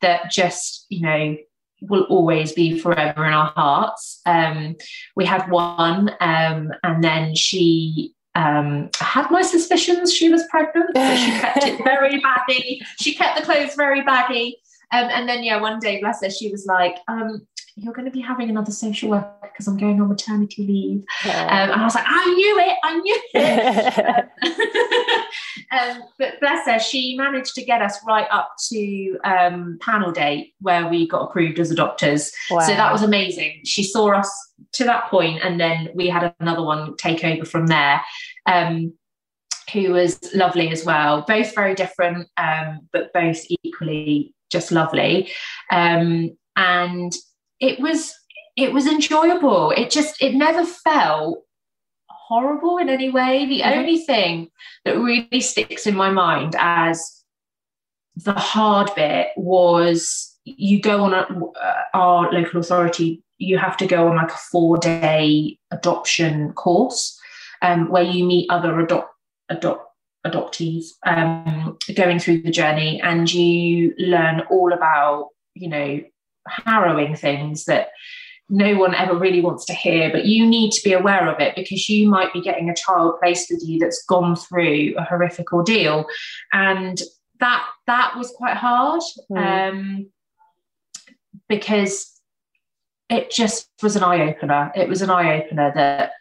that 0.00 0.30
just, 0.30 0.86
you 0.88 1.00
know, 1.00 1.36
will 1.80 2.04
always 2.04 2.52
be 2.52 2.78
forever 2.78 3.24
in 3.24 3.32
our 3.32 3.52
hearts. 3.56 4.20
Um, 4.26 4.76
we 5.16 5.24
had 5.24 5.48
one, 5.50 6.10
um, 6.20 6.72
and 6.82 7.02
then 7.02 7.34
she 7.34 8.14
um, 8.34 8.90
had 8.98 9.30
my 9.30 9.42
suspicions 9.42 10.12
she 10.12 10.28
was 10.28 10.44
pregnant, 10.50 10.90
but 10.94 11.16
she 11.16 11.30
kept 11.30 11.64
it 11.64 11.78
very 11.84 12.20
baggy. 12.20 12.82
She 13.00 13.14
kept 13.14 13.38
the 13.38 13.44
clothes 13.44 13.74
very 13.74 14.02
baggy. 14.02 14.56
Um, 14.92 15.08
and 15.12 15.28
then, 15.28 15.42
yeah, 15.42 15.60
one 15.60 15.80
day, 15.80 16.00
bless 16.00 16.22
her, 16.22 16.30
she 16.30 16.50
was 16.50 16.66
like, 16.66 16.96
um, 17.08 17.46
You're 17.80 17.92
going 17.92 18.06
to 18.06 18.10
be 18.10 18.20
having 18.20 18.50
another 18.50 18.72
social 18.72 19.10
worker 19.10 19.32
because 19.42 19.68
I'm 19.68 19.76
going 19.76 20.00
on 20.00 20.08
maternity 20.08 20.66
leave. 20.66 21.04
Um, 21.24 21.70
and 21.70 21.72
I 21.72 21.84
was 21.84 21.94
like, 21.94 22.04
I 22.06 22.34
knew 22.34 22.58
it, 22.60 22.76
I 22.82 22.98
knew 22.98 23.22
it. 23.34 25.24
Um, 25.70 26.02
but 26.18 26.40
bless 26.40 26.66
her, 26.66 26.78
she 26.78 27.16
managed 27.16 27.54
to 27.56 27.64
get 27.64 27.82
us 27.82 27.98
right 28.06 28.26
up 28.30 28.52
to 28.70 29.18
um, 29.24 29.78
panel 29.82 30.12
date 30.12 30.54
where 30.60 30.88
we 30.88 31.06
got 31.06 31.28
approved 31.28 31.58
as 31.58 31.72
adopters. 31.72 32.32
Wow. 32.50 32.60
So 32.60 32.72
that 32.72 32.90
was 32.90 33.02
amazing. 33.02 33.60
She 33.64 33.82
saw 33.82 34.12
us 34.12 34.30
to 34.72 34.84
that 34.84 35.10
point, 35.10 35.42
and 35.42 35.60
then 35.60 35.90
we 35.94 36.08
had 36.08 36.34
another 36.40 36.62
one 36.62 36.96
take 36.96 37.24
over 37.24 37.44
from 37.44 37.66
there. 37.66 38.00
Um, 38.46 38.94
who 39.72 39.92
was 39.92 40.18
lovely 40.34 40.70
as 40.70 40.86
well. 40.86 41.26
Both 41.28 41.54
very 41.54 41.74
different, 41.74 42.26
um, 42.38 42.88
but 42.90 43.12
both 43.12 43.44
equally 43.62 44.34
just 44.50 44.72
lovely. 44.72 45.30
Um, 45.70 46.30
and 46.56 47.12
it 47.60 47.80
was 47.80 48.14
it 48.56 48.72
was 48.72 48.86
enjoyable. 48.86 49.70
It 49.70 49.90
just 49.90 50.20
it 50.22 50.34
never 50.34 50.64
felt 50.64 51.44
horrible 52.08 52.78
in 52.78 52.88
any 52.88 53.10
way. 53.10 53.46
The 53.46 53.60
mm-hmm. 53.60 53.78
only 53.78 53.98
thing 53.98 54.50
that 54.84 54.98
really 54.98 55.40
sticks 55.40 55.86
in 55.86 55.94
my 55.94 56.10
mind 56.10 56.56
as 56.58 57.24
the 58.16 58.32
hard 58.32 58.90
bit 58.96 59.28
was 59.36 60.36
you 60.44 60.80
go 60.80 61.04
on 61.04 61.14
a, 61.14 61.20
uh, 61.20 61.82
our 61.94 62.32
local 62.32 62.60
authority 62.60 63.22
you 63.38 63.58
have 63.58 63.76
to 63.76 63.86
go 63.86 64.08
on 64.08 64.16
like 64.16 64.32
a 64.32 64.36
four 64.36 64.76
day 64.78 65.56
adoption 65.70 66.52
course 66.54 67.18
um, 67.62 67.88
where 67.88 68.02
you 68.02 68.24
meet 68.24 68.50
other 68.50 68.78
adopt, 68.80 69.12
adopt 69.48 69.84
adoptees 70.26 70.86
um, 71.06 71.78
going 71.94 72.18
through 72.18 72.42
the 72.42 72.50
journey 72.50 73.00
and 73.02 73.32
you 73.32 73.94
learn 73.98 74.40
all 74.50 74.72
about 74.72 75.28
you 75.54 75.68
know 75.68 76.00
harrowing 76.48 77.14
things 77.16 77.64
that 77.64 77.88
no 78.50 78.76
one 78.76 78.94
ever 78.94 79.14
really 79.14 79.42
wants 79.42 79.66
to 79.66 79.74
hear 79.74 80.10
but 80.10 80.24
you 80.24 80.46
need 80.46 80.70
to 80.72 80.82
be 80.82 80.94
aware 80.94 81.28
of 81.28 81.38
it 81.38 81.54
because 81.54 81.88
you 81.88 82.08
might 82.08 82.32
be 82.32 82.40
getting 82.40 82.70
a 82.70 82.74
child 82.74 83.14
placed 83.20 83.50
with 83.50 83.62
you 83.62 83.78
that's 83.78 84.04
gone 84.04 84.34
through 84.34 84.94
a 84.96 85.04
horrific 85.04 85.52
ordeal. 85.52 86.06
And 86.52 87.00
that 87.40 87.64
that 87.86 88.14
was 88.16 88.30
quite 88.30 88.56
hard 88.56 89.02
mm. 89.30 89.38
um, 89.38 90.06
because 91.48 92.20
it 93.10 93.30
just 93.30 93.70
was 93.82 93.96
an 93.96 94.02
eye 94.02 94.28
opener 94.28 94.72
it 94.74 94.88
was 94.88 95.02
an 95.02 95.08
eye 95.08 95.40
opener 95.40 95.72
that 95.74 96.12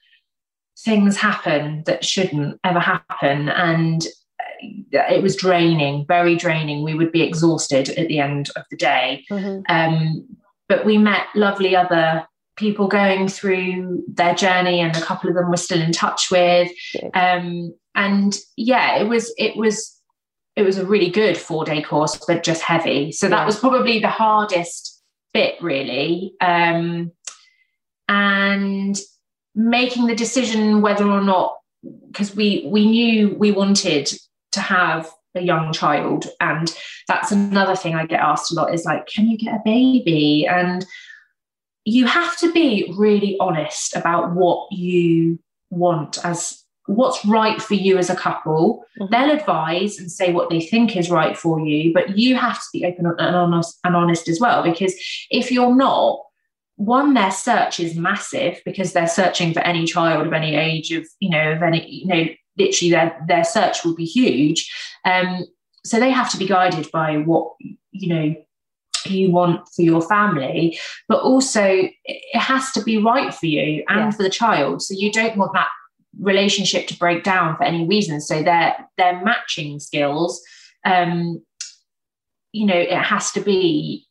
things 0.79 1.17
happen 1.17 1.83
that 1.85 2.05
shouldn't 2.05 2.59
ever 2.63 2.79
happen. 2.79 3.49
And 3.49 4.05
it 4.59 5.23
was 5.23 5.35
draining 5.35 6.05
very 6.07 6.35
draining. 6.35 6.83
We 6.83 6.93
would 6.93 7.11
be 7.11 7.23
exhausted 7.23 7.89
at 7.89 8.07
the 8.07 8.19
end 8.19 8.49
of 8.55 8.63
the 8.71 8.77
day. 8.77 9.25
Mm-hmm. 9.31 9.61
um, 9.69 10.27
but 10.69 10.85
we 10.85 10.97
met 10.97 11.27
lovely 11.33 11.75
other 11.75 12.27
people 12.57 12.87
going 12.87 13.27
through 13.27 14.03
their 14.07 14.35
journey 14.35 14.81
and 14.81 14.95
a 14.95 15.01
couple 15.01 15.29
of 15.29 15.35
them 15.35 15.49
we're 15.49 15.57
still 15.57 15.81
in 15.81 15.91
touch 15.91 16.29
with. 16.31 16.71
Um, 17.13 17.73
and 17.95 18.37
yeah 18.57 18.97
it 18.97 19.07
was 19.07 19.33
it 19.37 19.55
was 19.55 19.95
it 20.55 20.63
was 20.63 20.77
a 20.77 20.85
really 20.85 21.09
good 21.09 21.37
four 21.37 21.65
day 21.65 21.81
course 21.81 22.19
but 22.27 22.43
just 22.43 22.61
heavy. 22.61 23.11
So 23.11 23.29
that 23.29 23.39
yeah. 23.39 23.45
was 23.45 23.59
probably 23.59 23.99
the 23.99 24.09
hardest 24.09 25.01
bit 25.33 25.55
really. 25.61 26.33
Um, 26.41 27.11
and 28.09 28.97
making 29.53 30.07
the 30.07 30.15
decision 30.15 30.81
whether 30.81 31.05
or 31.05 31.21
not 31.21 31.57
because 32.07 32.35
we 32.35 32.67
we 32.71 32.85
knew 32.85 33.35
we 33.35 33.51
wanted 33.51 34.11
to 34.57 34.61
have 34.61 35.09
a 35.35 35.41
young 35.41 35.71
child. 35.71 36.27
And 36.39 36.73
that's 37.07 37.31
another 37.31 37.75
thing 37.75 37.95
i 37.95 38.05
get 38.05 38.19
asked 38.19 38.51
a 38.51 38.55
lot 38.55 38.73
is 38.73 38.85
like 38.85 39.07
can 39.07 39.27
you 39.27 39.37
get 39.37 39.55
a 39.55 39.61
baby? 39.63 40.47
And 40.47 40.85
you 41.85 42.05
have 42.05 42.37
to 42.39 42.51
be 42.51 42.93
really 42.97 43.37
honest 43.39 43.95
about 43.95 44.33
what 44.33 44.67
you 44.71 45.39
want 45.69 46.23
as 46.25 46.63
what's 46.87 47.23
right 47.25 47.61
for 47.61 47.75
you 47.75 47.97
as 47.97 48.09
a 48.09 48.15
couple. 48.15 48.83
Mm-hmm. 48.99 49.11
they'll 49.11 49.37
advise 49.37 49.99
and 49.99 50.11
say 50.11 50.33
what 50.33 50.49
they 50.49 50.61
think 50.61 50.97
is 50.97 51.11
right 51.11 51.37
for 51.37 51.59
you 51.59 51.93
but 51.93 52.17
you 52.17 52.35
have 52.35 52.57
to 52.57 52.67
be 52.73 52.85
open 52.85 53.05
and 53.05 53.35
honest 53.35 53.77
and 53.83 53.95
honest 53.95 54.27
as 54.27 54.39
well 54.39 54.63
because 54.63 54.95
if 55.29 55.51
you're 55.51 55.75
not 55.75 56.19
one 56.77 57.13
their 57.13 57.31
search 57.31 57.79
is 57.79 57.95
massive 57.95 58.59
because 58.63 58.93
they're 58.93 59.07
searching 59.07 59.53
for 59.53 59.59
any 59.59 59.85
child 59.85 60.25
of 60.25 60.33
any 60.33 60.55
age 60.55 60.91
of 60.91 61.05
you 61.19 61.29
know 61.29 61.51
of 61.51 61.61
any 61.61 61.87
you 61.89 62.07
know 62.07 62.25
literally 62.57 62.91
their 62.91 63.19
their 63.27 63.43
search 63.43 63.83
will 63.83 63.95
be 63.95 64.05
huge. 64.05 64.71
Um 65.05 65.45
so 65.85 65.99
they 65.99 66.11
have 66.11 66.29
to 66.31 66.37
be 66.37 66.47
guided 66.47 66.91
by 66.91 67.17
what 67.17 67.53
you 67.91 68.09
know 68.13 68.35
you 69.05 69.31
want 69.31 69.67
for 69.73 69.83
your 69.83 70.01
family 70.01 70.77
but 71.07 71.21
also 71.21 71.63
it 71.63 72.39
has 72.39 72.71
to 72.71 72.83
be 72.83 72.97
right 72.97 73.33
for 73.33 73.45
you 73.45 73.83
and 73.87 73.99
yeah. 73.99 74.11
for 74.11 74.23
the 74.23 74.29
child. 74.29 74.81
So 74.81 74.93
you 74.97 75.11
don't 75.11 75.37
want 75.37 75.53
that 75.53 75.69
relationship 76.19 76.87
to 76.87 76.97
break 76.97 77.23
down 77.23 77.55
for 77.55 77.63
any 77.63 77.85
reason. 77.85 78.19
So 78.21 78.43
their 78.43 78.75
their 78.97 79.23
matching 79.23 79.79
skills 79.79 80.41
um 80.85 81.41
you 82.51 82.65
know 82.65 82.77
it 82.77 82.91
has 82.91 83.31
to 83.31 83.41
be 83.41 84.07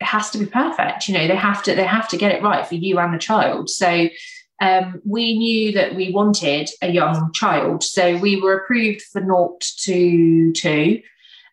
it 0.00 0.06
has 0.06 0.30
to 0.30 0.38
be 0.38 0.46
perfect. 0.46 1.08
You 1.08 1.14
know 1.14 1.28
they 1.28 1.36
have 1.36 1.62
to 1.64 1.74
they 1.74 1.84
have 1.84 2.08
to 2.08 2.16
get 2.16 2.32
it 2.32 2.42
right 2.42 2.66
for 2.66 2.74
you 2.74 2.98
and 2.98 3.12
the 3.12 3.18
child. 3.18 3.68
So 3.68 4.08
um, 4.60 5.00
we 5.04 5.38
knew 5.38 5.72
that 5.72 5.94
we 5.94 6.12
wanted 6.12 6.68
a 6.82 6.90
young 6.90 7.32
child 7.32 7.82
so 7.82 8.16
we 8.18 8.40
were 8.40 8.54
approved 8.54 9.02
for 9.02 9.20
naught 9.20 9.60
to 9.78 10.52
two. 10.52 11.00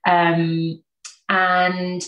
Um, 0.06 0.82
and 1.30 2.06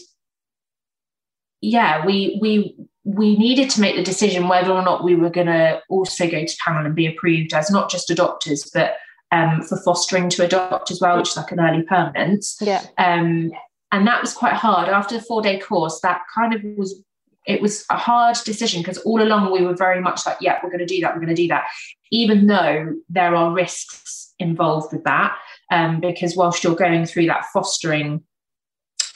yeah 1.62 2.06
we 2.06 2.38
we 2.42 2.76
we 3.04 3.38
needed 3.38 3.70
to 3.72 3.82
make 3.82 3.96
the 3.96 4.04
decision 4.04 4.48
whether 4.48 4.72
or 4.72 4.82
not 4.82 5.04
we 5.04 5.16
were 5.16 5.30
going 5.30 5.48
to 5.48 5.82
also 5.90 6.30
go 6.30 6.46
to 6.46 6.58
panel 6.64 6.86
and 6.86 6.96
be 6.96 7.08
approved 7.08 7.54
as 7.54 7.72
not 7.72 7.90
just 7.90 8.10
adopters 8.10 8.70
but 8.74 8.96
um, 9.32 9.62
for 9.62 9.80
fostering 9.82 10.30
to 10.30 10.44
adopt 10.44 10.92
as 10.92 11.02
well 11.02 11.18
which 11.18 11.30
is 11.30 11.38
like 11.38 11.52
an 11.52 11.60
early 11.60 11.84
permanence. 11.84 12.58
Yeah. 12.62 12.84
Um, 12.98 13.52
and 13.92 14.06
that 14.06 14.22
was 14.22 14.34
quite 14.34 14.54
hard. 14.54 14.90
After 14.90 15.18
the 15.18 15.24
four 15.24 15.42
day 15.42 15.60
course 15.60 16.00
that 16.02 16.22
kind 16.34 16.54
of 16.54 16.62
was 16.78 17.04
it 17.50 17.62
was 17.62 17.84
a 17.90 17.98
hard 17.98 18.38
decision 18.46 18.82
because 18.82 19.00
all 19.00 19.22
along 19.22 19.52
we 19.52 19.64
were 19.64 19.76
very 19.76 20.00
much 20.00 20.26
like 20.26 20.38
yeah 20.40 20.60
we're 20.64 20.70
going 20.70 20.80
to 20.80 20.86
do 20.86 21.02
that 21.02 21.14
we're 21.14 21.26
going 21.26 21.36
to 21.36 21.42
do 21.42 21.48
that. 21.48 21.66
Even 22.12 22.48
though 22.48 22.94
there 23.10 23.36
are 23.36 23.52
risks 23.52 24.34
involved 24.40 24.94
with 24.94 25.04
that 25.04 25.36
um, 25.72 26.00
because 26.00 26.36
whilst 26.36 26.64
you're 26.64 26.76
going 26.76 27.06
through 27.06 27.26
that 27.26 27.46
fostering 27.52 28.24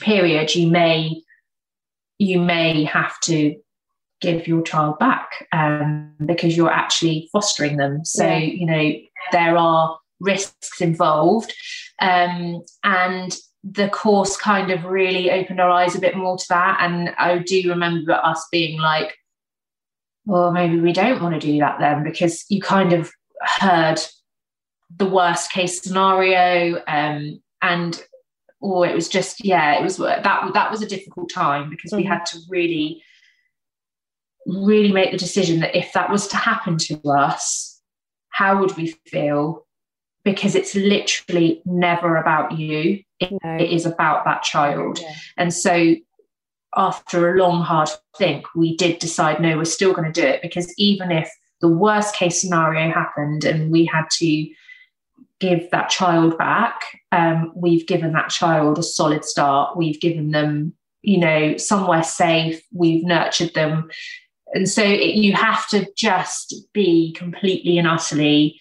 period 0.00 0.54
you 0.54 0.66
may 0.66 1.22
you 2.18 2.40
may 2.40 2.84
have 2.84 3.18
to 3.20 3.56
give 4.20 4.48
your 4.48 4.62
child 4.62 4.98
back 4.98 5.46
um, 5.52 6.12
because 6.24 6.56
you're 6.56 6.72
actually 6.72 7.28
fostering 7.32 7.76
them. 7.76 8.04
So 8.04 8.28
you 8.28 8.66
know 8.66 8.92
there 9.32 9.56
are 9.56 9.98
risks 10.20 10.80
involved 10.80 11.52
um, 12.00 12.62
and 12.82 13.36
the 13.66 13.88
course 13.88 14.36
kind 14.36 14.70
of 14.70 14.84
really 14.84 15.30
opened 15.30 15.58
our 15.58 15.70
eyes 15.70 15.94
a 15.94 16.00
bit 16.00 16.16
more 16.16 16.36
to 16.36 16.44
that. 16.50 16.78
And 16.80 17.14
I 17.16 17.38
do 17.38 17.68
remember 17.68 18.12
us 18.12 18.46
being 18.52 18.78
like, 18.78 19.16
well, 20.26 20.52
maybe 20.52 20.78
we 20.80 20.92
don't 20.92 21.22
want 21.22 21.34
to 21.34 21.46
do 21.46 21.58
that 21.60 21.78
then, 21.80 22.04
because 22.04 22.44
you 22.50 22.60
kind 22.60 22.92
of 22.92 23.10
heard 23.40 24.00
the 24.96 25.08
worst 25.08 25.50
case 25.50 25.82
scenario. 25.82 26.82
Um, 26.86 27.42
and 27.62 28.02
or 28.60 28.86
it 28.86 28.94
was 28.94 29.08
just, 29.08 29.44
yeah, 29.44 29.78
it 29.78 29.82
was 29.82 29.96
that 29.96 30.22
that 30.22 30.70
was 30.70 30.82
a 30.82 30.88
difficult 30.88 31.30
time 31.30 31.70
because 31.70 31.90
mm-hmm. 31.90 32.02
we 32.02 32.04
had 32.04 32.24
to 32.26 32.38
really, 32.48 33.02
really 34.46 34.92
make 34.92 35.10
the 35.10 35.18
decision 35.18 35.60
that 35.60 35.76
if 35.76 35.92
that 35.92 36.10
was 36.10 36.28
to 36.28 36.36
happen 36.36 36.76
to 36.78 37.00
us, 37.08 37.80
how 38.28 38.60
would 38.60 38.76
we 38.76 38.94
feel? 39.06 39.63
Because 40.24 40.54
it's 40.54 40.74
literally 40.74 41.60
never 41.66 42.16
about 42.16 42.58
you 42.58 43.02
it, 43.20 43.32
no. 43.44 43.56
it 43.56 43.70
is 43.70 43.86
about 43.86 44.24
that 44.24 44.42
child. 44.42 44.98
Yeah. 45.00 45.14
And 45.36 45.52
so 45.52 45.94
after 46.76 47.34
a 47.34 47.38
long, 47.38 47.62
hard 47.62 47.90
think, 48.16 48.46
we 48.54 48.76
did 48.76 48.98
decide 48.98 49.40
no, 49.40 49.56
we're 49.56 49.64
still 49.64 49.92
going 49.92 50.10
to 50.10 50.20
do 50.20 50.26
it 50.26 50.42
because 50.42 50.72
even 50.78 51.10
if 51.10 51.30
the 51.60 51.68
worst 51.68 52.14
case 52.14 52.40
scenario 52.40 52.92
happened 52.92 53.44
and 53.44 53.70
we 53.70 53.84
had 53.84 54.04
to 54.18 54.48
give 55.40 55.70
that 55.70 55.88
child 55.88 56.36
back, 56.38 56.80
um, 57.12 57.52
we've 57.54 57.86
given 57.86 58.12
that 58.12 58.30
child 58.30 58.78
a 58.78 58.82
solid 58.82 59.24
start. 59.24 59.76
We've 59.76 60.00
given 60.00 60.30
them, 60.30 60.74
you 61.02 61.18
know, 61.18 61.56
somewhere 61.56 62.02
safe. 62.02 62.62
We've 62.72 63.04
nurtured 63.04 63.54
them. 63.54 63.90
And 64.52 64.68
so 64.68 64.82
it, 64.82 65.14
you 65.14 65.32
have 65.34 65.68
to 65.68 65.86
just 65.96 66.54
be 66.72 67.12
completely 67.12 67.78
and 67.78 67.88
utterly 67.88 68.60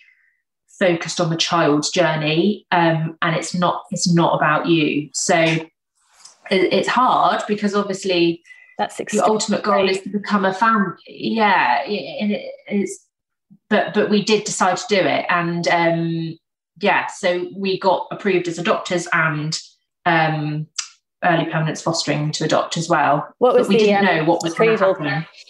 focused 0.80 1.22
on 1.22 1.30
the 1.30 1.38
child's 1.38 1.90
journey 1.90 2.66
um, 2.72 3.18
and 3.22 3.36
it's 3.36 3.54
not 3.54 3.84
it's 3.92 4.12
not 4.12 4.36
about 4.36 4.68
you. 4.68 5.10
So 5.14 5.36
it, 5.36 5.70
it's 6.50 6.88
hard 6.88 7.44
because 7.48 7.76
obviously 7.76 8.44
that's 8.78 9.00
your 9.12 9.26
ultimate 9.26 9.64
goal 9.64 9.88
is 9.88 10.02
to 10.02 10.10
become 10.10 10.46
a 10.46 10.54
family. 10.54 10.98
Yeah 11.08 11.84
and 11.84 12.32
it, 12.32 12.52
it's 12.68 13.08
but 13.70 13.94
but 13.94 14.10
we 14.10 14.24
did 14.24 14.44
decide 14.44 14.78
to 14.78 14.86
do 14.90 15.00
it. 15.00 15.26
And 15.30 15.68
um, 15.68 16.38
yeah 16.82 17.08
so 17.08 17.50
we 17.56 17.80
got 17.80 18.08
approved 18.12 18.48
as 18.48 18.58
adopters 18.58 19.08
and 19.14 19.60
um, 20.06 20.68
early 21.24 21.46
permanence 21.46 21.82
fostering 21.82 22.32
to 22.32 22.46
adopt 22.46 22.78
as 22.78 22.90
well. 22.90 23.28
What 23.38 23.54
was 23.54 23.68
but 23.68 23.70
we 23.70 23.78
the, 23.78 23.86
didn't 23.86 24.08
um, 24.08 24.16
know 24.18 24.24
what 24.26 24.44
was 24.44 24.54
approval 24.54 24.96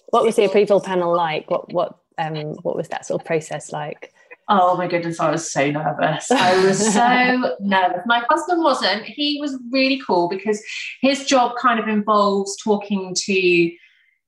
what 0.09 0.24
was 0.24 0.36
the 0.36 0.45
approval 0.45 0.80
panel 0.80 1.15
like? 1.15 1.49
What 1.49 1.74
what 1.74 1.97
um 2.19 2.36
what 2.61 2.76
was 2.76 2.89
that 2.89 3.05
sort 3.05 3.21
of 3.21 3.26
process 3.26 3.71
like 3.71 4.12
Oh 4.49 4.75
my 4.75 4.87
goodness, 4.87 5.19
I 5.19 5.31
was 5.31 5.49
so 5.49 5.71
nervous. 5.71 6.29
I 6.29 6.65
was 6.65 6.93
so 6.93 7.55
nervous. 7.61 8.01
My 8.05 8.23
husband 8.29 8.63
wasn't. 8.63 9.03
He 9.03 9.37
was 9.39 9.57
really 9.71 10.01
cool 10.05 10.27
because 10.27 10.61
his 11.01 11.25
job 11.25 11.53
kind 11.61 11.79
of 11.79 11.87
involves 11.87 12.57
talking 12.61 13.15
to 13.15 13.71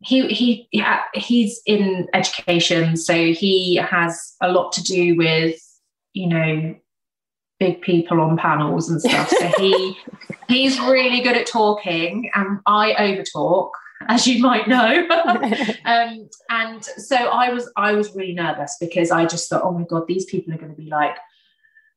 he 0.03 0.28
he 0.28 0.70
he's 1.13 1.61
in 1.66 2.07
education, 2.13 2.95
so 2.95 3.34
he 3.34 3.76
has 3.76 4.36
a 4.41 4.51
lot 4.51 4.72
to 4.74 4.84
do 4.84 5.16
with 5.16 5.59
you 6.13 6.28
know 6.28 6.76
big 7.59 7.82
people 7.82 8.22
on 8.22 8.38
panels 8.38 8.89
and 8.89 9.01
stuff. 9.01 9.30
So 9.30 9.51
he 9.57 9.97
he's 10.47 10.80
really 10.80 11.22
good 11.22 11.38
at 11.38 11.47
talking, 11.47 12.30
and 12.36 12.59
I 12.66 12.93
over 12.93 13.24
talk, 13.24 13.72
as 14.08 14.28
you 14.28 14.41
might 14.41 14.68
know. 14.68 15.08
um, 15.86 16.30
and 16.50 16.84
so 16.84 17.16
I 17.16 17.50
was 17.50 17.72
I 17.76 17.93
was 17.93 18.16
really 18.16 18.34
nervous 18.34 18.78
because 18.80 19.12
I 19.12 19.26
just 19.26 19.50
thought, 19.50 19.64
oh 19.64 19.72
my 19.72 19.86
god, 19.86 20.08
these 20.08 20.26
people 20.26 20.54
are 20.54 20.58
going 20.58 20.72
to 20.72 20.82
be 20.82 20.89
like 20.89 21.18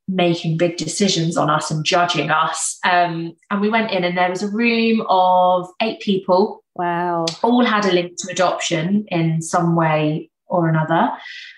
making 0.06 0.56
big 0.56 0.76
decisions 0.78 1.36
on 1.36 1.50
us 1.50 1.70
and 1.70 1.84
judging 1.84 2.30
us. 2.30 2.78
Um, 2.84 3.34
and 3.50 3.60
we 3.60 3.68
went 3.68 3.90
in, 3.90 4.04
and 4.04 4.16
there 4.16 4.30
was 4.30 4.42
a 4.42 4.50
room 4.50 5.04
of 5.08 5.68
eight 5.82 6.00
people. 6.00 6.64
Wow! 6.74 7.26
All 7.42 7.64
had 7.64 7.84
a 7.84 7.92
link 7.92 8.12
to 8.18 8.32
adoption 8.32 9.06
in 9.08 9.42
some 9.42 9.76
way 9.76 10.30
or 10.46 10.68
another. 10.68 11.10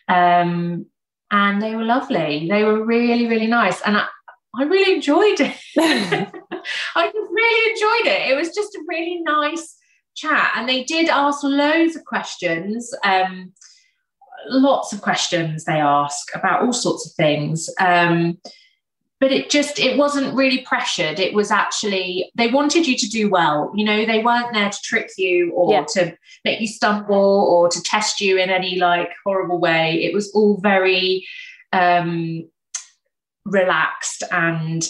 Um, 0.08 0.86
and 1.30 1.62
they 1.62 1.76
were 1.76 1.84
lovely. 1.84 2.48
They 2.48 2.64
were 2.64 2.84
really, 2.84 3.28
really 3.28 3.46
nice. 3.46 3.80
And 3.82 3.96
I, 3.96 4.06
I 4.58 4.64
really 4.64 4.94
enjoyed 4.94 5.40
it. 5.40 5.56
I 5.78 7.06
just 7.06 7.30
really 7.30 7.70
enjoyed 7.70 8.12
it. 8.12 8.30
It 8.30 8.36
was 8.36 8.52
just 8.52 8.74
a 8.74 8.82
really 8.88 9.20
nice 9.22 9.76
chat. 10.20 10.52
And 10.56 10.68
they 10.68 10.84
did 10.84 11.08
ask 11.08 11.42
loads 11.42 11.96
of 11.96 12.04
questions. 12.04 12.92
Um, 13.04 13.52
lots 14.48 14.92
of 14.92 15.02
questions 15.02 15.64
they 15.64 15.80
ask 15.80 16.28
about 16.34 16.62
all 16.62 16.72
sorts 16.72 17.06
of 17.06 17.12
things. 17.14 17.68
Um, 17.78 18.38
but 19.20 19.30
it 19.32 19.50
just 19.50 19.78
it 19.78 19.98
wasn't 19.98 20.34
really 20.34 20.62
pressured 20.62 21.20
it 21.20 21.34
was 21.34 21.50
actually 21.50 22.30
they 22.34 22.48
wanted 22.48 22.86
you 22.86 22.96
to 22.96 23.08
do 23.08 23.28
well 23.28 23.70
you 23.74 23.84
know 23.84 24.04
they 24.04 24.22
weren't 24.22 24.52
there 24.52 24.70
to 24.70 24.78
trick 24.82 25.10
you 25.18 25.52
or 25.52 25.72
yeah. 25.72 25.84
to 25.86 26.16
make 26.44 26.60
you 26.60 26.66
stumble 26.66 27.46
or 27.50 27.68
to 27.68 27.82
test 27.82 28.20
you 28.20 28.38
in 28.38 28.50
any 28.50 28.76
like 28.76 29.10
horrible 29.24 29.60
way 29.60 30.02
it 30.02 30.14
was 30.14 30.32
all 30.32 30.58
very 30.62 31.26
um 31.72 32.48
relaxed 33.44 34.22
and 34.32 34.88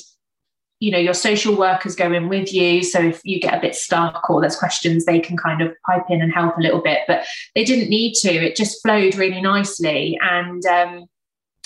you 0.80 0.90
know 0.90 0.98
your 0.98 1.14
social 1.14 1.56
workers 1.56 1.94
go 1.94 2.12
in 2.12 2.28
with 2.28 2.52
you. 2.52 2.82
So 2.82 3.00
if 3.00 3.20
you 3.24 3.38
get 3.38 3.56
a 3.56 3.60
bit 3.60 3.74
stuck 3.74 4.28
or 4.28 4.40
there's 4.40 4.56
questions 4.56 5.04
they 5.04 5.20
can 5.20 5.36
kind 5.36 5.60
of 5.62 5.72
pipe 5.86 6.04
in 6.08 6.20
and 6.20 6.32
help 6.32 6.56
a 6.56 6.60
little 6.60 6.82
bit. 6.82 7.00
But 7.06 7.24
they 7.54 7.64
didn't 7.64 7.90
need 7.90 8.14
to. 8.14 8.30
It 8.30 8.56
just 8.56 8.82
flowed 8.82 9.14
really 9.14 9.40
nicely. 9.40 10.18
And 10.22 10.64
um 10.66 11.06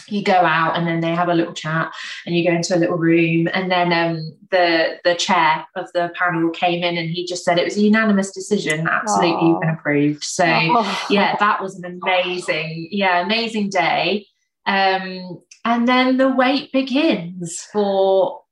you 0.08 0.22
go 0.22 0.32
out 0.32 0.76
and 0.76 0.86
then 0.86 1.00
they 1.00 1.14
have 1.14 1.28
a 1.28 1.34
little 1.34 1.54
chat 1.54 1.90
and 2.26 2.36
you 2.36 2.44
go 2.46 2.54
into 2.54 2.76
a 2.76 2.78
little 2.78 2.98
room. 2.98 3.48
And 3.52 3.70
then 3.70 3.92
um, 3.92 4.36
the 4.50 4.98
the 5.04 5.14
chair 5.14 5.66
of 5.76 5.88
the 5.94 6.12
panel 6.18 6.50
came 6.50 6.84
in 6.84 6.96
and 6.96 7.08
he 7.08 7.24
just 7.24 7.44
said 7.44 7.58
it 7.58 7.64
was 7.64 7.76
a 7.76 7.80
unanimous 7.80 8.30
decision. 8.30 8.86
Absolutely 8.86 9.48
you've 9.48 9.60
been 9.60 9.70
approved. 9.70 10.24
So 10.24 10.44
yeah 11.08 11.36
that 11.38 11.62
was 11.62 11.76
an 11.76 11.84
amazing 11.84 12.88
yeah 12.90 13.24
amazing 13.24 13.70
day. 13.70 14.26
Um, 14.66 15.42
and 15.64 15.88
then 15.88 16.18
the 16.18 16.28
wait 16.28 16.72
begins 16.72 17.66
for 17.72 18.43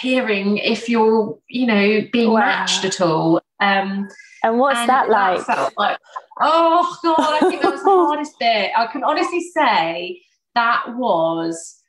hearing 0.00 0.58
if 0.58 0.88
you're 0.88 1.38
you 1.48 1.66
know 1.66 2.00
being 2.12 2.32
wow. 2.32 2.40
matched 2.40 2.84
at 2.84 3.00
all 3.00 3.40
um, 3.60 4.08
and 4.42 4.58
what's 4.58 4.78
and 4.78 4.88
that, 4.88 5.08
that 5.08 5.46
like? 5.48 5.76
like 5.76 5.98
oh 6.40 6.96
god 7.02 7.42
i 7.42 7.48
think 7.48 7.62
that 7.62 7.72
was 7.72 7.82
the 7.82 7.90
hardest 7.90 8.38
bit 8.38 8.70
i 8.76 8.86
can 8.86 9.04
honestly 9.04 9.40
say 9.40 10.20
that 10.54 10.84
was 10.96 11.82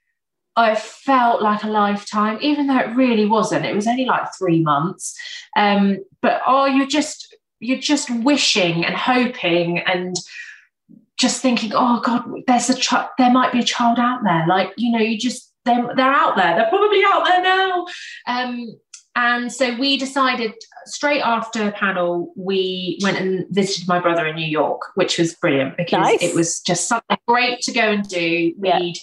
I 0.56 0.76
felt 0.76 1.42
like 1.42 1.64
a 1.64 1.68
lifetime, 1.68 2.38
even 2.42 2.68
though 2.68 2.78
it 2.78 2.96
really 2.96 3.26
wasn't. 3.26 3.66
It 3.66 3.74
was 3.74 3.88
only 3.88 4.06
like 4.06 4.28
three 4.38 4.62
months. 4.62 5.18
Um, 5.58 5.98
but 6.22 6.42
oh, 6.46 6.66
you're 6.66 6.88
just 6.88 7.36
you're 7.60 7.80
just 7.80 8.10
wishing 8.10 8.86
and 8.86 8.96
hoping 8.96 9.80
and 9.80 10.16
just 11.18 11.42
thinking, 11.42 11.72
oh 11.74 12.02
God, 12.02 12.30
there's 12.46 12.70
a 12.70 12.76
child. 12.76 13.10
There 13.18 13.32
might 13.32 13.52
be 13.52 13.60
a 13.60 13.64
child 13.64 13.98
out 14.00 14.24
there. 14.24 14.46
Like 14.48 14.74
you 14.78 14.92
know, 14.92 15.04
you 15.04 15.18
just 15.18 15.52
they're 15.66 15.94
they're 15.96 16.14
out 16.14 16.36
there. 16.36 16.56
They're 16.56 16.70
probably 16.70 17.02
out 17.06 17.26
there 17.26 17.42
now. 17.42 17.86
Um, 18.28 18.80
and 19.16 19.54
so 19.54 19.76
we 19.78 19.98
decided 19.98 20.54
straight 20.86 21.22
after 21.22 21.72
panel, 21.72 22.34
we 22.36 22.98
went 23.04 23.20
and 23.20 23.46
visited 23.52 23.88
my 23.88 24.00
brother 24.00 24.26
in 24.26 24.36
New 24.36 24.48
York, 24.48 24.82
which 24.96 25.20
was 25.20 25.36
brilliant 25.36 25.78
because 25.78 26.02
nice. 26.02 26.24
it 26.24 26.36
was 26.36 26.62
just 26.62 26.88
something 26.88 27.18
great 27.28 27.62
to 27.62 27.72
go 27.72 27.82
and 27.82 28.08
do. 28.08 28.54
We'd, 28.58 28.96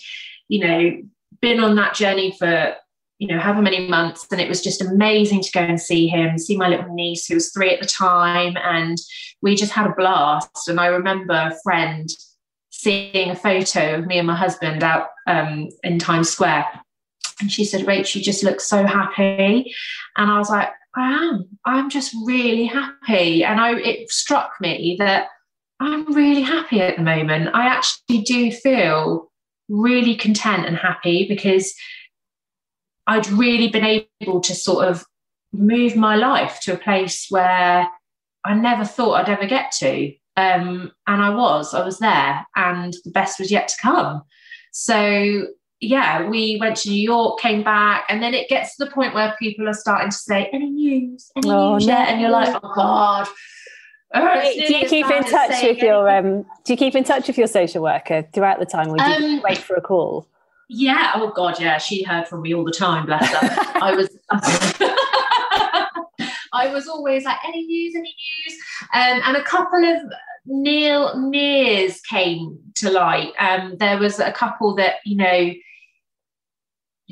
you 0.48 0.66
know, 0.66 1.02
been 1.40 1.60
on 1.60 1.76
that 1.76 1.94
journey 1.94 2.34
for, 2.36 2.74
you 3.18 3.28
know, 3.28 3.38
however 3.38 3.62
many 3.62 3.86
months. 3.86 4.26
And 4.32 4.40
it 4.40 4.48
was 4.48 4.60
just 4.60 4.82
amazing 4.82 5.42
to 5.42 5.52
go 5.52 5.60
and 5.60 5.80
see 5.80 6.08
him, 6.08 6.38
see 6.38 6.56
my 6.56 6.68
little 6.68 6.92
niece 6.92 7.26
who 7.26 7.34
was 7.34 7.52
three 7.52 7.72
at 7.72 7.80
the 7.80 7.86
time. 7.86 8.56
And 8.56 8.98
we 9.42 9.54
just 9.54 9.72
had 9.72 9.86
a 9.86 9.94
blast. 9.94 10.66
And 10.66 10.80
I 10.80 10.86
remember 10.86 11.34
a 11.34 11.56
friend 11.62 12.08
seeing 12.82 13.30
a 13.30 13.36
photo 13.36 13.96
of 13.96 14.06
me 14.06 14.18
and 14.18 14.26
my 14.26 14.36
husband 14.36 14.82
out 14.82 15.08
um, 15.26 15.68
in 15.82 15.98
Times 15.98 16.30
Square 16.30 16.66
and 17.40 17.50
she 17.50 17.64
said, 17.64 17.86
Rach, 17.86 18.14
you 18.14 18.22
just 18.22 18.42
look 18.42 18.60
so 18.60 18.86
happy. 18.86 19.74
And 20.16 20.30
I 20.30 20.38
was 20.38 20.50
like, 20.50 20.68
I 20.96 21.12
am. 21.12 21.58
I'm 21.64 21.90
just 21.90 22.14
really 22.24 22.66
happy. 22.66 23.44
And 23.44 23.60
I 23.60 23.74
it 23.78 24.10
struck 24.10 24.52
me 24.60 24.96
that 24.98 25.28
I'm 25.80 26.12
really 26.12 26.42
happy 26.42 26.80
at 26.80 26.96
the 26.96 27.02
moment. 27.02 27.50
I 27.54 27.66
actually 27.66 28.22
do 28.22 28.52
feel 28.52 29.30
really 29.68 30.16
content 30.16 30.66
and 30.66 30.76
happy 30.76 31.26
because 31.28 31.72
I'd 33.06 33.28
really 33.28 33.68
been 33.68 34.04
able 34.20 34.40
to 34.40 34.54
sort 34.54 34.88
of 34.88 35.04
move 35.52 35.96
my 35.96 36.16
life 36.16 36.60
to 36.62 36.74
a 36.74 36.78
place 36.78 37.26
where 37.30 37.88
I 38.44 38.54
never 38.54 38.84
thought 38.84 39.14
I'd 39.14 39.28
ever 39.28 39.46
get 39.46 39.72
to. 39.78 40.12
Um, 40.40 40.92
and 41.06 41.22
I 41.22 41.30
was, 41.30 41.74
I 41.74 41.84
was 41.84 41.98
there, 41.98 42.46
and 42.56 42.94
the 43.04 43.10
best 43.10 43.38
was 43.38 43.50
yet 43.50 43.68
to 43.68 43.76
come. 43.82 44.22
So 44.72 45.46
yeah, 45.80 46.28
we 46.28 46.58
went 46.60 46.76
to 46.78 46.90
New 46.90 47.00
York, 47.00 47.40
came 47.40 47.62
back, 47.62 48.04
and 48.08 48.22
then 48.22 48.34
it 48.34 48.48
gets 48.48 48.76
to 48.76 48.84
the 48.84 48.90
point 48.90 49.14
where 49.14 49.34
people 49.38 49.68
are 49.68 49.74
starting 49.74 50.10
to 50.10 50.16
say, 50.16 50.48
"Any 50.52 50.70
news? 50.70 51.30
Any 51.36 51.50
oh, 51.50 51.74
news 51.74 51.86
no. 51.86 51.94
yet?" 51.94 52.08
And 52.08 52.20
you're 52.20 52.30
like, 52.30 52.54
"Oh 52.62 52.72
God." 52.74 53.28
Oh, 54.12 54.42
do 54.42 54.74
you 54.74 54.88
keep 54.88 55.08
in 55.08 55.22
touch 55.24 55.62
with 55.62 55.78
your 55.78 56.10
um, 56.10 56.42
Do 56.64 56.72
you 56.72 56.76
keep 56.76 56.96
in 56.96 57.04
touch 57.04 57.28
with 57.28 57.38
your 57.38 57.46
social 57.46 57.82
worker 57.82 58.26
throughout 58.32 58.58
the 58.58 58.66
time, 58.66 58.88
or 58.88 58.96
do 58.96 59.04
you 59.04 59.36
um, 59.36 59.42
wait 59.42 59.58
for 59.58 59.76
a 59.76 59.80
call? 59.80 60.26
Yeah. 60.68 61.12
Oh 61.14 61.32
God. 61.34 61.60
Yeah. 61.60 61.78
She 61.78 62.02
heard 62.02 62.26
from 62.26 62.42
me 62.42 62.54
all 62.54 62.64
the 62.64 62.72
time. 62.72 63.06
Bless 63.06 63.28
her. 63.28 63.38
I 63.80 63.94
was. 63.94 64.10
I 66.52 66.66
was 66.66 66.88
always 66.88 67.24
like, 67.24 67.38
any 67.46 67.64
news, 67.64 67.94
any 67.94 68.12
news, 68.12 68.58
um, 68.92 69.22
and 69.24 69.36
a 69.36 69.42
couple 69.44 69.84
of 69.84 69.98
Neil 70.46 71.18
Nears 71.18 72.00
came 72.02 72.58
to 72.76 72.90
light. 72.90 73.32
Um, 73.38 73.76
there 73.78 73.98
was 73.98 74.18
a 74.18 74.32
couple 74.32 74.74
that 74.76 74.96
you 75.04 75.16
know 75.16 75.52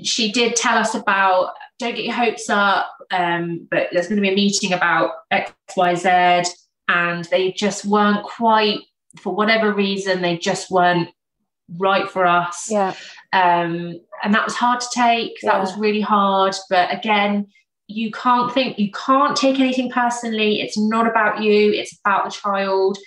she 0.02 0.32
did 0.32 0.56
tell 0.56 0.76
us 0.76 0.94
about 0.94 1.52
don't 1.78 1.94
get 1.94 2.04
your 2.04 2.14
hopes 2.14 2.48
up 2.50 2.88
um, 3.10 3.66
but 3.70 3.88
there's 3.92 4.08
going 4.08 4.16
to 4.16 4.22
be 4.22 4.30
a 4.30 4.34
meeting 4.34 4.72
about 4.72 5.10
xyz 5.32 6.48
and 6.88 7.24
they 7.26 7.52
just 7.52 7.84
weren't 7.84 8.22
quite 8.24 8.80
for 9.18 9.34
whatever 9.34 9.72
reason 9.72 10.22
they 10.22 10.36
just 10.36 10.70
weren't 10.70 11.08
right 11.76 12.08
for 12.10 12.24
us. 12.24 12.68
Yeah. 12.70 12.94
Um, 13.32 14.00
and 14.22 14.34
that 14.34 14.44
was 14.44 14.54
hard 14.54 14.80
to 14.80 14.86
take. 14.94 15.38
That 15.42 15.60
was 15.60 15.76
really 15.76 16.00
hard 16.00 16.54
but 16.70 16.92
again 16.92 17.48
you 17.88 18.10
can't 18.10 18.52
think 18.52 18.78
you 18.78 18.90
can't 18.92 19.34
take 19.34 19.58
anything 19.58 19.90
personally. 19.90 20.60
It's 20.60 20.78
not 20.78 21.06
about 21.06 21.42
you. 21.42 21.72
It's 21.72 21.98
about 21.98 22.26
the 22.26 22.30
child 22.30 22.98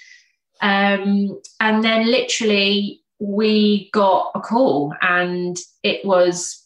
um, 0.61 1.39
and 1.59 1.83
then 1.83 2.07
literally 2.07 3.01
we 3.19 3.89
got 3.91 4.31
a 4.35 4.39
call 4.39 4.93
and 5.01 5.57
it 5.83 6.05
was 6.05 6.61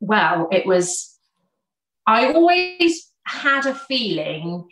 well, 0.00 0.48
it 0.52 0.66
was, 0.66 1.16
I 2.06 2.32
always 2.32 3.10
had 3.24 3.66
a 3.66 3.74
feeling 3.74 4.68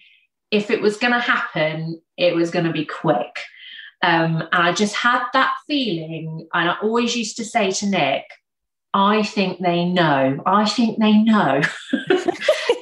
if 0.50 0.70
it 0.70 0.80
was 0.80 0.96
going 0.96 1.12
to 1.12 1.20
happen, 1.20 2.00
it 2.16 2.34
was 2.34 2.50
going 2.50 2.66
to 2.66 2.72
be 2.72 2.84
quick. 2.84 3.40
Um, 4.02 4.42
and 4.52 4.62
I 4.62 4.72
just 4.72 4.94
had 4.94 5.24
that 5.32 5.54
feeling. 5.66 6.46
And 6.52 6.70
I 6.70 6.76
always 6.82 7.16
used 7.16 7.36
to 7.38 7.44
say 7.44 7.70
to 7.72 7.86
Nick, 7.86 8.24
I 8.92 9.24
think 9.24 9.60
they 9.60 9.84
know. 9.84 10.40
I 10.46 10.66
think 10.66 11.00
they 11.00 11.18
know 11.18 11.62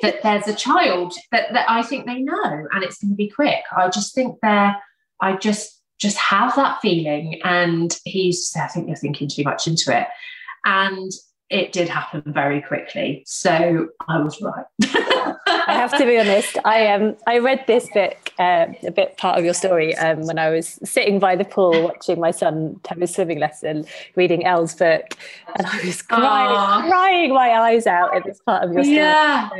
that 0.02 0.18
there's 0.22 0.48
a 0.48 0.54
child 0.54 1.14
that, 1.30 1.52
that 1.54 1.70
I 1.70 1.82
think 1.82 2.04
they 2.04 2.20
know 2.20 2.66
and 2.72 2.84
it's 2.84 2.98
going 2.98 3.12
to 3.12 3.16
be 3.16 3.30
quick. 3.30 3.62
I 3.74 3.88
just 3.88 4.14
think 4.14 4.36
they're, 4.42 4.76
I 5.22 5.36
just, 5.36 5.80
just 5.98 6.18
have 6.18 6.54
that 6.56 6.80
feeling. 6.82 7.40
And 7.44 7.96
he's, 8.04 8.54
I 8.56 8.66
think 8.66 8.88
you're 8.88 8.96
thinking 8.96 9.28
too 9.28 9.44
much 9.44 9.66
into 9.66 9.96
it. 9.98 10.06
And 10.64 11.10
it 11.52 11.70
did 11.70 11.88
happen 11.88 12.22
very 12.26 12.62
quickly. 12.62 13.22
So 13.26 13.88
I 14.08 14.18
was 14.18 14.40
right. 14.40 14.64
I 15.46 15.74
have 15.74 15.96
to 15.98 16.06
be 16.06 16.18
honest. 16.18 16.56
I 16.64 16.88
um 16.88 17.14
I 17.26 17.38
read 17.38 17.64
this 17.66 17.90
book, 17.92 18.16
uh, 18.38 18.68
a 18.82 18.90
bit 18.90 19.18
part 19.18 19.38
of 19.38 19.44
your 19.44 19.52
story, 19.52 19.94
um, 19.96 20.26
when 20.26 20.38
I 20.38 20.48
was 20.48 20.78
sitting 20.82 21.18
by 21.18 21.36
the 21.36 21.44
pool 21.44 21.82
watching 21.82 22.18
my 22.18 22.30
son 22.30 22.80
have 22.88 22.98
his 22.98 23.14
swimming 23.14 23.38
lesson, 23.38 23.84
reading 24.16 24.46
Elle's 24.46 24.74
book, 24.74 25.14
and 25.54 25.66
I 25.66 25.84
was 25.84 26.00
crying, 26.00 26.56
Aww. 26.56 26.88
crying 26.88 27.34
my 27.34 27.50
eyes 27.50 27.86
out 27.86 28.16
at 28.16 28.24
this 28.24 28.40
part 28.40 28.64
of 28.64 28.72
your 28.72 28.82
story. 28.82 28.96
Yeah, 28.96 29.50
so 29.50 29.56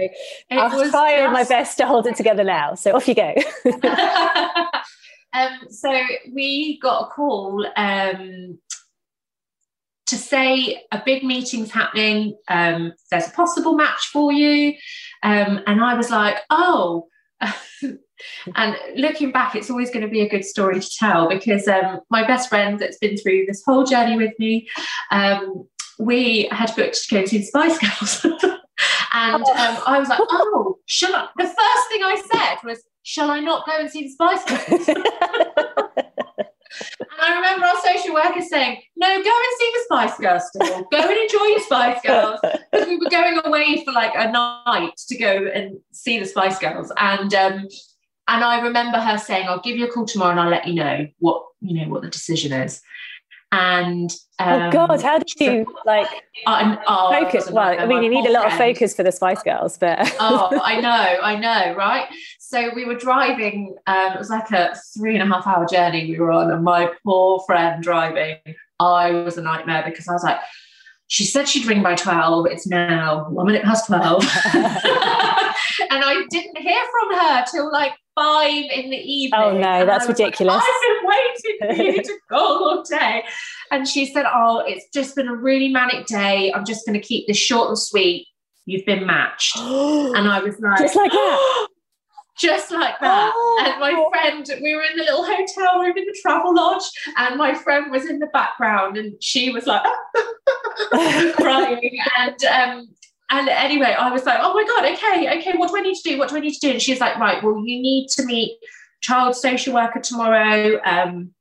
I 0.50 0.74
was 0.74 0.90
trying 0.90 1.24
just... 1.24 1.32
my 1.32 1.44
best 1.44 1.76
to 1.76 1.86
hold 1.86 2.06
it 2.06 2.16
together 2.16 2.42
now. 2.42 2.74
So 2.74 2.96
off 2.96 3.06
you 3.06 3.14
go. 3.14 3.34
um, 5.32 5.60
so 5.68 5.90
we 6.32 6.78
got 6.80 7.06
a 7.06 7.10
call 7.10 7.66
um, 7.76 8.58
to 10.06 10.16
say 10.18 10.82
a 10.92 11.02
big 11.04 11.24
meeting's 11.24 11.70
happening, 11.70 12.36
um, 12.48 12.92
there's 13.10 13.28
a 13.28 13.32
possible 13.32 13.74
match 13.74 14.08
for 14.12 14.30
you. 14.30 14.74
Um, 15.22 15.60
and 15.66 15.82
I 15.82 15.94
was 15.94 16.10
like, 16.10 16.36
oh, 16.50 17.08
and 18.54 18.76
looking 18.94 19.32
back, 19.32 19.56
it's 19.56 19.70
always 19.70 19.90
going 19.90 20.04
to 20.04 20.10
be 20.10 20.20
a 20.20 20.28
good 20.28 20.44
story 20.44 20.80
to 20.80 20.90
tell 20.98 21.28
because 21.28 21.66
um, 21.66 22.00
my 22.10 22.26
best 22.26 22.50
friend 22.50 22.78
that's 22.78 22.98
been 22.98 23.16
through 23.16 23.46
this 23.46 23.62
whole 23.64 23.84
journey 23.84 24.16
with 24.16 24.32
me, 24.38 24.68
um, 25.10 25.66
we 25.98 26.48
had 26.50 26.74
booked 26.76 27.08
to 27.08 27.14
go 27.14 27.24
to 27.24 27.38
the 27.38 27.44
Spice 27.44 27.78
Girls. 27.78 28.24
and 29.14 29.44
oh. 29.46 29.52
um, 29.56 29.82
I 29.86 29.98
was 29.98 30.08
like, 30.08 30.20
oh, 30.20 30.78
shall 30.86 31.14
I? 31.14 31.28
The 31.36 31.44
first 31.44 31.88
thing 31.88 32.02
I 32.02 32.22
said 32.32 32.68
was, 32.68 32.82
shall 33.02 33.30
I 33.30 33.40
not 33.40 33.66
go 33.66 33.78
and 33.78 33.90
see 33.90 34.04
the 34.04 34.10
Spice 34.10 34.44
Girls? 34.44 34.88
and 34.88 34.98
I 37.20 37.34
remember 37.34 37.66
our 37.66 37.80
social 37.82 38.14
worker 38.14 38.40
saying, 38.40 38.82
no, 38.96 39.08
go 39.08 39.14
and 39.14 39.24
see 39.58 39.72
the 39.74 39.82
Spice 39.84 40.18
Girls 40.18 40.42
still. 40.48 40.82
Go 40.90 40.98
and 40.98 41.18
enjoy 41.18 41.44
your 41.44 41.60
Spice 41.60 42.00
Girls. 42.04 42.40
Because 42.42 42.88
we 42.88 42.96
were 42.96 43.10
going 43.10 43.40
away 43.44 43.84
for 43.84 43.92
like 43.92 44.12
a 44.14 44.30
night 44.30 44.96
to 45.08 45.16
go 45.16 45.46
and 45.54 45.76
see 45.92 46.18
the 46.18 46.26
Spice 46.26 46.58
Girls. 46.58 46.92
And 46.96 47.34
um, 47.34 47.68
and 48.28 48.44
I 48.44 48.60
remember 48.60 48.98
her 48.98 49.18
saying, 49.18 49.48
I'll 49.48 49.60
give 49.60 49.76
you 49.76 49.86
a 49.86 49.90
call 49.90 50.06
tomorrow 50.06 50.30
and 50.30 50.40
I'll 50.40 50.50
let 50.50 50.66
you 50.66 50.74
know 50.74 51.06
what, 51.18 51.44
you 51.60 51.80
know, 51.80 51.90
what 51.90 52.02
the 52.02 52.08
decision 52.08 52.52
is. 52.52 52.80
And 53.50 54.10
um, 54.38 54.62
oh 54.62 54.70
God, 54.70 55.02
how 55.02 55.18
did 55.18 55.38
you 55.38 55.66
like 55.84 56.08
uh, 56.46 56.76
oh, 56.88 57.12
focus? 57.12 57.50
Well, 57.50 57.78
I 57.78 57.84
mean, 57.84 58.02
you 58.02 58.08
need 58.08 58.24
a 58.24 58.32
lot 58.32 58.44
friend. 58.44 58.52
of 58.54 58.58
focus 58.58 58.96
for 58.96 59.02
the 59.02 59.12
Spice 59.12 59.42
Girls, 59.42 59.76
but 59.76 59.98
oh, 60.20 60.58
I 60.64 60.80
know, 60.80 61.20
I 61.22 61.36
know, 61.36 61.74
right? 61.76 62.06
So 62.52 62.68
we 62.74 62.84
were 62.84 62.96
driving. 62.96 63.74
Um, 63.86 64.12
it 64.12 64.18
was 64.18 64.28
like 64.28 64.50
a 64.50 64.78
three 64.94 65.18
and 65.18 65.22
a 65.22 65.34
half 65.34 65.46
hour 65.46 65.66
journey 65.66 66.10
we 66.10 66.20
were 66.20 66.30
on, 66.30 66.50
and 66.50 66.62
my 66.62 66.92
poor 67.02 67.42
friend 67.46 67.82
driving. 67.82 68.36
I 68.78 69.10
was 69.10 69.38
a 69.38 69.42
nightmare 69.42 69.82
because 69.86 70.06
I 70.06 70.12
was 70.12 70.22
like, 70.22 70.38
she 71.06 71.24
said 71.24 71.48
she'd 71.48 71.64
ring 71.64 71.82
by 71.82 71.94
12. 71.94 72.46
It's 72.48 72.66
now 72.66 73.26
one 73.30 73.46
minute 73.46 73.62
past 73.62 73.86
12. 73.86 74.22
and 74.54 76.04
I 76.04 76.24
didn't 76.28 76.58
hear 76.58 76.82
from 76.90 77.18
her 77.18 77.44
till 77.50 77.72
like 77.72 77.92
five 78.14 78.64
in 78.74 78.90
the 78.90 78.98
evening. 78.98 79.40
Oh 79.40 79.56
no, 79.56 79.86
that's 79.86 80.06
ridiculous. 80.06 80.54
Like, 80.54 80.62
I've 80.62 80.82
been 80.82 81.08
waiting 81.08 81.76
for 81.76 81.82
you 81.84 82.02
to 82.02 82.18
call 82.28 82.68
all 82.68 82.82
day. 82.82 83.22
And 83.70 83.88
she 83.88 84.12
said, 84.12 84.26
Oh, 84.30 84.62
it's 84.66 84.84
just 84.92 85.16
been 85.16 85.28
a 85.28 85.34
really 85.34 85.70
manic 85.70 86.04
day. 86.04 86.52
I'm 86.52 86.66
just 86.66 86.84
going 86.84 87.00
to 87.00 87.06
keep 87.06 87.26
this 87.26 87.38
short 87.38 87.68
and 87.68 87.78
sweet. 87.78 88.26
You've 88.66 88.84
been 88.84 89.06
matched. 89.06 89.56
and 89.58 90.28
I 90.28 90.40
was 90.40 90.58
like, 90.60 90.80
Just 90.80 90.96
like 90.96 91.12
that. 91.12 91.68
just 92.42 92.72
like 92.72 92.98
that. 93.00 93.32
Oh. 93.34 93.64
And 93.64 93.80
my 93.80 94.10
friend, 94.10 94.60
we 94.62 94.74
were 94.74 94.82
in 94.82 94.96
the 94.96 95.04
little 95.04 95.24
hotel 95.24 95.80
room 95.80 95.96
in 95.96 96.04
the 96.04 96.18
travel 96.20 96.54
lodge, 96.54 96.82
and 97.16 97.36
my 97.36 97.54
friend 97.54 97.90
was 97.90 98.08
in 98.10 98.18
the 98.18 98.26
background, 98.26 98.96
and 98.96 99.14
she 99.22 99.50
was 99.50 99.66
like 99.66 99.82
crying. 101.36 101.98
And 102.18 102.44
um, 102.44 102.88
and 103.30 103.48
anyway, 103.48 103.94
I 103.98 104.10
was 104.10 104.24
like, 104.24 104.40
oh 104.42 104.52
my 104.52 104.64
God, 104.64 104.92
okay, 104.92 105.38
okay, 105.38 105.56
what 105.56 105.70
do 105.70 105.78
I 105.78 105.80
need 105.80 105.94
to 105.94 106.10
do? 106.10 106.18
What 106.18 106.28
do 106.28 106.36
I 106.36 106.40
need 106.40 106.54
to 106.54 106.60
do? 106.60 106.70
And 106.72 106.82
she's 106.82 107.00
like, 107.00 107.16
right, 107.18 107.42
well, 107.42 107.56
you 107.64 107.80
need 107.80 108.08
to 108.10 108.24
meet 108.24 108.58
child 109.00 109.36
social 109.36 109.74
worker 109.74 110.00
tomorrow. 110.00 110.80
Um, 110.84 111.32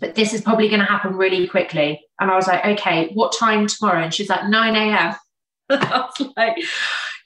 but 0.00 0.14
this 0.14 0.32
is 0.32 0.40
probably 0.40 0.68
going 0.68 0.80
to 0.80 0.86
happen 0.86 1.14
really 1.14 1.46
quickly. 1.46 2.02
And 2.20 2.30
I 2.30 2.36
was 2.36 2.46
like, 2.46 2.64
okay, 2.64 3.10
what 3.14 3.36
time 3.36 3.66
tomorrow? 3.66 4.02
And 4.02 4.14
she's 4.14 4.28
like, 4.28 4.48
9 4.48 4.76
a.m. 4.76 5.14
I 5.70 6.08
was 6.18 6.28
like, 6.36 6.56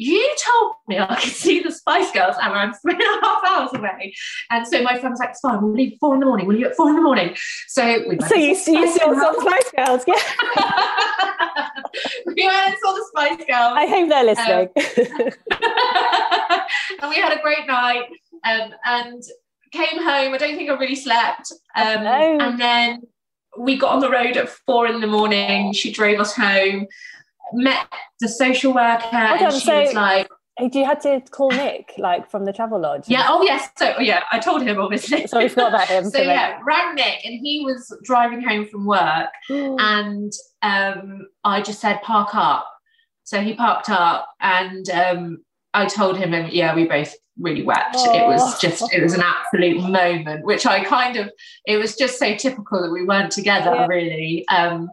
you 0.01 0.35
told 0.43 0.73
me 0.89 0.99
I 0.99 1.15
could 1.15 1.33
see 1.33 1.61
the 1.61 1.71
Spice 1.71 2.11
Girls 2.13 2.35
and 2.41 2.55
I'm 2.55 2.73
three 2.73 2.95
and 2.95 3.03
a 3.03 3.27
half 3.27 3.43
hours 3.47 3.71
away. 3.75 4.15
And 4.49 4.67
so 4.67 4.83
my 4.83 4.99
friend 4.99 5.11
was 5.13 5.21
like, 5.21 5.31
it's 5.31 5.41
fine, 5.41 5.61
we'll 5.61 5.73
leave 5.73 5.93
at 5.93 5.99
four 5.99 6.15
in 6.15 6.21
the 6.21 6.27
morning. 6.27 6.47
We'll 6.47 6.57
leave 6.57 6.69
at 6.69 6.75
four 6.75 6.89
in 6.89 6.97
the 6.97 7.03
morning. 7.03 7.37
So 7.69 8.09
we 8.09 8.19
So 8.21 8.35
you, 8.35 8.55
see, 8.55 8.73
you 8.73 8.91
saw 8.91 9.13
some 9.13 9.41
Spice 9.41 9.71
Girls, 9.77 10.05
yeah. 10.07 10.15
we 12.27 12.47
went 12.47 12.69
and 12.69 12.77
saw 12.83 12.95
the 12.95 13.05
Spice 13.11 13.45
Girls. 13.47 13.75
I 13.77 13.87
hope 13.87 14.09
they're 14.09 14.25
listening. 14.25 14.69
Um, 15.61 16.61
and 17.03 17.11
we 17.11 17.17
had 17.17 17.37
a 17.37 17.43
great 17.43 17.67
night. 17.67 18.05
Um, 18.43 18.73
and 18.87 19.23
came 19.71 20.03
home. 20.03 20.33
I 20.33 20.39
don't 20.39 20.57
think 20.57 20.71
I 20.71 20.79
really 20.79 20.97
slept. 20.97 21.53
Um, 21.77 22.05
no. 22.05 22.39
And 22.41 22.59
then 22.59 23.03
we 23.59 23.77
got 23.77 23.93
on 23.93 24.01
the 24.01 24.11
road 24.11 24.39
at 24.39 24.49
four 24.49 24.87
in 24.87 25.03
the 25.03 25.07
morning. 25.07 25.75
She 25.75 25.93
drove 25.93 26.21
us 26.21 26.35
home 26.35 26.87
met 27.53 27.87
the 28.21 28.29
social 28.29 28.73
worker 28.73 29.05
Hold 29.05 29.41
and 29.41 29.47
on, 29.47 29.53
she 29.53 29.67
so 29.67 29.81
was 29.81 29.95
like 29.95 30.29
you 30.73 30.85
had 30.85 31.01
to 31.01 31.21
call 31.31 31.51
Nick 31.51 31.93
like 31.99 32.31
from 32.31 32.45
the 32.45 32.53
travel 32.53 32.81
lodge? 32.81 33.05
Yeah. 33.07 33.27
Oh 33.29 33.43
yes. 33.43 33.69
So 33.77 33.99
yeah, 33.99 34.25
I 34.31 34.39
told 34.39 34.63
him 34.63 34.79
obviously. 34.79 35.27
so 35.27 35.39
we 35.39 35.49
forgot 35.49 35.75
about 35.75 35.89
him. 35.89 36.05
so 36.11 36.21
yeah, 36.21 36.59
rang 36.65 36.95
Nick 36.95 37.25
and 37.25 37.41
he 37.43 37.63
was 37.65 37.97
driving 38.05 38.43
home 38.43 38.67
from 38.67 38.87
work 38.87 39.31
and 39.49 40.33
um, 40.63 41.29
I 41.45 41.63
just 41.63 41.81
said 41.81 42.03
park 42.03 42.35
up. 42.35 42.69
So 43.25 43.41
he 43.41 43.55
parked 43.55 43.91
up 43.91 44.29
and 44.41 44.89
um, 44.91 45.45
I 45.73 45.87
told 45.87 46.17
him 46.19 46.35
and 46.35 46.53
yeah, 46.53 46.75
we 46.75 46.87
both 46.87 47.15
really 47.39 47.63
wept. 47.63 47.97
Oh. 47.97 48.19
It 48.19 48.27
was 48.27 48.61
just 48.61 48.93
it 48.93 49.03
was 49.03 49.15
an 49.15 49.23
absolute 49.23 49.89
moment, 49.89 50.45
which 50.45 50.67
I 50.67 50.85
kind 50.85 51.17
of 51.17 51.31
it 51.65 51.77
was 51.79 51.97
just 51.97 52.19
so 52.19 52.35
typical 52.35 52.83
that 52.83 52.91
we 52.91 53.05
weren't 53.05 53.33
together 53.33 53.75
yeah. 53.75 53.87
really. 53.87 54.47
Um, 54.49 54.91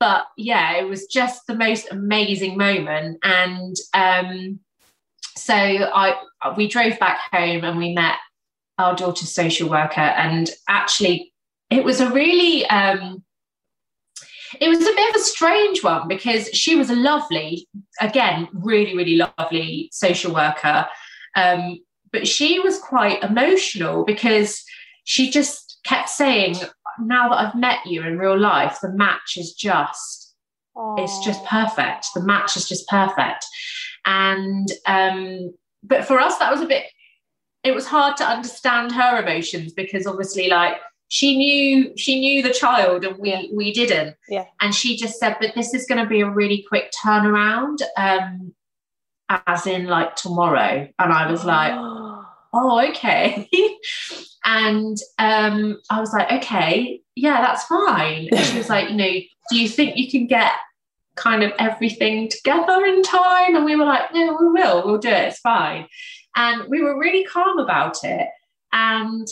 but 0.00 0.24
yeah, 0.36 0.78
it 0.78 0.88
was 0.88 1.06
just 1.06 1.46
the 1.46 1.54
most 1.54 1.86
amazing 1.90 2.56
moment. 2.56 3.18
And 3.22 3.76
um, 3.94 4.58
so 5.36 5.54
I 5.54 6.16
we 6.56 6.66
drove 6.66 6.98
back 6.98 7.20
home 7.30 7.62
and 7.64 7.78
we 7.78 7.92
met 7.92 8.16
our 8.78 8.96
daughter's 8.96 9.30
social 9.30 9.68
worker, 9.68 10.00
and 10.00 10.50
actually, 10.68 11.32
it 11.68 11.84
was 11.84 12.00
a 12.00 12.10
really 12.10 12.66
um, 12.66 13.22
it 14.58 14.68
was 14.68 14.80
a 14.80 14.94
bit 14.94 15.10
of 15.10 15.20
a 15.20 15.24
strange 15.24 15.84
one 15.84 16.08
because 16.08 16.48
she 16.48 16.74
was 16.74 16.90
a 16.90 16.96
lovely, 16.96 17.68
again, 18.00 18.48
really, 18.52 18.96
really 18.96 19.16
lovely 19.16 19.88
social 19.92 20.34
worker. 20.34 20.86
Um, 21.36 21.78
but 22.10 22.26
she 22.26 22.58
was 22.58 22.78
quite 22.78 23.22
emotional 23.22 24.04
because 24.04 24.64
she 25.04 25.30
just 25.30 25.78
kept 25.84 26.08
saying, 26.08 26.56
now 27.02 27.28
that 27.28 27.38
I've 27.38 27.54
met 27.54 27.84
you 27.86 28.02
in 28.02 28.18
real 28.18 28.38
life, 28.38 28.78
the 28.82 28.92
match 28.92 29.36
is 29.36 29.52
just, 29.52 30.34
Aww. 30.76 30.98
it's 30.98 31.18
just 31.24 31.44
perfect. 31.44 32.08
The 32.14 32.22
match 32.22 32.56
is 32.56 32.68
just 32.68 32.88
perfect. 32.88 33.44
And, 34.04 34.68
um, 34.86 35.54
but 35.82 36.04
for 36.04 36.18
us, 36.18 36.38
that 36.38 36.50
was 36.50 36.60
a 36.60 36.66
bit, 36.66 36.84
it 37.64 37.74
was 37.74 37.86
hard 37.86 38.16
to 38.18 38.24
understand 38.24 38.92
her 38.92 39.22
emotions 39.22 39.72
because 39.72 40.06
obviously, 40.06 40.48
like, 40.48 40.76
she 41.10 41.36
knew 41.36 41.92
she 41.96 42.20
knew 42.20 42.40
the 42.40 42.54
child 42.54 43.04
and 43.04 43.18
we 43.18 43.30
yeah. 43.30 43.42
we 43.52 43.72
didn't 43.72 44.16
yeah 44.28 44.44
and 44.60 44.72
she 44.74 44.96
just 44.96 45.18
said 45.18 45.36
but 45.40 45.52
this 45.56 45.74
is 45.74 45.84
going 45.86 46.00
to 46.00 46.08
be 46.08 46.20
a 46.20 46.30
really 46.30 46.64
quick 46.68 46.92
turnaround 47.04 47.78
um 47.96 48.54
as 49.28 49.66
in 49.66 49.86
like 49.86 50.14
tomorrow 50.14 50.88
and 51.00 51.12
i 51.12 51.28
was 51.28 51.44
like 51.44 51.72
oh 52.54 52.88
okay 52.88 53.48
And 54.44 54.96
um, 55.18 55.80
I 55.90 56.00
was 56.00 56.12
like, 56.12 56.30
okay, 56.32 57.02
yeah, 57.14 57.40
that's 57.40 57.64
fine. 57.64 58.28
And 58.32 58.40
she 58.40 58.58
was 58.58 58.68
like, 58.70 58.90
you 58.90 58.96
know, 58.96 59.12
do 59.50 59.58
you 59.58 59.68
think 59.68 59.96
you 59.96 60.10
can 60.10 60.26
get 60.26 60.52
kind 61.16 61.42
of 61.42 61.52
everything 61.58 62.28
together 62.28 62.84
in 62.84 63.02
time? 63.02 63.56
And 63.56 63.64
we 63.64 63.76
were 63.76 63.84
like, 63.84 64.12
no, 64.14 64.36
we 64.40 64.48
will, 64.48 64.84
we'll 64.84 64.98
do 64.98 65.08
it, 65.08 65.28
it's 65.28 65.40
fine. 65.40 65.86
And 66.36 66.68
we 66.68 66.82
were 66.82 66.98
really 66.98 67.24
calm 67.24 67.58
about 67.58 68.04
it. 68.04 68.28
And 68.72 69.26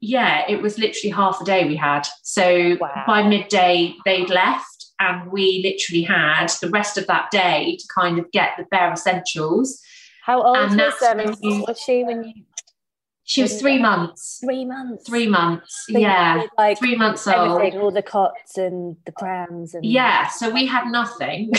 yeah, 0.00 0.44
it 0.48 0.62
was 0.62 0.78
literally 0.78 1.10
half 1.10 1.40
a 1.40 1.44
day 1.44 1.66
we 1.66 1.76
had. 1.76 2.06
So 2.22 2.76
wow. 2.80 3.04
by 3.06 3.26
midday, 3.26 3.94
they'd 4.04 4.30
left, 4.30 4.86
and 5.00 5.30
we 5.30 5.62
literally 5.64 6.02
had 6.02 6.48
the 6.60 6.70
rest 6.70 6.96
of 6.96 7.06
that 7.08 7.30
day 7.30 7.76
to 7.78 7.84
kind 7.94 8.18
of 8.18 8.30
get 8.30 8.50
the 8.56 8.64
bare 8.70 8.92
essentials. 8.92 9.82
How 10.22 10.42
old 10.42 10.56
and 10.56 10.76
was, 10.76 11.02
um, 11.02 11.62
was 11.66 11.80
she 11.80 12.04
when 12.04 12.24
you 12.24 12.44
she 13.26 13.42
was 13.42 13.60
three 13.60 13.78
months. 13.78 14.38
Three 14.40 14.64
months. 14.64 15.04
Three 15.04 15.26
months. 15.26 15.86
So 15.90 15.98
yeah. 15.98 16.44
Like 16.56 16.78
three 16.78 16.94
months 16.94 17.26
old. 17.26 17.60
All 17.74 17.90
the 17.90 18.02
cots 18.02 18.56
and 18.56 18.96
the 19.04 19.12
prams 19.12 19.74
and 19.74 19.84
yeah. 19.84 20.28
So 20.28 20.48
we 20.48 20.64
had 20.64 20.86
nothing. 20.86 21.50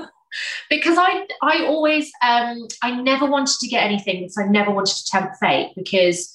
because 0.70 0.96
I 0.96 1.26
I 1.42 1.64
always 1.66 2.12
um 2.22 2.68
I 2.82 2.92
never 2.92 3.26
wanted 3.26 3.58
to 3.58 3.66
get 3.66 3.82
anything 3.82 4.20
because 4.20 4.38
I 4.38 4.46
never 4.46 4.70
wanted 4.70 4.94
to 4.94 5.04
tempt 5.06 5.36
fate 5.40 5.72
because 5.74 6.32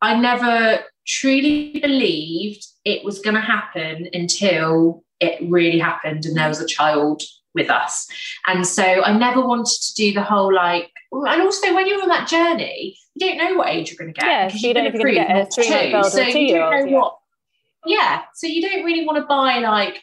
I 0.00 0.18
never 0.18 0.80
truly 1.06 1.78
believed 1.80 2.66
it 2.84 3.04
was 3.04 3.20
going 3.20 3.36
to 3.36 3.40
happen 3.40 4.08
until 4.12 5.04
it 5.20 5.40
really 5.48 5.78
happened 5.78 6.24
and 6.24 6.36
there 6.36 6.48
was 6.48 6.60
a 6.60 6.66
child 6.66 7.22
with 7.54 7.70
us. 7.70 8.06
And 8.46 8.66
so 8.66 8.82
I 8.82 9.16
never 9.16 9.46
wanted 9.46 9.80
to 9.80 9.94
do 9.94 10.12
the 10.12 10.22
whole 10.22 10.52
like 10.52 10.90
and 11.12 11.42
also 11.42 11.74
when 11.74 11.86
you're 11.86 12.02
on 12.02 12.08
that 12.08 12.28
journey, 12.28 12.96
you 13.14 13.26
don't 13.26 13.38
know 13.38 13.56
what 13.56 13.68
age 13.68 13.90
you're 13.90 13.98
going 13.98 14.12
to 14.12 14.20
get. 14.20 14.26
Yeah, 14.26 14.48
so 14.48 14.66
you 14.66 14.74
don't 14.74 14.84
know 14.84 14.88
if 14.88 14.94
you're 14.94 15.02
going 15.02 15.14
to 15.14 15.34
get 15.34 15.48
a 15.48 15.50
three 15.50 15.92
month 15.92 16.04
old 16.04 16.12
so 16.12 16.22
or 16.22 16.32
two 16.32 16.40
year 16.40 16.62
old. 16.62 16.90
Yeah. 16.90 16.98
What, 16.98 17.18
yeah, 17.84 18.22
so 18.34 18.46
you 18.46 18.62
don't 18.62 18.84
really 18.84 19.04
want 19.04 19.18
to 19.18 19.26
buy 19.26 19.58
like 19.58 20.00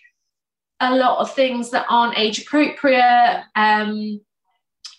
a 0.79 0.95
lot 0.95 1.19
of 1.19 1.33
things 1.33 1.71
that 1.71 1.85
aren't 1.89 2.17
age 2.17 2.39
appropriate. 2.39 3.43
Um, 3.55 4.21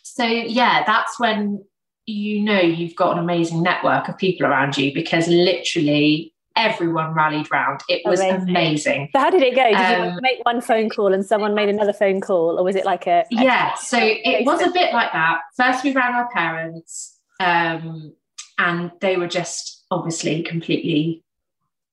so 0.02 0.24
yeah, 0.24 0.84
that's 0.86 1.18
when 1.20 1.64
you 2.06 2.42
know 2.42 2.61
you've 2.61 2.96
got 2.96 3.12
an 3.12 3.22
amazing 3.22 3.62
network 3.62 4.08
of 4.08 4.18
people 4.18 4.46
around 4.46 4.76
you 4.76 4.92
because 4.92 5.28
literally 5.28 6.34
everyone 6.61 7.14
rallied 7.14 7.50
round. 7.50 7.80
It 7.88 8.02
was 8.04 8.20
amazing. 8.20 8.48
amazing. 8.48 9.08
So 9.12 9.18
how 9.18 9.30
did 9.30 9.42
it 9.42 9.54
go? 9.54 9.64
Did 9.64 9.76
um, 9.76 10.14
you 10.14 10.20
make 10.20 10.44
one 10.44 10.61
phone 10.61 10.88
call 10.90 11.12
and 11.12 11.24
someone 11.24 11.54
made 11.54 11.68
another 11.68 11.92
phone 11.92 12.20
call, 12.20 12.58
or 12.58 12.64
was 12.64 12.76
it 12.76 12.84
like 12.84 13.06
a? 13.06 13.24
Yeah, 13.30 13.74
so 13.74 13.98
it 14.00 14.44
was 14.46 14.62
a 14.62 14.70
bit 14.70 14.92
like 14.92 15.12
that. 15.12 15.40
First, 15.56 15.84
we 15.84 15.92
rang 15.92 16.14
our 16.14 16.28
parents, 16.30 17.18
um, 17.40 18.12
and 18.58 18.92
they 19.00 19.16
were 19.16 19.28
just 19.28 19.84
obviously 19.90 20.42
completely, 20.42 21.24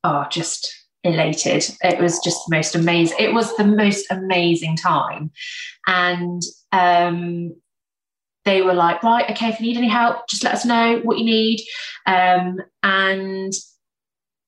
oh, 0.03 0.25
just 0.29 0.73
elated. 1.03 1.65
It 1.81 1.99
was 1.99 2.19
just 2.19 2.41
the 2.47 2.55
most 2.55 2.75
amazing. 2.75 3.17
It 3.19 3.33
was 3.33 3.55
the 3.55 3.65
most 3.65 4.05
amazing 4.11 4.75
time, 4.75 5.31
and 5.87 6.41
um, 6.71 7.55
they 8.45 8.61
were 8.61 8.73
like, 8.73 9.03
right, 9.03 9.29
okay, 9.31 9.49
if 9.49 9.59
you 9.59 9.67
need 9.67 9.77
any 9.77 9.89
help, 9.89 10.27
just 10.29 10.43
let 10.43 10.53
us 10.53 10.65
know 10.65 10.99
what 11.03 11.17
you 11.17 11.25
need. 11.25 11.59
Um, 12.05 12.59
and 12.81 13.53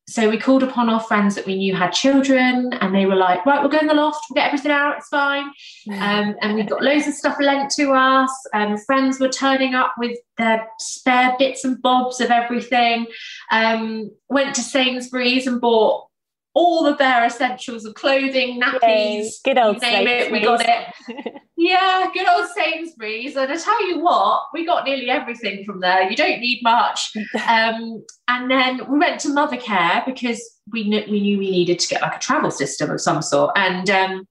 so 0.09 0.29
we 0.29 0.37
called 0.37 0.63
upon 0.63 0.89
our 0.89 0.99
friends 0.99 1.35
that 1.35 1.45
we 1.45 1.55
knew 1.55 1.75
had 1.75 1.91
children, 1.91 2.73
and 2.81 2.95
they 2.95 3.05
were 3.05 3.15
like, 3.15 3.45
right, 3.45 3.61
we'll 3.61 3.69
go 3.69 3.79
in 3.79 3.87
the 3.87 3.93
loft, 3.93 4.25
we'll 4.29 4.35
get 4.35 4.47
everything 4.47 4.71
out, 4.71 4.97
it's 4.97 5.07
fine. 5.09 5.45
Um, 5.91 6.35
and 6.41 6.55
we 6.55 6.63
got 6.63 6.81
loads 6.81 7.07
of 7.07 7.13
stuff 7.13 7.37
lent 7.39 7.71
to 7.71 7.91
us. 7.91 8.31
Um, 8.53 8.77
friends 8.77 9.19
were 9.19 9.29
turning 9.29 9.75
up 9.75 9.93
with 9.97 10.17
their 10.37 10.67
spare 10.79 11.35
bits 11.37 11.63
and 11.63 11.81
bobs 11.81 12.19
of 12.19 12.31
everything. 12.31 13.05
Um, 13.51 14.11
went 14.29 14.55
to 14.55 14.61
Sainsbury's 14.61 15.47
and 15.47 15.61
bought 15.61 16.08
all 16.53 16.83
the 16.83 16.93
bare 16.93 17.25
essentials 17.25 17.85
of 17.85 17.93
clothing, 17.93 18.59
nappies, 18.61 18.81
Yay. 18.81 19.31
good 19.45 19.57
old 19.57 19.81
name 19.81 20.07
it, 20.07 20.31
we 20.31 20.41
got 20.41 20.61
it. 20.61 21.33
yeah, 21.57 22.07
good 22.13 22.27
old 22.27 22.47
Sainsbury's. 22.49 23.35
And 23.35 23.51
I 23.51 23.55
tell 23.55 23.87
you 23.87 23.99
what, 23.99 24.43
we 24.53 24.65
got 24.65 24.85
nearly 24.85 25.09
everything 25.09 25.63
from 25.63 25.79
there. 25.79 26.09
You 26.09 26.15
don't 26.15 26.39
need 26.39 26.61
much. 26.63 27.11
Um, 27.49 28.05
and 28.27 28.49
then 28.49 28.89
we 28.91 28.99
went 28.99 29.19
to 29.21 29.29
Mothercare 29.29 30.05
because 30.05 30.41
we 30.71 30.87
knew 30.87 31.03
we 31.09 31.19
knew 31.19 31.39
we 31.39 31.49
needed 31.49 31.79
to 31.79 31.87
get 31.87 32.01
like 32.01 32.15
a 32.15 32.19
travel 32.19 32.51
system 32.51 32.91
of 32.91 33.01
some 33.01 33.21
sort. 33.21 33.51
And 33.55 33.89
um, 33.89 34.27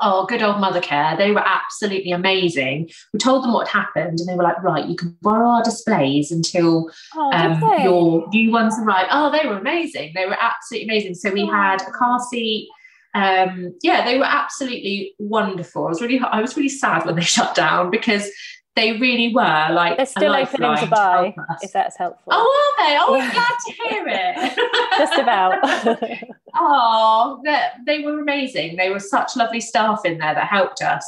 oh, 0.00 0.26
good 0.26 0.42
old 0.42 0.56
Mothercare. 0.56 1.16
They 1.18 1.32
were 1.32 1.44
absolutely 1.44 2.12
amazing. 2.12 2.90
We 3.12 3.18
told 3.18 3.44
them 3.44 3.52
what 3.52 3.68
happened, 3.68 4.20
and 4.20 4.28
they 4.28 4.34
were 4.34 4.42
like, 4.42 4.62
right, 4.62 4.86
you 4.86 4.96
can 4.96 5.16
borrow 5.20 5.48
our 5.48 5.62
displays 5.62 6.30
until 6.30 6.90
oh, 7.14 7.32
um, 7.32 7.60
your 7.82 8.26
new 8.28 8.50
ones 8.50 8.74
arrive. 8.78 9.06
Oh, 9.10 9.30
they 9.30 9.46
were 9.46 9.58
amazing. 9.58 10.12
They 10.14 10.26
were 10.26 10.36
absolutely 10.40 10.88
amazing. 10.88 11.14
So 11.14 11.30
we 11.30 11.46
had 11.46 11.82
a 11.82 11.90
car 11.90 12.20
seat. 12.30 12.68
Um, 13.14 13.74
yeah, 13.82 14.04
they 14.04 14.18
were 14.18 14.24
absolutely 14.24 15.14
wonderful. 15.18 15.86
I 15.86 15.88
was 15.88 16.00
really, 16.00 16.18
I 16.18 16.40
was 16.40 16.56
really 16.56 16.70
sad 16.70 17.04
when 17.04 17.16
they 17.16 17.22
shut 17.36 17.54
down 17.54 17.90
because 17.90 18.30
they 18.74 18.98
really 18.98 19.34
were 19.34 19.68
like 19.70 19.96
they're 19.96 20.06
still 20.06 20.34
opening 20.34 20.76
to 20.78 20.86
buy 20.86 21.34
if 21.60 21.72
that's 21.72 21.96
helpful. 21.96 22.32
Oh 22.34 22.74
are 22.78 22.86
they? 22.86 22.96
Oh 22.98 23.20
i'm 23.20 23.30
glad 23.30 23.56
to 23.66 23.72
hear 23.72 24.04
it. 24.08 24.98
Just 24.98 25.18
about. 25.18 26.28
Oh 26.54 27.42
they 27.86 28.00
were 28.00 28.20
amazing. 28.20 28.76
They 28.76 28.90
were 28.90 29.00
such 29.00 29.36
lovely 29.36 29.60
staff 29.60 30.02
in 30.04 30.18
there 30.18 30.34
that 30.34 30.48
helped 30.48 30.82
us. 30.82 31.02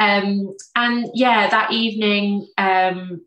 Um, 0.00 0.54
and 0.74 1.10
yeah 1.12 1.50
that 1.50 1.70
evening 1.70 2.48
um, 2.56 3.20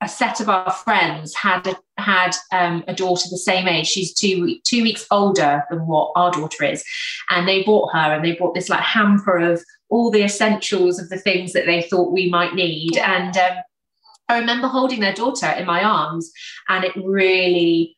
a 0.00 0.08
set 0.08 0.40
of 0.40 0.48
our 0.48 0.72
friends 0.72 1.34
had 1.34 1.66
a, 1.68 1.76
had 1.96 2.34
um, 2.52 2.84
a 2.88 2.94
daughter 2.94 3.24
the 3.30 3.38
same 3.38 3.68
age. 3.68 3.86
She's 3.86 4.12
two 4.12 4.58
two 4.64 4.82
weeks 4.82 5.06
older 5.10 5.64
than 5.70 5.86
what 5.86 6.12
our 6.16 6.30
daughter 6.30 6.64
is, 6.64 6.84
and 7.30 7.46
they 7.46 7.62
bought 7.62 7.92
her 7.92 8.14
and 8.14 8.24
they 8.24 8.32
bought 8.32 8.54
this 8.54 8.68
like 8.68 8.80
hamper 8.80 9.38
of 9.38 9.62
all 9.88 10.10
the 10.10 10.24
essentials 10.24 10.98
of 10.98 11.08
the 11.08 11.18
things 11.18 11.52
that 11.52 11.66
they 11.66 11.82
thought 11.82 12.12
we 12.12 12.28
might 12.28 12.54
need. 12.54 12.96
And 12.96 13.36
um, 13.36 13.58
I 14.28 14.38
remember 14.38 14.66
holding 14.66 15.00
their 15.00 15.12
daughter 15.12 15.50
in 15.50 15.66
my 15.66 15.84
arms, 15.84 16.30
and 16.68 16.84
it 16.84 16.92
really, 16.96 17.96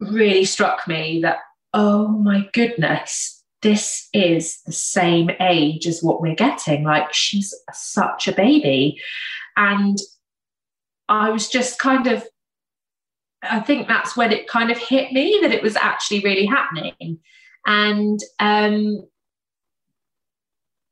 really 0.00 0.44
struck 0.44 0.88
me 0.88 1.20
that 1.22 1.38
oh 1.74 2.08
my 2.08 2.48
goodness, 2.54 3.44
this 3.62 4.08
is 4.12 4.60
the 4.64 4.72
same 4.72 5.30
age 5.40 5.86
as 5.86 6.02
what 6.02 6.20
we're 6.20 6.34
getting. 6.34 6.84
Like 6.84 7.12
she's 7.12 7.54
such 7.72 8.26
a 8.26 8.32
baby, 8.32 9.00
and 9.56 9.98
I 11.08 11.30
was 11.30 11.48
just 11.48 11.78
kind 11.78 12.06
of, 12.06 12.26
I 13.42 13.60
think 13.60 13.88
that's 13.88 14.16
when 14.16 14.32
it 14.32 14.48
kind 14.48 14.70
of 14.70 14.78
hit 14.78 15.12
me 15.12 15.38
that 15.42 15.52
it 15.52 15.62
was 15.62 15.76
actually 15.76 16.20
really 16.20 16.46
happening. 16.46 17.18
And 17.66 18.20
um, 18.38 19.06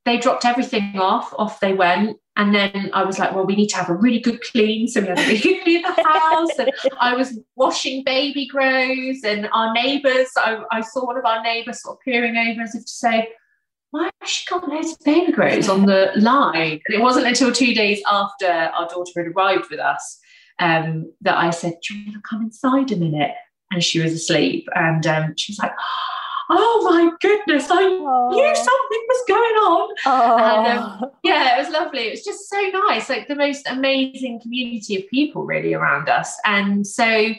they 0.04 0.18
dropped 0.18 0.44
everything 0.44 0.98
off, 0.98 1.32
off 1.38 1.60
they 1.60 1.72
went. 1.72 2.18
And 2.36 2.52
then 2.52 2.90
I 2.92 3.04
was 3.04 3.18
like, 3.18 3.32
well, 3.32 3.46
we 3.46 3.54
need 3.54 3.68
to 3.68 3.76
have 3.76 3.88
a 3.88 3.94
really 3.94 4.18
good 4.18 4.40
clean. 4.42 4.88
So 4.88 5.00
we 5.00 5.06
had 5.06 5.18
a 5.18 5.22
really 5.22 5.60
clean 5.62 5.82
the 5.82 6.02
house. 6.02 6.58
And 6.58 6.72
I 7.00 7.14
was 7.14 7.38
washing 7.54 8.02
baby 8.02 8.48
grows 8.48 9.22
and 9.22 9.48
our 9.52 9.72
neighbours. 9.72 10.28
I, 10.36 10.58
I 10.72 10.80
saw 10.80 11.06
one 11.06 11.16
of 11.16 11.24
our 11.24 11.42
neighbours 11.42 11.82
sort 11.82 11.96
of 11.96 12.00
peering 12.04 12.36
over 12.36 12.62
as 12.62 12.74
if 12.74 12.82
to 12.82 12.90
say, 12.90 13.28
why 13.92 14.10
has 14.20 14.28
she 14.28 14.44
got 14.50 14.68
loads 14.68 14.92
of 14.92 14.98
baby 15.04 15.30
grows 15.30 15.68
on 15.68 15.86
the 15.86 16.10
line? 16.16 16.80
And 16.86 16.94
it 16.96 17.00
wasn't 17.00 17.28
until 17.28 17.52
two 17.52 17.72
days 17.72 18.02
after 18.10 18.46
our 18.46 18.88
daughter 18.88 19.12
had 19.16 19.28
arrived 19.28 19.70
with 19.70 19.78
us 19.78 20.18
um, 20.58 21.12
that 21.22 21.36
I 21.36 21.50
said, 21.50 21.74
Do 21.86 21.96
you 21.96 22.06
want 22.06 22.22
to 22.22 22.28
come 22.28 22.42
inside 22.42 22.92
a 22.92 22.96
minute? 22.96 23.32
And 23.70 23.82
she 23.82 24.00
was 24.00 24.12
asleep. 24.12 24.68
And 24.74 25.06
um, 25.06 25.34
she 25.36 25.52
was 25.52 25.58
like, 25.58 25.72
Oh 26.50 26.80
my 26.84 27.10
goodness, 27.20 27.70
I 27.70 27.82
Aww. 27.82 28.30
knew 28.30 28.54
something 28.54 29.04
was 29.08 29.24
going 29.26 29.40
on. 29.40 30.66
And, 30.66 30.78
um, 30.78 31.10
yeah, 31.24 31.56
it 31.56 31.58
was 31.64 31.72
lovely. 31.72 32.00
It 32.00 32.10
was 32.10 32.24
just 32.24 32.48
so 32.48 32.60
nice, 32.86 33.08
like 33.08 33.28
the 33.28 33.34
most 33.34 33.66
amazing 33.66 34.40
community 34.40 34.96
of 34.96 35.08
people 35.08 35.44
really 35.44 35.74
around 35.74 36.08
us. 36.08 36.36
And 36.44 36.86
so, 36.86 37.34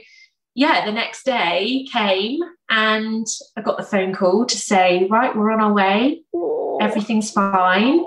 yeah, 0.55 0.85
the 0.85 0.91
next 0.91 1.23
day 1.23 1.85
came 1.91 2.39
and 2.69 3.27
I 3.55 3.61
got 3.61 3.77
the 3.77 3.83
phone 3.83 4.13
call 4.15 4.45
to 4.45 4.57
say, 4.57 5.07
right, 5.09 5.35
we're 5.35 5.51
on 5.51 5.61
our 5.61 5.73
way. 5.73 6.23
Everything's 6.81 7.31
fine. 7.31 8.03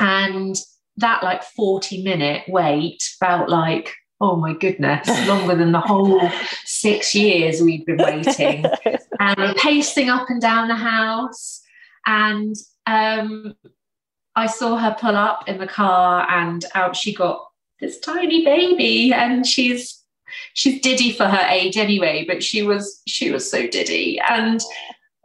And 0.00 0.56
that 0.96 1.22
like 1.22 1.44
40 1.44 2.02
minute 2.02 2.42
wait 2.48 3.02
felt 3.20 3.48
like, 3.48 3.94
oh 4.20 4.36
my 4.36 4.54
goodness, 4.54 5.08
longer 5.28 5.54
than 5.54 5.72
the 5.72 5.80
whole 5.80 6.28
six 6.64 7.14
years 7.14 7.60
we've 7.60 7.84
been 7.84 7.98
waiting. 7.98 8.64
and 9.20 9.56
pacing 9.56 10.08
up 10.08 10.28
and 10.30 10.40
down 10.40 10.68
the 10.68 10.76
house. 10.76 11.62
And 12.06 12.54
um, 12.86 13.54
I 14.34 14.46
saw 14.46 14.76
her 14.76 14.96
pull 14.98 15.16
up 15.16 15.48
in 15.48 15.58
the 15.58 15.66
car 15.66 16.26
and 16.30 16.64
out 16.74 16.96
she 16.96 17.14
got 17.14 17.46
this 17.80 17.98
tiny 18.00 18.44
baby 18.44 19.12
and 19.12 19.46
she's 19.46 20.02
she's 20.54 20.80
diddy 20.80 21.12
for 21.12 21.26
her 21.26 21.46
age 21.48 21.76
anyway, 21.76 22.24
but 22.26 22.42
she 22.42 22.62
was 22.62 23.02
she 23.06 23.30
was 23.30 23.50
so 23.50 23.66
diddy. 23.66 24.20
And 24.20 24.60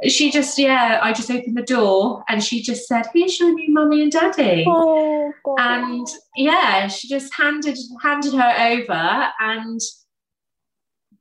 she 0.08 0.32
just, 0.32 0.58
yeah, 0.58 1.00
I 1.02 1.14
just 1.14 1.30
opened 1.30 1.58
the 1.58 1.62
door 1.62 2.24
and 2.28 2.44
she 2.44 2.62
just 2.62 2.88
said, 2.88 3.06
Here's 3.14 3.40
your 3.40 3.54
new 3.54 3.72
mummy 3.74 4.02
and 4.04 4.12
daddy. 4.12 4.66
Oh, 4.68 5.34
and 5.58 6.08
yeah, 6.36 6.88
she 6.88 7.08
just 7.08 7.34
handed 7.34 7.78
handed 8.02 8.34
her 8.34 8.56
over 8.60 9.30
and 9.40 9.80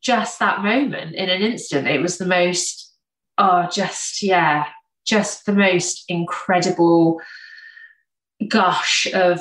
just 0.01 0.39
that 0.39 0.63
moment 0.63 1.15
in 1.15 1.29
an 1.29 1.43
instant, 1.43 1.87
it 1.87 2.01
was 2.01 2.19
the 2.19 2.27
most, 2.27 2.95
oh, 3.39 3.69
just 3.71 4.23
yeah, 4.23 4.67
just 5.05 5.47
the 5.47 5.53
most 5.53 6.05
incredible 6.09 7.21
gush 8.49 9.07
of 9.13 9.41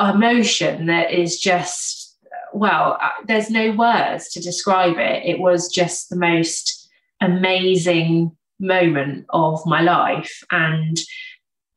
emotion 0.00 0.86
that 0.86 1.10
is 1.12 1.38
just 1.38 1.96
well, 2.52 2.98
uh, 3.00 3.10
there's 3.26 3.48
no 3.48 3.70
words 3.72 4.28
to 4.30 4.40
describe 4.40 4.96
it. 4.98 5.22
It 5.24 5.38
was 5.38 5.68
just 5.68 6.10
the 6.10 6.16
most 6.16 6.88
amazing 7.20 8.36
moment 8.60 9.26
of 9.30 9.64
my 9.66 9.80
life. 9.80 10.42
And 10.50 10.98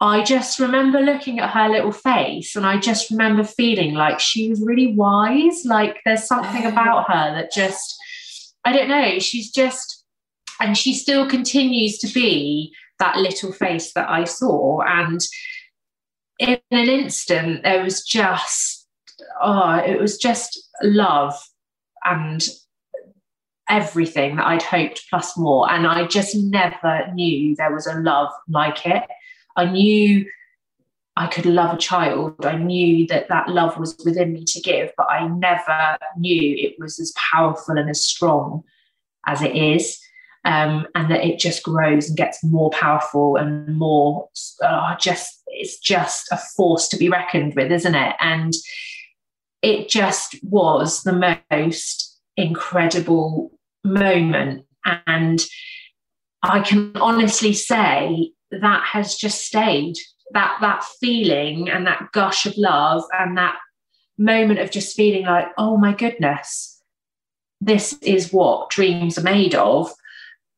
I 0.02 0.24
just 0.24 0.60
remember 0.60 1.00
looking 1.00 1.40
at 1.40 1.52
her 1.52 1.70
little 1.70 1.92
face 1.92 2.56
and 2.56 2.66
I 2.66 2.78
just 2.78 3.10
remember 3.10 3.44
feeling 3.44 3.94
like 3.94 4.20
she 4.20 4.50
was 4.50 4.62
really 4.62 4.94
wise. 4.94 5.64
Like 5.66 5.98
there's 6.06 6.28
something 6.28 6.66
oh. 6.66 6.70
about 6.70 7.10
her 7.12 7.34
that 7.36 7.52
just, 7.52 7.98
I 8.66 8.74
don't 8.74 8.90
know, 8.90 9.20
she's 9.20 9.52
just, 9.52 10.06
and 10.60 10.78
she 10.78 10.94
still 10.94 11.28
continues 11.30 11.98
to 12.00 12.14
be 12.14 12.74
that 13.00 13.18
little 13.18 13.52
face 13.52 13.94
that 13.94 14.10
I 14.10 14.26
saw. 14.26 14.82
And 14.82 15.20
in 16.40 16.60
an 16.72 16.90
instant, 16.90 17.64
there 17.64 17.84
was 17.84 18.04
just 18.04 18.84
oh, 19.42 19.76
it 19.76 20.00
was 20.00 20.18
just 20.18 20.70
love 20.82 21.36
and 22.04 22.48
everything 23.74 24.36
that 24.36 24.46
I'd 24.46 24.62
hoped 24.62 25.10
plus 25.10 25.36
more. 25.36 25.70
And 25.72 25.88
I 25.88 26.06
just 26.06 26.36
never 26.36 27.12
knew 27.14 27.56
there 27.56 27.74
was 27.74 27.88
a 27.88 28.00
love 28.00 28.32
like 28.48 28.86
it. 28.86 29.04
I 29.56 29.66
knew 29.66 30.26
I 31.16 31.26
could 31.26 31.48
love 31.48 31.74
a 31.74 31.80
child. 31.80 32.46
I 32.46 32.56
knew 32.56 33.08
that 33.08 33.30
that 33.30 33.50
love 33.50 33.78
was 33.80 33.98
within 34.06 34.34
me 34.34 34.46
to 34.46 34.62
give, 34.62 34.92
but 34.96 35.08
I 35.10 35.28
never 35.28 35.98
knew 36.18 36.56
it 36.56 36.76
was 36.78 37.00
as 37.00 37.14
powerful 37.32 37.78
and 37.78 37.90
as 37.90 38.06
strong 38.06 38.64
as 39.26 39.42
it 39.42 39.56
is. 39.56 40.00
Um, 40.46 40.86
and 40.94 41.10
that 41.10 41.26
it 41.26 41.40
just 41.40 41.64
grows 41.64 42.10
and 42.10 42.18
gets 42.18 42.44
more 42.44 42.70
powerful 42.70 43.38
and 43.38 43.78
more 43.78 44.28
uh, 44.62 44.94
just 44.98 45.42
it's 45.48 45.80
just 45.80 46.28
a 46.34 46.38
force 46.38 46.90
to 46.90 46.98
be 46.98 47.08
reckoned 47.08 47.54
with 47.56 47.72
isn't 47.72 47.96
it 47.96 48.16
and 48.20 48.54
it 49.62 49.88
just 49.88 50.36
was 50.44 51.04
the 51.04 51.42
most 51.50 52.20
incredible 52.36 53.53
moment 53.84 54.66
And 54.86 55.44
I 56.42 56.62
can 56.62 56.96
honestly 56.98 57.54
say 57.54 58.32
that 58.52 58.84
has 58.86 59.16
just 59.16 59.46
stayed. 59.46 59.96
That 60.32 60.58
that 60.62 60.84
feeling 61.00 61.70
and 61.70 61.86
that 61.86 62.12
gush 62.12 62.46
of 62.46 62.58
love 62.58 63.04
and 63.18 63.38
that 63.38 63.56
moment 64.18 64.60
of 64.60 64.72
just 64.72 64.96
feeling 64.96 65.26
like, 65.26 65.48
oh 65.58 65.78
my 65.78 65.94
goodness, 65.94 66.82
this 67.62 67.94
is 68.02 68.34
what 68.34 68.70
dreams 68.70 69.18
are 69.18 69.24
made 69.24 69.56
of. 69.56 69.92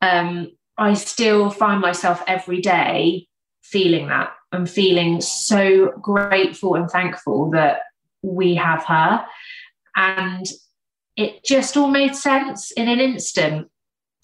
Um, 0.02 0.52
I 0.78 0.94
still 0.94 1.50
find 1.50 1.82
myself 1.82 2.24
every 2.28 2.62
day 2.62 3.28
feeling 3.64 4.08
that. 4.08 4.34
I'm 4.52 4.66
feeling 4.66 5.20
so 5.20 5.92
grateful 6.02 6.76
and 6.76 6.90
thankful 6.90 7.52
that 7.52 7.82
we 8.22 8.56
have 8.56 8.84
her. 8.86 9.26
And 9.96 10.46
it 11.18 11.44
just 11.44 11.78
all 11.78 11.88
made 11.88 12.16
sense 12.16 12.72
in 12.72 12.88
an 12.88 13.00
instant. 13.00 13.70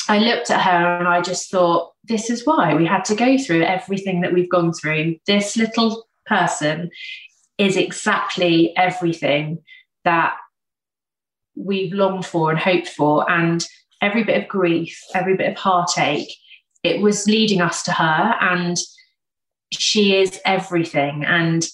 I 0.09 0.17
looked 0.19 0.49
at 0.49 0.61
her 0.61 0.97
and 0.97 1.07
I 1.07 1.21
just 1.21 1.49
thought, 1.51 1.93
this 2.03 2.29
is 2.29 2.45
why 2.45 2.73
we 2.73 2.85
had 2.85 3.05
to 3.05 3.15
go 3.15 3.37
through 3.37 3.63
everything 3.63 4.21
that 4.21 4.33
we've 4.33 4.49
gone 4.49 4.73
through. 4.73 5.17
This 5.27 5.55
little 5.55 6.07
person 6.25 6.89
is 7.57 7.77
exactly 7.77 8.75
everything 8.75 9.59
that 10.03 10.35
we've 11.55 11.93
longed 11.93 12.25
for 12.25 12.49
and 12.49 12.59
hoped 12.59 12.89
for. 12.89 13.29
And 13.29 13.65
every 14.01 14.23
bit 14.23 14.41
of 14.41 14.49
grief, 14.49 14.99
every 15.13 15.37
bit 15.37 15.51
of 15.51 15.57
heartache, 15.57 16.33
it 16.83 17.01
was 17.01 17.27
leading 17.27 17.61
us 17.61 17.83
to 17.83 17.91
her. 17.91 18.35
And 18.41 18.77
she 19.71 20.15
is 20.15 20.39
everything 20.43 21.23
and 21.23 21.65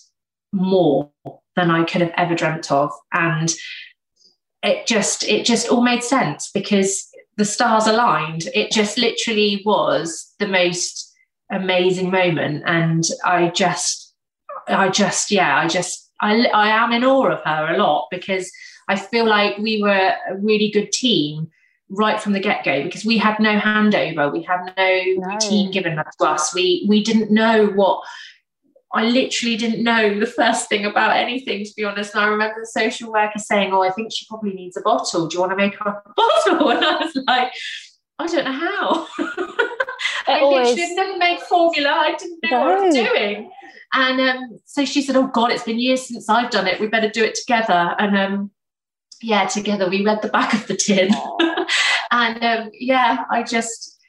more 0.51 1.09
than 1.55 1.71
I 1.71 1.83
could 1.85 2.01
have 2.01 2.13
ever 2.17 2.35
dreamt 2.35 2.71
of. 2.71 2.91
And 3.13 3.53
it 4.63 4.87
just 4.87 5.23
it 5.23 5.45
just 5.45 5.69
all 5.69 5.81
made 5.81 6.03
sense 6.03 6.49
because 6.51 7.07
the 7.37 7.45
stars 7.45 7.85
aligned. 7.87 8.49
It 8.53 8.71
just 8.71 8.97
literally 8.97 9.61
was 9.65 10.33
the 10.39 10.47
most 10.47 11.13
amazing 11.51 12.11
moment. 12.11 12.63
And 12.65 13.03
I 13.23 13.49
just 13.49 14.13
I 14.67 14.89
just 14.89 15.31
yeah, 15.31 15.57
I 15.57 15.67
just 15.67 16.11
I 16.21 16.45
I 16.47 16.69
am 16.69 16.91
in 16.91 17.03
awe 17.03 17.31
of 17.31 17.43
her 17.43 17.73
a 17.73 17.77
lot 17.77 18.07
because 18.11 18.51
I 18.87 18.95
feel 18.95 19.25
like 19.25 19.57
we 19.57 19.81
were 19.81 20.13
a 20.29 20.37
really 20.37 20.71
good 20.71 20.91
team 20.91 21.49
right 21.89 22.19
from 22.19 22.33
the 22.33 22.39
get-go 22.39 22.83
because 22.83 23.05
we 23.05 23.17
had 23.17 23.39
no 23.39 23.57
handover 23.57 24.31
we 24.31 24.43
had 24.43 24.59
no, 24.77 25.03
no. 25.15 25.27
routine 25.33 25.71
given 25.71 25.95
to 25.95 26.25
us 26.25 26.53
we 26.53 26.85
we 26.89 27.01
didn't 27.01 27.31
know 27.31 27.67
what 27.67 28.03
I 28.93 29.03
literally 29.03 29.57
didn't 29.57 29.83
know 29.83 30.17
the 30.17 30.25
first 30.25 30.69
thing 30.69 30.85
about 30.85 31.17
anything, 31.17 31.65
to 31.65 31.71
be 31.75 31.83
honest. 31.83 32.15
And 32.15 32.23
I 32.23 32.27
remember 32.27 32.61
the 32.61 32.67
social 32.67 33.11
worker 33.11 33.39
saying, 33.39 33.73
Oh, 33.73 33.83
I 33.83 33.91
think 33.91 34.13
she 34.13 34.25
probably 34.27 34.53
needs 34.53 34.77
a 34.77 34.81
bottle. 34.81 35.27
Do 35.27 35.35
you 35.35 35.39
want 35.41 35.51
to 35.51 35.57
make 35.57 35.75
her 35.75 35.89
a 35.89 36.13
bottle? 36.15 36.69
And 36.69 36.85
I 36.85 37.03
was 37.03 37.23
like, 37.27 37.51
I 38.19 38.27
don't 38.27 38.45
know 38.45 38.51
how. 38.51 39.07
I 40.27 40.39
always... 40.39 40.69
literally 40.69 40.95
never 40.95 41.17
made 41.17 41.39
formula. 41.41 41.89
I 41.89 42.15
didn't 42.15 42.39
know 42.43 42.49
no. 42.49 42.59
what 42.59 42.77
I 42.77 42.85
was 42.85 42.95
doing. 42.95 43.51
And 43.93 44.21
um, 44.21 44.59
so 44.65 44.85
she 44.85 45.01
said, 45.01 45.15
Oh 45.15 45.27
God, 45.27 45.51
it's 45.51 45.63
been 45.63 45.79
years 45.79 46.07
since 46.07 46.29
I've 46.29 46.51
done 46.51 46.67
it. 46.67 46.79
We 46.79 46.87
better 46.87 47.09
do 47.09 47.23
it 47.23 47.35
together. 47.35 47.95
And 47.99 48.17
um, 48.17 48.51
yeah, 49.21 49.47
together 49.47 49.89
we 49.89 50.05
read 50.05 50.21
the 50.21 50.29
back 50.29 50.53
of 50.53 50.67
the 50.67 50.75
tin. 50.75 51.11
and 52.11 52.43
um, 52.43 52.69
yeah, 52.73 53.25
I 53.29 53.43
just, 53.43 53.99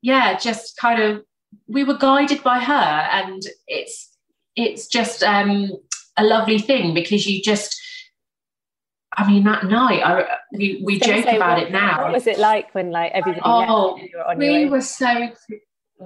yeah, 0.00 0.38
just 0.38 0.76
kind 0.76 1.02
of, 1.02 1.24
we 1.66 1.84
were 1.84 1.96
guided 1.96 2.42
by 2.42 2.58
her. 2.58 2.72
And 2.72 3.42
it's, 3.66 4.11
it's 4.56 4.86
just 4.86 5.22
um, 5.22 5.70
a 6.16 6.24
lovely 6.24 6.58
thing 6.58 6.94
because 6.94 7.26
you 7.26 7.42
just 7.42 7.78
I 9.14 9.30
mean, 9.30 9.44
that 9.44 9.64
night, 9.64 10.00
I, 10.02 10.38
we, 10.52 10.80
we 10.82 10.98
joke 10.98 11.24
say, 11.24 11.36
about 11.36 11.58
what, 11.58 11.66
it 11.66 11.70
now. 11.70 12.04
What 12.04 12.12
was 12.12 12.26
it 12.26 12.38
like 12.38 12.74
when 12.74 12.90
like 12.90 13.12
everybody? 13.12 13.42
Oh, 13.44 14.00
were 14.26 14.36
we 14.36 14.64
were 14.70 14.80
so 14.80 15.28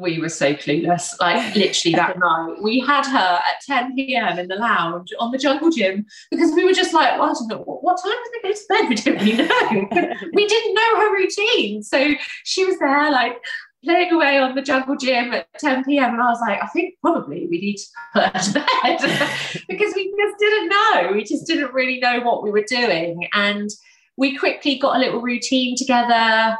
we 0.00 0.18
were 0.18 0.28
so 0.28 0.54
clueless. 0.54 1.18
Like 1.20 1.54
literally 1.54 1.94
that 1.94 2.18
night, 2.18 2.56
we 2.62 2.80
had 2.80 3.06
her 3.06 3.38
at 3.38 3.60
10 3.66 3.94
p.m. 3.94 4.38
in 4.38 4.48
the 4.48 4.56
lounge 4.56 5.12
on 5.18 5.30
the 5.30 5.38
Jungle 5.38 5.70
Gym 5.70 6.06
because 6.30 6.52
we 6.52 6.64
were 6.64 6.72
just 6.72 6.92
like, 6.92 7.18
well, 7.18 7.30
I 7.30 7.32
don't 7.32 7.48
know 7.48 7.58
what, 7.58 7.82
what 7.82 8.02
time 8.02 8.12
did 8.12 8.42
they 8.42 8.48
go 8.48 8.54
to 8.54 8.66
bed? 8.68 8.88
We 8.88 8.94
didn't 8.94 9.24
really 9.24 9.36
know. 9.36 10.16
we 10.32 10.46
didn't 10.46 10.74
know 10.74 11.00
her 11.00 11.14
routine, 11.14 11.82
so 11.82 12.14
she 12.44 12.64
was 12.64 12.78
there 12.78 13.10
like 13.10 13.38
playing 13.86 14.12
away 14.12 14.38
on 14.38 14.54
the 14.54 14.62
jungle 14.62 14.96
gym 14.96 15.32
at 15.32 15.46
10 15.58 15.84
p.m. 15.84 16.14
And 16.14 16.22
I 16.22 16.30
was 16.30 16.40
like, 16.40 16.62
I 16.62 16.66
think 16.66 16.94
probably 17.00 17.46
we 17.50 17.60
need 17.60 17.76
to 17.76 17.86
put 18.12 18.24
her 18.24 18.38
to 18.38 18.52
bed 18.52 19.62
because 19.68 19.94
we 19.94 20.14
just 20.18 20.38
didn't 20.38 20.68
know. 20.68 21.12
We 21.12 21.24
just 21.24 21.46
didn't 21.46 21.72
really 21.72 22.00
know 22.00 22.20
what 22.20 22.42
we 22.42 22.50
were 22.50 22.64
doing. 22.66 23.28
And 23.32 23.70
we 24.16 24.36
quickly 24.36 24.78
got 24.78 24.96
a 24.96 24.98
little 24.98 25.22
routine 25.22 25.76
together 25.76 26.56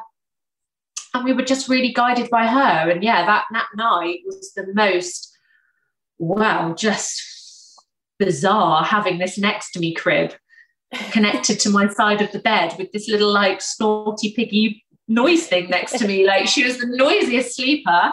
and 1.15 1.25
we 1.25 1.33
were 1.33 1.43
just 1.43 1.69
really 1.69 1.93
guided 1.93 2.31
by 2.31 2.47
her. 2.47 2.91
And 2.91 3.03
yeah, 3.03 3.27
that, 3.27 3.45
that 3.53 3.69
night 3.75 4.21
was 4.25 4.53
the 4.55 4.73
most, 4.75 5.37
wow, 6.19 6.75
just 6.75 7.23
bizarre 8.19 8.85
having 8.85 9.19
this 9.19 9.37
next 9.37 9.73
to 9.73 9.81
me 9.81 9.93
crib 9.93 10.33
connected 11.11 11.59
to 11.61 11.71
my 11.71 11.89
side 11.89 12.23
of 12.23 12.31
the 12.33 12.39
bed 12.39 12.75
with 12.79 12.91
this 12.93 13.09
little 13.09 13.33
like 13.33 13.61
snorty 13.61 14.33
piggy 14.35 14.85
noise 15.09 15.47
thing 15.47 15.71
next 15.71 15.99
to 15.99 16.07
me. 16.07 16.27
Like 16.27 16.47
she 16.47 16.65
was 16.65 16.79
the 16.79 16.87
noisiest 16.87 17.57
sleeper. 17.57 18.13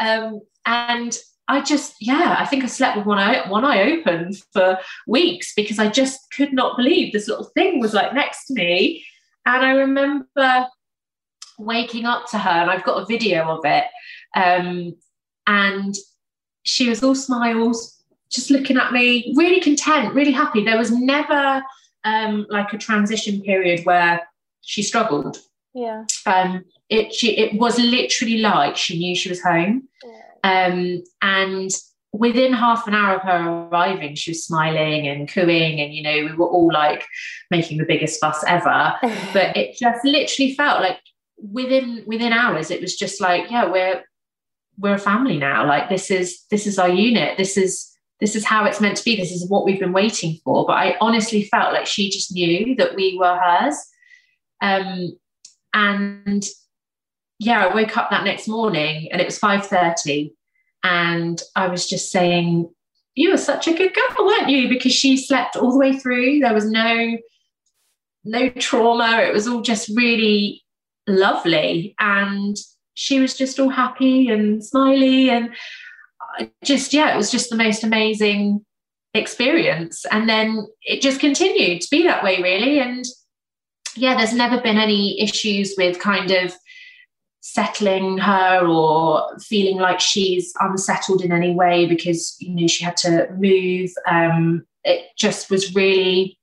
Um, 0.00 0.40
and 0.66 1.16
I 1.48 1.60
just, 1.60 1.96
yeah, 2.00 2.36
I 2.38 2.46
think 2.46 2.64
I 2.64 2.66
slept 2.66 2.96
with 2.96 3.06
one 3.06 3.18
eye, 3.18 3.48
one 3.48 3.64
eye 3.64 3.92
open 3.92 4.32
for 4.52 4.78
weeks 5.06 5.52
because 5.54 5.78
I 5.78 5.88
just 5.88 6.20
could 6.32 6.52
not 6.52 6.76
believe 6.76 7.12
this 7.12 7.28
little 7.28 7.50
thing 7.54 7.80
was 7.80 7.94
like 7.94 8.14
next 8.14 8.46
to 8.46 8.54
me. 8.54 9.04
And 9.46 9.64
I 9.64 9.72
remember 9.72 10.66
waking 11.58 12.06
up 12.06 12.26
to 12.30 12.38
her, 12.38 12.50
and 12.50 12.70
I've 12.70 12.84
got 12.84 13.02
a 13.02 13.06
video 13.06 13.44
of 13.48 13.60
it. 13.64 13.84
Um, 14.34 14.96
and 15.46 15.94
she 16.62 16.88
was 16.88 17.02
all 17.02 17.14
smiles, 17.14 18.02
just 18.30 18.50
looking 18.50 18.78
at 18.78 18.92
me, 18.92 19.32
really 19.36 19.60
content, 19.60 20.14
really 20.14 20.32
happy. 20.32 20.64
There 20.64 20.78
was 20.78 20.90
never 20.90 21.62
um, 22.04 22.46
like 22.48 22.72
a 22.72 22.78
transition 22.78 23.42
period 23.42 23.84
where 23.84 24.26
she 24.62 24.82
struggled. 24.82 25.38
Yeah. 25.74 26.04
Um, 26.26 26.64
it 26.88 27.12
she 27.12 27.36
it 27.36 27.58
was 27.58 27.78
literally 27.78 28.38
like 28.38 28.76
she 28.76 28.98
knew 28.98 29.14
she 29.14 29.28
was 29.28 29.42
home. 29.42 29.88
Yeah. 30.04 30.66
Um, 30.66 31.02
and 31.20 31.70
within 32.12 32.52
half 32.52 32.86
an 32.86 32.94
hour 32.94 33.16
of 33.16 33.22
her 33.22 33.68
arriving, 33.68 34.14
she 34.14 34.30
was 34.30 34.44
smiling 34.44 35.08
and 35.08 35.28
cooing, 35.28 35.80
and 35.80 35.92
you 35.92 36.02
know, 36.02 36.30
we 36.30 36.36
were 36.36 36.46
all 36.46 36.72
like 36.72 37.04
making 37.50 37.78
the 37.78 37.84
biggest 37.84 38.20
fuss 38.20 38.44
ever. 38.46 38.94
but 39.32 39.56
it 39.56 39.76
just 39.76 40.04
literally 40.04 40.54
felt 40.54 40.80
like 40.80 41.00
within 41.38 42.04
within 42.06 42.32
hours, 42.32 42.70
it 42.70 42.80
was 42.80 42.96
just 42.96 43.20
like, 43.20 43.50
yeah, 43.50 43.70
we're 43.70 44.02
we're 44.78 44.94
a 44.94 44.98
family 44.98 45.38
now. 45.38 45.66
Like 45.66 45.88
this 45.88 46.10
is 46.10 46.44
this 46.50 46.66
is 46.66 46.78
our 46.78 46.88
unit. 46.88 47.36
This 47.36 47.56
is 47.56 47.90
this 48.20 48.36
is 48.36 48.44
how 48.44 48.64
it's 48.64 48.80
meant 48.80 48.96
to 48.96 49.04
be. 49.04 49.16
This 49.16 49.32
is 49.32 49.48
what 49.48 49.64
we've 49.64 49.80
been 49.80 49.92
waiting 49.92 50.38
for. 50.44 50.64
But 50.66 50.74
I 50.74 50.96
honestly 51.00 51.44
felt 51.44 51.72
like 51.72 51.86
she 51.86 52.10
just 52.10 52.32
knew 52.32 52.76
that 52.76 52.94
we 52.94 53.18
were 53.18 53.36
hers. 53.36 53.76
Um, 54.60 55.18
and 55.74 56.44
yeah, 57.38 57.66
I 57.66 57.74
woke 57.74 57.96
up 57.96 58.10
that 58.10 58.24
next 58.24 58.48
morning 58.48 59.10
and 59.12 59.20
it 59.20 59.26
was 59.26 59.38
5:30 59.38 60.32
and 60.84 61.42
I 61.56 61.68
was 61.68 61.88
just 61.88 62.10
saying, 62.10 62.70
You 63.14 63.30
were 63.30 63.36
such 63.36 63.66
a 63.66 63.74
good 63.74 63.92
girl, 63.94 64.26
weren't 64.26 64.50
you? 64.50 64.68
Because 64.68 64.92
she 64.92 65.16
slept 65.16 65.56
all 65.56 65.72
the 65.72 65.78
way 65.78 65.98
through. 65.98 66.40
There 66.40 66.54
was 66.54 66.70
no 66.70 67.18
no 68.24 68.48
trauma. 68.50 69.20
It 69.20 69.34
was 69.34 69.46
all 69.46 69.60
just 69.60 69.90
really 69.94 70.64
lovely. 71.06 71.94
And 71.98 72.56
she 72.94 73.20
was 73.20 73.36
just 73.36 73.58
all 73.58 73.68
happy 73.68 74.28
and 74.28 74.64
smiley 74.64 75.28
and 75.28 75.50
just 76.62 76.92
yeah, 76.92 77.12
it 77.12 77.16
was 77.16 77.30
just 77.30 77.50
the 77.50 77.56
most 77.56 77.82
amazing 77.84 78.64
experience. 79.14 80.04
And 80.10 80.28
then 80.28 80.66
it 80.82 81.00
just 81.00 81.20
continued 81.20 81.80
to 81.82 81.88
be 81.90 82.04
that 82.04 82.24
way, 82.24 82.42
really. 82.42 82.80
And 82.80 83.04
yeah, 83.96 84.16
there's 84.16 84.32
never 84.32 84.60
been 84.60 84.78
any 84.78 85.20
issues 85.20 85.74
with 85.76 85.98
kind 85.98 86.30
of 86.30 86.54
settling 87.40 88.18
her 88.18 88.66
or 88.66 89.38
feeling 89.38 89.76
like 89.76 90.00
she's 90.00 90.52
unsettled 90.60 91.22
in 91.22 91.30
any 91.30 91.52
way 91.52 91.86
because 91.86 92.36
you 92.40 92.54
know 92.54 92.66
she 92.66 92.84
had 92.84 92.96
to 92.96 93.28
move. 93.38 93.90
Um, 94.08 94.66
it 94.82 95.06
just 95.16 95.50
was 95.50 95.74
really 95.74 96.38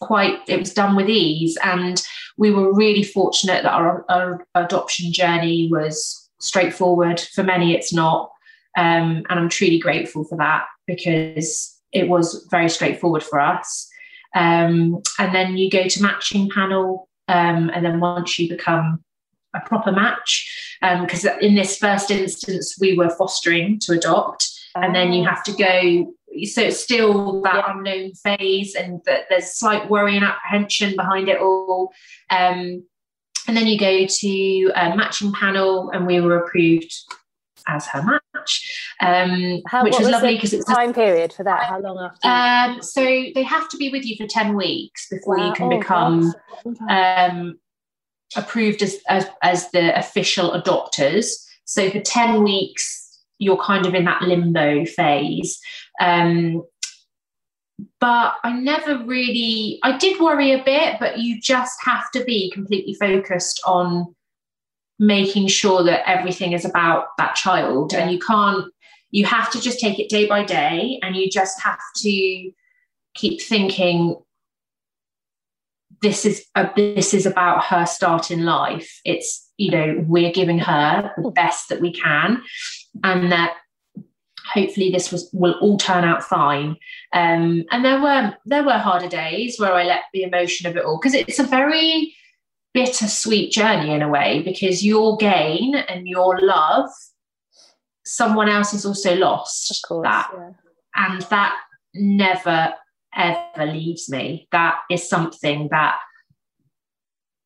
quite 0.00 0.38
it 0.48 0.58
was 0.58 0.72
done 0.72 0.96
with 0.96 1.08
ease. 1.08 1.58
And 1.62 2.02
we 2.38 2.50
were 2.50 2.72
really 2.72 3.02
fortunate 3.02 3.62
that 3.62 3.72
our, 3.72 4.04
our 4.08 4.46
adoption 4.54 5.12
journey 5.12 5.68
was 5.70 6.28
straightforward. 6.40 7.20
For 7.20 7.42
many 7.42 7.74
it's 7.74 7.92
not. 7.92 8.30
Um, 8.78 9.24
and 9.28 9.40
i'm 9.40 9.48
truly 9.48 9.80
grateful 9.80 10.22
for 10.22 10.38
that 10.38 10.64
because 10.86 11.76
it 11.90 12.08
was 12.08 12.46
very 12.52 12.68
straightforward 12.68 13.24
for 13.24 13.40
us 13.40 13.89
um, 14.34 15.02
and 15.18 15.34
then 15.34 15.56
you 15.56 15.70
go 15.70 15.88
to 15.88 16.02
matching 16.02 16.50
panel. 16.50 17.08
Um, 17.28 17.70
and 17.72 17.84
then 17.84 18.00
once 18.00 18.38
you 18.38 18.48
become 18.48 19.04
a 19.54 19.60
proper 19.60 19.92
match, 19.92 20.76
because 20.80 21.24
um, 21.24 21.38
in 21.40 21.54
this 21.54 21.76
first 21.76 22.10
instance, 22.10 22.76
we 22.80 22.96
were 22.96 23.10
fostering 23.10 23.78
to 23.80 23.92
adopt. 23.92 24.50
And 24.74 24.94
then 24.94 25.12
you 25.12 25.24
have 25.24 25.42
to 25.44 25.52
go 25.52 26.14
so 26.44 26.62
it's 26.62 26.78
still 26.78 27.42
that 27.42 27.56
yeah. 27.56 27.72
unknown 27.74 28.12
phase 28.14 28.76
and 28.76 29.00
that 29.04 29.24
there's 29.28 29.58
slight 29.58 29.90
worry 29.90 30.14
and 30.14 30.24
apprehension 30.24 30.94
behind 30.94 31.28
it 31.28 31.40
all 31.40 31.92
um, 32.30 32.84
and 33.50 33.56
then 33.56 33.66
you 33.66 33.78
go 33.78 34.06
to 34.06 34.72
a 34.76 34.96
matching 34.96 35.32
panel, 35.32 35.90
and 35.90 36.06
we 36.06 36.20
were 36.20 36.38
approved 36.38 36.94
as 37.66 37.86
her 37.88 38.02
match, 38.02 38.89
um, 39.00 39.62
How, 39.66 39.82
which 39.82 39.92
was, 39.92 40.02
was 40.06 40.10
lovely 40.10 40.34
because 40.34 40.52
it's 40.52 40.64
time 40.64 40.92
period 40.92 41.32
for 41.32 41.42
that. 41.44 41.64
How 41.64 41.80
long 41.80 41.98
after? 41.98 42.28
um, 42.28 42.82
so 42.82 43.00
they 43.02 43.42
have 43.42 43.68
to 43.70 43.76
be 43.76 43.90
with 43.90 44.04
you 44.04 44.16
for 44.16 44.26
10 44.26 44.56
weeks 44.56 45.08
before 45.08 45.38
Wow. 45.38 45.48
you 45.48 45.52
can 45.54 45.72
Oh, 45.72 45.78
become 45.78 46.34
um, 46.88 47.58
approved 48.36 48.82
as, 48.82 48.98
as, 49.08 49.26
as 49.42 49.70
the 49.70 49.98
official 49.98 50.50
adopters. 50.52 51.28
So 51.64 51.90
for 51.90 52.00
10 52.00 52.42
weeks, 52.42 53.22
you're 53.38 53.56
kind 53.62 53.86
of 53.86 53.94
in 53.94 54.04
that 54.04 54.22
limbo 54.22 54.84
phase. 54.84 55.58
Um, 56.00 56.62
but 57.98 58.34
I 58.44 58.52
never 58.52 59.02
really, 59.04 59.78
I 59.82 59.96
did 59.96 60.20
worry 60.20 60.52
a 60.52 60.62
bit, 60.62 60.96
but 61.00 61.18
you 61.18 61.40
just 61.40 61.78
have 61.84 62.10
to 62.12 62.22
be 62.24 62.50
completely 62.50 62.94
focused 62.94 63.62
on 63.66 64.14
making 64.98 65.46
sure 65.48 65.82
that 65.82 66.06
everything 66.06 66.52
is 66.52 66.66
about 66.66 67.06
that 67.16 67.34
child. 67.34 67.94
And 67.94 68.10
you 68.12 68.18
can't, 68.18 68.70
you 69.10 69.24
have 69.26 69.50
to 69.52 69.60
just 69.60 69.80
take 69.80 69.98
it 69.98 70.08
day 70.08 70.26
by 70.26 70.44
day 70.44 70.98
and 71.02 71.16
you 71.16 71.28
just 71.28 71.60
have 71.62 71.80
to 71.96 72.50
keep 73.14 73.40
thinking 73.40 74.16
this 76.02 76.24
is 76.24 76.46
a, 76.54 76.70
this 76.76 77.12
is 77.12 77.26
about 77.26 77.64
her 77.64 77.84
start 77.84 78.30
in 78.30 78.44
life. 78.44 79.00
It's 79.04 79.48
you 79.56 79.70
know 79.70 80.04
we're 80.06 80.32
giving 80.32 80.58
her 80.58 81.12
the 81.22 81.30
best 81.30 81.68
that 81.68 81.80
we 81.80 81.92
can 81.92 82.42
and 83.04 83.30
that 83.30 83.56
hopefully 84.52 84.90
this 84.90 85.12
was 85.12 85.28
will 85.32 85.54
all 85.60 85.76
turn 85.76 86.04
out 86.04 86.22
fine. 86.22 86.76
Um, 87.12 87.64
and 87.70 87.84
there 87.84 88.00
were 88.00 88.34
there 88.46 88.64
were 88.64 88.78
harder 88.78 89.08
days 89.08 89.58
where 89.58 89.74
i 89.74 89.84
let 89.84 90.02
the 90.12 90.22
emotion 90.22 90.66
of 90.66 90.76
it 90.76 90.84
all 90.84 90.98
because 90.98 91.14
it's 91.14 91.38
a 91.38 91.44
very 91.44 92.14
bittersweet 92.72 93.52
journey 93.52 93.92
in 93.92 94.02
a 94.02 94.08
way 94.08 94.42
because 94.44 94.84
your 94.84 95.16
gain 95.16 95.74
and 95.74 96.06
your 96.06 96.38
love 96.40 96.88
someone 98.04 98.48
else 98.48 98.72
has 98.72 98.86
also 98.86 99.14
lost 99.14 99.70
Of 99.70 99.88
course. 99.88 100.04
that 100.04 100.30
yeah. 100.34 100.50
and 100.96 101.22
that 101.22 101.56
never 101.94 102.74
ever 103.14 103.66
leaves 103.66 104.08
me 104.08 104.48
that 104.52 104.78
is 104.90 105.08
something 105.08 105.68
that 105.70 105.98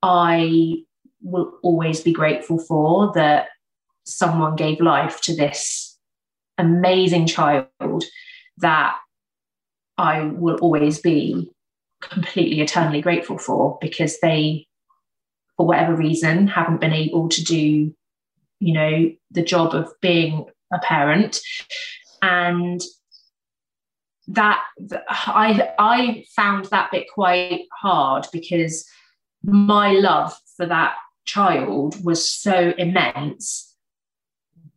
i 0.02 0.74
will 1.22 1.52
always 1.62 2.02
be 2.02 2.12
grateful 2.12 2.58
for 2.58 3.12
that 3.14 3.48
someone 4.04 4.54
gave 4.56 4.80
life 4.80 5.20
to 5.22 5.34
this 5.34 5.98
amazing 6.58 7.26
child 7.26 8.04
that 8.58 8.96
i 9.96 10.20
will 10.22 10.56
always 10.56 11.00
be 11.00 11.50
completely 12.02 12.60
eternally 12.60 13.00
grateful 13.00 13.38
for 13.38 13.78
because 13.80 14.20
they 14.20 14.66
for 15.56 15.66
whatever 15.66 15.94
reason 15.96 16.46
haven't 16.46 16.80
been 16.80 16.92
able 16.92 17.28
to 17.28 17.42
do 17.42 17.94
you 18.60 18.72
know 18.72 19.12
the 19.30 19.42
job 19.42 19.74
of 19.74 19.92
being 20.00 20.46
a 20.72 20.78
parent. 20.78 21.40
And 22.22 22.80
that 24.28 24.62
I 25.08 25.70
I 25.78 26.24
found 26.34 26.66
that 26.66 26.90
bit 26.90 27.06
quite 27.12 27.62
hard 27.72 28.26
because 28.32 28.86
my 29.42 29.92
love 29.92 30.34
for 30.56 30.66
that 30.66 30.94
child 31.26 32.02
was 32.04 32.28
so 32.28 32.72
immense 32.78 33.74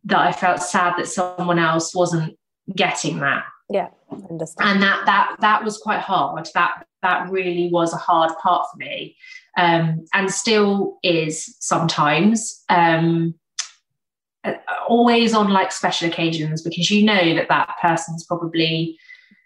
that 0.04 0.18
I 0.18 0.32
felt 0.32 0.60
sad 0.60 0.94
that 0.98 1.08
someone 1.08 1.58
else 1.58 1.94
wasn't 1.94 2.36
getting 2.76 3.20
that. 3.20 3.44
Yeah, 3.70 3.88
I 4.10 4.16
understand. 4.30 4.70
and 4.70 4.82
that 4.82 5.06
that 5.06 5.36
that 5.40 5.64
was 5.64 5.78
quite 5.78 6.00
hard. 6.00 6.46
That 6.54 6.84
that 7.02 7.30
really 7.30 7.70
was 7.72 7.94
a 7.94 7.98
hard 7.98 8.32
part 8.42 8.66
for 8.70 8.76
me 8.76 9.16
um, 9.56 10.04
and 10.14 10.30
still 10.30 10.98
is 11.02 11.56
sometimes. 11.60 12.64
Um, 12.68 13.34
always 14.88 15.34
on 15.34 15.50
like 15.50 15.72
special 15.72 16.08
occasions 16.08 16.62
because 16.62 16.90
you 16.90 17.04
know 17.04 17.34
that 17.34 17.48
that 17.48 17.74
person's 17.80 18.24
probably 18.24 18.98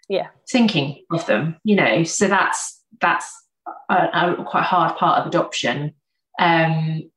Yeah. 0.09 0.27
thinking 0.49 1.03
of 1.11 1.25
them 1.25 1.55
you 1.63 1.75
know 1.75 2.03
so 2.03 2.27
that's 2.27 2.81
that's 3.01 3.27
a, 3.89 3.95
a 4.39 4.45
quite 4.47 4.63
hard 4.63 4.95
part 4.97 5.19
of 5.19 5.27
adoption 5.27 5.93
um, 6.39 7.09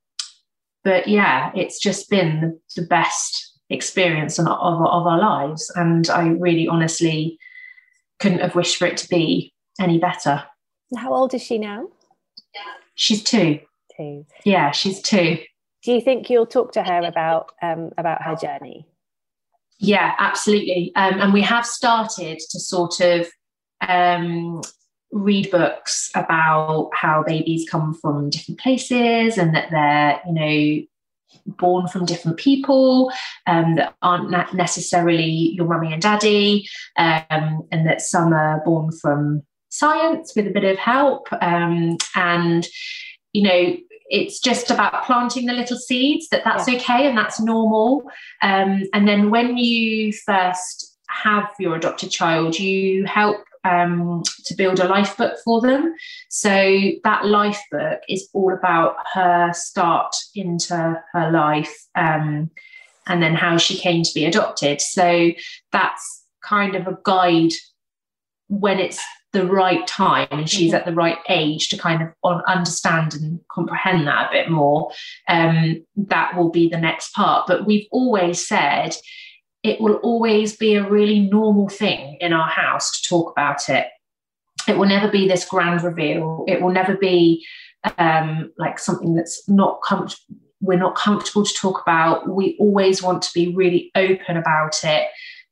but 0.84 1.08
yeah 1.08 1.50
it's 1.54 1.78
just 1.78 2.08
been 2.10 2.40
the, 2.40 2.60
the 2.80 2.86
best 2.86 3.58
experience 3.70 4.38
of, 4.38 4.46
of, 4.46 4.80
of 4.80 5.06
our 5.06 5.18
lives 5.18 5.70
and 5.74 6.08
i 6.10 6.28
really 6.28 6.68
honestly 6.68 7.38
couldn't 8.20 8.40
have 8.40 8.54
wished 8.54 8.76
for 8.76 8.86
it 8.86 8.96
to 8.96 9.08
be 9.08 9.52
any 9.80 9.98
better 9.98 10.44
How 10.96 11.12
old 11.12 11.34
is 11.34 11.42
she 11.42 11.58
now? 11.58 11.88
she's 12.94 13.22
two 13.22 13.60
Two. 13.96 14.24
yeah 14.44 14.70
she's 14.72 15.00
two 15.02 15.38
Do 15.86 15.92
you 15.92 16.00
think 16.00 16.28
you'll 16.28 16.46
talk 16.46 16.72
to 16.72 16.82
her 16.82 17.02
about 17.02 17.52
um, 17.62 17.92
about 17.96 18.20
her 18.20 18.34
journey? 18.34 18.88
Yeah, 19.78 20.14
absolutely. 20.18 20.90
Um, 20.96 21.20
and 21.20 21.32
we 21.32 21.42
have 21.42 21.64
started 21.64 22.40
to 22.50 22.58
sort 22.58 22.98
of 22.98 23.28
um, 23.86 24.62
read 25.12 25.48
books 25.52 26.10
about 26.16 26.90
how 26.92 27.22
babies 27.22 27.68
come 27.70 27.94
from 27.94 28.30
different 28.30 28.58
places 28.58 29.38
and 29.38 29.54
that 29.54 29.70
they're, 29.70 30.20
you 30.26 30.32
know, 30.32 31.54
born 31.56 31.86
from 31.86 32.04
different 32.04 32.36
people 32.36 33.12
um, 33.46 33.76
that 33.76 33.94
aren't 34.02 34.54
necessarily 34.54 35.52
your 35.54 35.68
mummy 35.68 35.92
and 35.92 36.02
daddy, 36.02 36.68
um, 36.98 37.62
and 37.70 37.86
that 37.86 38.00
some 38.00 38.32
are 38.32 38.60
born 38.64 38.90
from 39.00 39.40
science 39.68 40.32
with 40.34 40.48
a 40.48 40.50
bit 40.50 40.64
of 40.64 40.78
help. 40.78 41.28
Um, 41.40 41.96
and, 42.16 42.66
you 43.32 43.42
know, 43.42 43.76
it's 44.08 44.38
just 44.38 44.70
about 44.70 45.04
planting 45.04 45.46
the 45.46 45.52
little 45.52 45.76
seeds 45.76 46.28
that 46.28 46.42
that's 46.44 46.68
okay 46.68 47.06
and 47.06 47.16
that's 47.16 47.40
normal. 47.40 48.02
Um, 48.42 48.82
and 48.92 49.06
then 49.06 49.30
when 49.30 49.56
you 49.56 50.12
first 50.12 50.96
have 51.08 51.50
your 51.58 51.76
adopted 51.76 52.10
child 52.10 52.58
you 52.58 53.04
help 53.06 53.38
um, 53.66 54.22
to 54.44 54.54
build 54.54 54.80
a 54.80 54.88
life 54.88 55.16
book 55.16 55.36
for 55.44 55.60
them. 55.60 55.94
So 56.28 56.90
that 57.04 57.26
life 57.26 57.60
book 57.70 58.00
is 58.08 58.28
all 58.32 58.54
about 58.54 58.96
her 59.14 59.52
start 59.52 60.14
into 60.34 61.02
her 61.12 61.30
life 61.30 61.74
um, 61.94 62.50
and 63.06 63.22
then 63.22 63.34
how 63.34 63.56
she 63.56 63.76
came 63.76 64.02
to 64.02 64.14
be 64.14 64.24
adopted. 64.24 64.80
So 64.80 65.32
that's 65.72 66.24
kind 66.44 66.76
of 66.76 66.86
a 66.86 66.98
guide 67.04 67.52
when 68.48 68.78
it's 68.78 69.02
the 69.36 69.46
right 69.46 69.86
time 69.86 70.28
and 70.30 70.48
she's 70.48 70.72
Mhm. 70.72 70.76
at 70.76 70.86
the 70.86 70.94
right 70.94 71.18
age 71.28 71.68
to 71.68 71.76
kind 71.76 72.00
of 72.02 72.40
understand 72.46 73.14
and 73.14 73.40
comprehend 73.50 74.06
that 74.06 74.28
a 74.28 74.32
bit 74.32 74.50
more 74.50 74.90
um, 75.28 75.84
that 75.96 76.34
will 76.36 76.50
be 76.50 76.68
the 76.68 76.80
next 76.88 77.12
part. 77.12 77.46
But 77.46 77.66
we've 77.66 77.86
always 77.90 78.46
said 78.46 78.96
it 79.62 79.80
will 79.80 79.96
always 79.96 80.56
be 80.56 80.74
a 80.74 80.88
really 80.88 81.20
normal 81.20 81.68
thing 81.68 82.16
in 82.20 82.32
our 82.32 82.48
house 82.48 83.00
to 83.00 83.08
talk 83.08 83.30
about 83.30 83.68
it. 83.68 83.86
It 84.66 84.78
will 84.78 84.88
never 84.88 85.08
be 85.08 85.28
this 85.28 85.44
grand 85.44 85.82
reveal. 85.82 86.44
It 86.48 86.62
will 86.62 86.72
never 86.72 86.96
be 86.96 87.44
um, 87.98 88.50
like 88.58 88.78
something 88.78 89.14
that's 89.14 89.48
not 89.48 89.80
comfortable 89.86 90.36
we're 90.62 90.78
not 90.78 90.96
comfortable 90.96 91.44
to 91.44 91.54
talk 91.54 91.82
about. 91.82 92.28
We 92.28 92.56
always 92.58 93.02
want 93.02 93.22
to 93.22 93.30
be 93.34 93.54
really 93.54 93.90
open 93.94 94.38
about 94.38 94.82
it. 94.84 95.06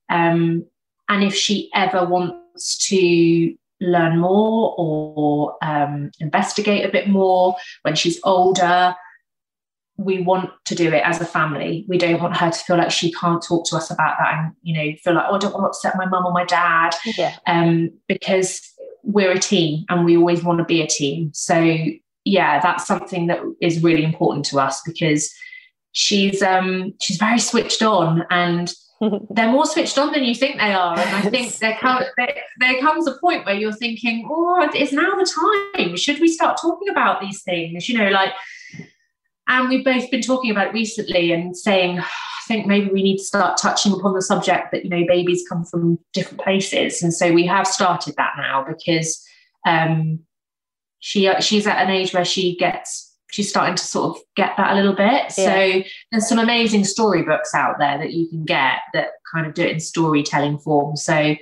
Um, 0.09 0.64
and 1.09 1.22
if 1.22 1.35
she 1.35 1.70
ever 1.74 2.07
wants 2.07 2.89
to 2.89 3.55
learn 3.85 4.18
more 4.18 4.74
or 4.78 5.57
um, 5.62 6.11
investigate 6.20 6.85
a 6.85 6.93
bit 6.93 7.09
more. 7.09 7.57
When 7.82 7.95
she's 7.95 8.20
older 8.24 8.95
we 9.97 10.22
want 10.22 10.51
to 10.64 10.74
do 10.74 10.89
it 10.89 11.03
as 11.05 11.20
a 11.20 11.24
family. 11.24 11.85
We 11.89 11.99
don't 11.99 12.20
want 12.20 12.37
her 12.37 12.51
to 12.51 12.59
feel 12.59 12.76
like 12.76 12.91
she 12.91 13.12
can't 13.12 13.43
talk 13.43 13.64
to 13.66 13.76
us 13.76 13.91
about 13.91 14.16
that 14.18 14.35
and 14.35 14.53
you 14.62 14.74
know 14.74 14.97
feel 15.05 15.14
like 15.14 15.26
oh 15.28 15.37
i 15.37 15.39
don't 15.39 15.53
want 15.53 15.64
to 15.64 15.68
upset 15.68 15.97
my 15.97 16.07
mum 16.07 16.26
or 16.26 16.32
my 16.32 16.45
dad. 16.45 16.91
Yeah. 17.16 17.37
um, 17.47 17.91
because 18.09 18.61
we're 19.03 19.32
a 19.32 19.39
team 19.39 19.85
and 19.89 20.05
we 20.05 20.16
always 20.16 20.43
want 20.43 20.59
to 20.59 20.64
be 20.64 20.82
a 20.82 20.87
team. 20.87 21.30
So 21.32 21.76
yeah 22.24 22.59
that's 22.61 22.87
something 22.87 23.26
that 23.26 23.41
is 23.61 23.82
really 23.82 24.03
important 24.03 24.47
to 24.47 24.59
us 24.59 24.80
because 24.85 25.32
she's 25.93 26.43
um 26.43 26.93
she's 27.01 27.18
very 27.18 27.39
switched 27.39 27.82
on 27.82 28.24
and 28.30 28.72
they're 29.30 29.51
more 29.51 29.66
switched 29.66 29.99
on 29.99 30.12
than 30.12 30.24
you 30.24 30.34
think 30.34 30.57
they 30.57 30.72
are. 30.72 30.99
And 30.99 31.16
I 31.16 31.22
think 31.30 31.57
there, 31.59 31.76
come, 31.80 32.03
there, 32.16 32.34
there 32.61 32.80
comes 32.80 33.07
a 33.07 33.14
point 33.18 33.45
where 33.45 33.55
you're 33.55 33.72
thinking, 33.72 34.28
oh, 34.30 34.68
it's 34.72 34.92
now 34.92 35.14
the 35.14 35.72
time. 35.76 35.97
Should 35.97 36.20
we 36.20 36.28
start 36.28 36.59
talking 36.61 36.88
about 36.88 37.20
these 37.20 37.42
things? 37.42 37.88
You 37.88 37.99
know, 37.99 38.11
like, 38.11 38.32
and 39.49 39.68
we've 39.68 39.84
both 39.84 40.11
been 40.11 40.22
talking 40.22 40.51
about 40.51 40.68
it 40.68 40.74
recently 40.74 41.32
and 41.32 41.57
saying, 41.57 41.99
I 41.99 42.07
think 42.47 42.66
maybe 42.66 42.90
we 42.90 43.03
need 43.03 43.18
to 43.18 43.24
start 43.24 43.59
touching 43.59 43.92
upon 43.92 44.14
the 44.14 44.22
subject 44.22 44.72
that, 44.72 44.84
you 44.84 44.90
know, 44.90 45.05
babies 45.07 45.45
come 45.49 45.64
from 45.64 45.99
different 46.12 46.42
places. 46.42 47.03
And 47.03 47.12
so 47.12 47.32
we 47.32 47.47
have 47.47 47.66
started 47.66 48.14
that 48.16 48.34
now 48.36 48.64
because 48.66 49.22
um, 49.66 50.20
she 51.01 51.30
she's 51.40 51.66
at 51.66 51.82
an 51.82 51.90
age 51.90 52.14
where 52.14 52.24
she 52.24 52.57
gets 52.57 53.03
she's 53.35 53.49
starting 53.49 53.74
to 53.74 53.85
sort 53.85 54.16
of 54.16 54.22
get 54.37 54.53
that 54.57 54.72
a 54.72 54.74
little 54.76 54.93
bit. 54.93 55.32
So 55.32 55.82
there's 56.12 56.28
some 56.28 56.39
amazing 56.39 56.85
storybooks 56.85 57.53
out 57.53 57.80
there 57.80 57.99
that 57.99 58.12
you 58.12 58.28
can 58.28 58.45
get 58.45 58.78
that 58.93 59.09
kind 59.32 59.45
of 59.45 59.55
do 59.55 59.64
it 59.64 59.72
in 59.72 59.80
storytelling 59.80 60.59
form. 60.59 60.95
So 60.95 61.35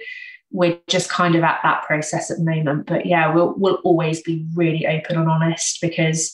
we're 0.51 0.79
just 0.89 1.11
kind 1.11 1.35
of 1.35 1.43
at 1.43 1.61
that 1.63 1.83
process 1.83 2.31
at 2.31 2.39
the 2.39 2.45
moment. 2.45 2.87
But 2.87 3.05
yeah, 3.05 3.35
we'll 3.35 3.53
we'll 3.59 3.81
always 3.85 4.23
be 4.23 4.47
really 4.55 4.87
open 4.87 5.19
and 5.19 5.29
honest 5.29 5.83
because 5.83 6.33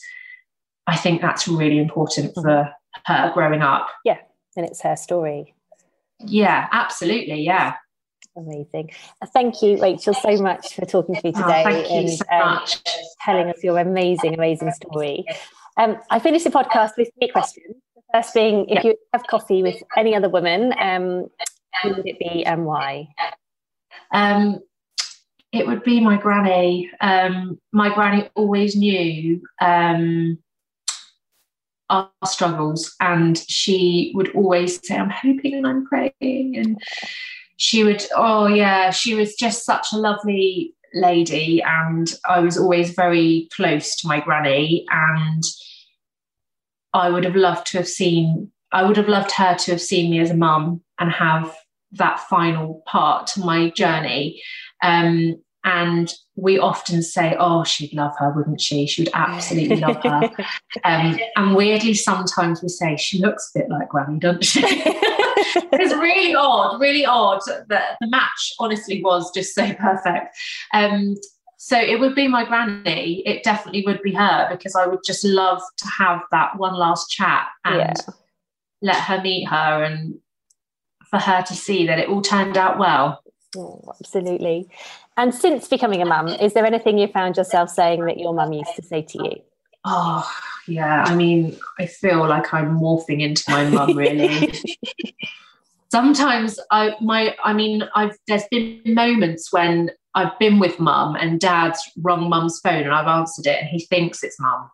I 0.87 0.95
think 0.95 1.21
that's 1.21 1.45
really 1.45 1.77
important 1.77 2.33
mm. 2.35 2.41
for 2.41 2.71
her 3.05 3.31
growing 3.33 3.61
up. 3.61 3.89
Yeah, 4.05 4.19
and 4.55 4.65
it's 4.65 4.81
her 4.83 4.95
story. 4.95 5.55
Yeah, 6.21 6.69
absolutely. 6.71 7.43
Yeah. 7.43 7.75
Amazing. 8.35 8.91
Thank 9.33 9.61
you, 9.61 9.81
Rachel, 9.81 10.13
so 10.13 10.37
much 10.37 10.75
for 10.75 10.85
talking 10.85 11.15
to 11.15 11.21
me 11.23 11.33
oh, 11.35 11.41
today 11.41 11.63
oh, 11.65 11.97
and 11.97 12.09
so 12.09 12.25
um, 12.31 12.59
telling 13.25 13.49
us 13.49 13.63
your 13.63 13.77
amazing, 13.79 14.33
amazing 14.33 14.71
story. 14.71 15.25
Um, 15.77 15.97
I 16.09 16.19
finished 16.19 16.45
the 16.45 16.51
podcast 16.51 16.91
with 16.97 17.09
three 17.19 17.29
questions. 17.29 17.75
The 17.95 18.01
first 18.13 18.33
being 18.33 18.67
if 18.69 18.83
you 18.83 18.95
have 19.13 19.25
coffee 19.27 19.63
with 19.63 19.81
any 19.97 20.15
other 20.15 20.29
woman, 20.29 20.73
um, 20.79 21.27
who 21.81 21.89
would 21.89 22.07
it 22.07 22.19
be 22.19 22.45
and 22.45 22.65
why? 22.65 23.07
Um, 24.11 24.59
it 25.51 25.65
would 25.65 25.83
be 25.83 25.99
my 25.99 26.17
granny. 26.17 26.91
Um, 27.01 27.59
my 27.71 27.93
granny 27.93 28.29
always 28.35 28.75
knew 28.75 29.41
um, 29.59 30.37
our 31.89 32.09
struggles, 32.25 32.95
and 32.99 33.37
she 33.49 34.11
would 34.15 34.35
always 34.35 34.85
say, 34.87 34.95
"I'm 34.95 35.09
hoping 35.09 35.55
and 35.55 35.65
I'm 35.65 35.85
praying," 35.85 36.57
and 36.57 36.79
she 37.59 37.83
would, 37.83 38.05
oh 38.15 38.47
yeah, 38.47 38.89
she 38.89 39.15
was 39.15 39.35
just 39.35 39.65
such 39.65 39.87
a 39.91 39.97
lovely 39.97 40.73
lady, 40.93 41.61
and 41.61 42.09
I 42.27 42.39
was 42.39 42.57
always 42.57 42.91
very 42.91 43.49
close 43.53 43.97
to 43.97 44.07
my 44.07 44.21
granny, 44.21 44.85
and 44.89 45.43
I 46.93 47.09
would 47.09 47.25
have 47.25 47.35
loved 47.35 47.67
to 47.67 47.77
have 47.79 47.87
seen. 47.87 48.49
I 48.71 48.83
would 48.83 48.95
have 48.95 49.09
loved 49.09 49.31
her 49.31 49.55
to 49.55 49.71
have 49.71 49.81
seen 49.81 50.09
me 50.09 50.19
as 50.21 50.31
a 50.31 50.37
mum 50.37 50.81
and 50.99 51.11
have 51.11 51.53
that 51.91 52.21
final 52.21 52.81
part 52.87 53.27
to 53.27 53.41
my 53.41 53.71
journey. 53.71 54.41
Um, 54.81 55.35
and 55.65 56.13
we 56.37 56.57
often 56.59 57.03
say, 57.03 57.35
"Oh, 57.37 57.65
she'd 57.65 57.93
love 57.93 58.13
her, 58.19 58.31
wouldn't 58.31 58.61
she? 58.61 58.87
She 58.87 59.01
would 59.01 59.11
absolutely 59.13 59.75
love 59.75 60.01
her." 60.01 60.31
Um, 60.85 61.19
and 61.35 61.55
weirdly, 61.55 61.93
sometimes 61.93 62.63
we 62.63 62.69
say, 62.69 62.95
"She 62.95 63.19
looks 63.19 63.51
a 63.53 63.59
bit 63.59 63.69
like 63.69 63.89
Granny, 63.89 64.17
doesn't 64.17 64.45
she?" 64.45 64.61
it's 65.71 65.93
really 65.93 66.35
odd, 66.35 66.79
really 66.79 67.05
odd. 67.05 67.41
That 67.67 67.97
the 68.01 68.07
match, 68.07 68.53
honestly, 68.59 69.01
was 69.03 69.31
just 69.31 69.53
so 69.55 69.73
perfect. 69.73 70.35
Um, 70.73 71.15
so 71.57 71.77
it 71.77 71.99
would 71.99 72.15
be 72.15 72.27
my 72.27 72.45
granny. 72.45 73.21
It 73.25 73.43
definitely 73.43 73.83
would 73.85 74.01
be 74.01 74.13
her 74.13 74.47
because 74.49 74.75
I 74.75 74.87
would 74.87 75.01
just 75.05 75.25
love 75.25 75.61
to 75.77 75.87
have 75.87 76.21
that 76.31 76.57
one 76.57 76.73
last 76.73 77.09
chat 77.09 77.47
and 77.65 77.79
yeah. 77.79 78.13
let 78.81 78.97
her 78.97 79.21
meet 79.21 79.45
her 79.49 79.83
and 79.83 80.19
for 81.09 81.19
her 81.19 81.41
to 81.41 81.53
see 81.53 81.85
that 81.87 81.99
it 81.99 82.07
all 82.07 82.21
turned 82.21 82.57
out 82.57 82.79
well. 82.79 83.21
Oh, 83.57 83.81
absolutely. 83.99 84.69
And 85.17 85.35
since 85.35 85.67
becoming 85.67 86.01
a 86.01 86.05
mum, 86.05 86.27
is 86.29 86.53
there 86.53 86.65
anything 86.65 86.97
you 86.97 87.07
found 87.07 87.35
yourself 87.35 87.69
saying 87.69 88.05
that 88.05 88.17
your 88.17 88.33
mum 88.33 88.53
used 88.53 88.75
to 88.75 88.81
say 88.81 89.01
to 89.01 89.23
you? 89.23 89.41
Oh, 89.85 90.29
yeah. 90.67 91.03
I 91.05 91.15
mean, 91.15 91.57
I 91.79 91.85
feel 91.85 92.27
like 92.27 92.53
I'm 92.53 92.77
morphing 92.79 93.21
into 93.21 93.43
my 93.49 93.69
mum, 93.69 93.97
really. 93.97 94.51
Sometimes 95.91 96.59
I 96.69 96.93
my 97.01 97.35
I 97.43 97.53
mean 97.53 97.81
I've 97.95 98.15
there's 98.27 98.43
been 98.51 98.79
moments 98.85 99.51
when 99.51 99.89
I've 100.13 100.37
been 100.37 100.59
with 100.59 100.79
mum 100.79 101.15
and 101.15 101.39
dad's 101.39 101.81
rung 102.01 102.29
mum's 102.29 102.59
phone 102.59 102.83
and 102.83 102.93
I've 102.93 103.07
answered 103.07 103.47
it 103.47 103.61
and 103.61 103.69
he 103.69 103.79
thinks 103.85 104.23
it's 104.23 104.39
mum. 104.39 104.69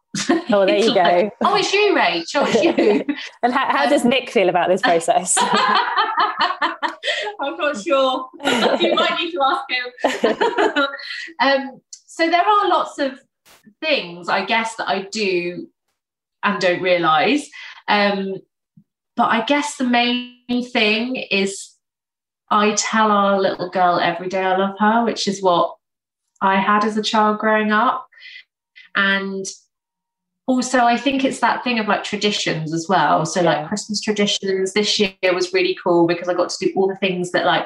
Oh, 0.50 0.66
there 0.66 0.78
you 0.84 0.94
like, 0.94 0.96
go. 0.96 1.32
oh, 1.44 1.56
it's 1.56 1.72
you, 1.72 1.96
Rach. 1.96 2.36
Oh, 2.36 2.46
it's 2.48 2.62
you. 2.64 3.06
and 3.44 3.54
how, 3.54 3.66
how 3.68 3.86
um, 3.86 3.90
does 3.90 4.04
Nick 4.04 4.30
feel 4.30 4.50
about 4.50 4.68
this 4.68 4.82
process? 4.82 5.38
I'm 5.40 5.48
not 7.58 7.82
sure. 7.82 8.28
you 8.44 8.96
might 8.96 9.18
need 9.20 9.32
to 9.32 9.42
ask 9.44 9.64
him. 9.70 9.86
um, 11.40 11.80
so 11.92 12.30
there 12.30 12.46
are 12.46 12.68
lots 12.70 12.98
of 12.98 13.20
things, 13.82 14.30
I 14.30 14.46
guess, 14.46 14.76
that 14.76 14.88
I 14.88 15.04
do 15.04 15.68
and 16.44 16.60
don't 16.62 16.82
realise. 16.82 17.50
Um, 17.88 18.36
but 19.16 19.26
I 19.26 19.46
guess 19.46 19.78
the 19.78 19.86
main 19.86 20.70
thing 20.72 21.16
is 21.16 21.72
I 22.50 22.74
tell 22.76 23.12
our 23.12 23.40
little 23.40 23.70
girl 23.70 24.00
every 24.00 24.30
day 24.30 24.42
I 24.42 24.58
love 24.58 24.76
her, 24.80 25.04
which 25.04 25.28
is 25.28 25.42
what 25.42 25.76
I 26.42 26.58
had 26.60 26.84
as 26.84 26.98
a 26.98 27.04
child 27.04 27.40
growing 27.40 27.72
up. 27.72 28.08
And 28.96 29.46
also 30.48 30.80
i 30.80 30.98
think 30.98 31.24
it's 31.24 31.40
that 31.40 31.64
thing 31.64 31.80
of 31.80 31.88
like 31.88 32.04
traditions 32.04 32.74
as 32.74 32.88
well 32.88 33.26
so 33.26 33.42
like 33.42 33.68
christmas 33.68 34.00
traditions 34.00 34.74
this 34.74 35.00
year 35.00 35.14
was 35.34 35.54
really 35.54 35.78
cool 35.84 36.06
because 36.06 36.30
i 36.30 36.34
got 36.34 36.50
to 36.50 36.66
do 36.66 36.72
all 36.76 36.88
the 36.88 36.96
things 36.98 37.32
that 37.32 37.46
like 37.46 37.66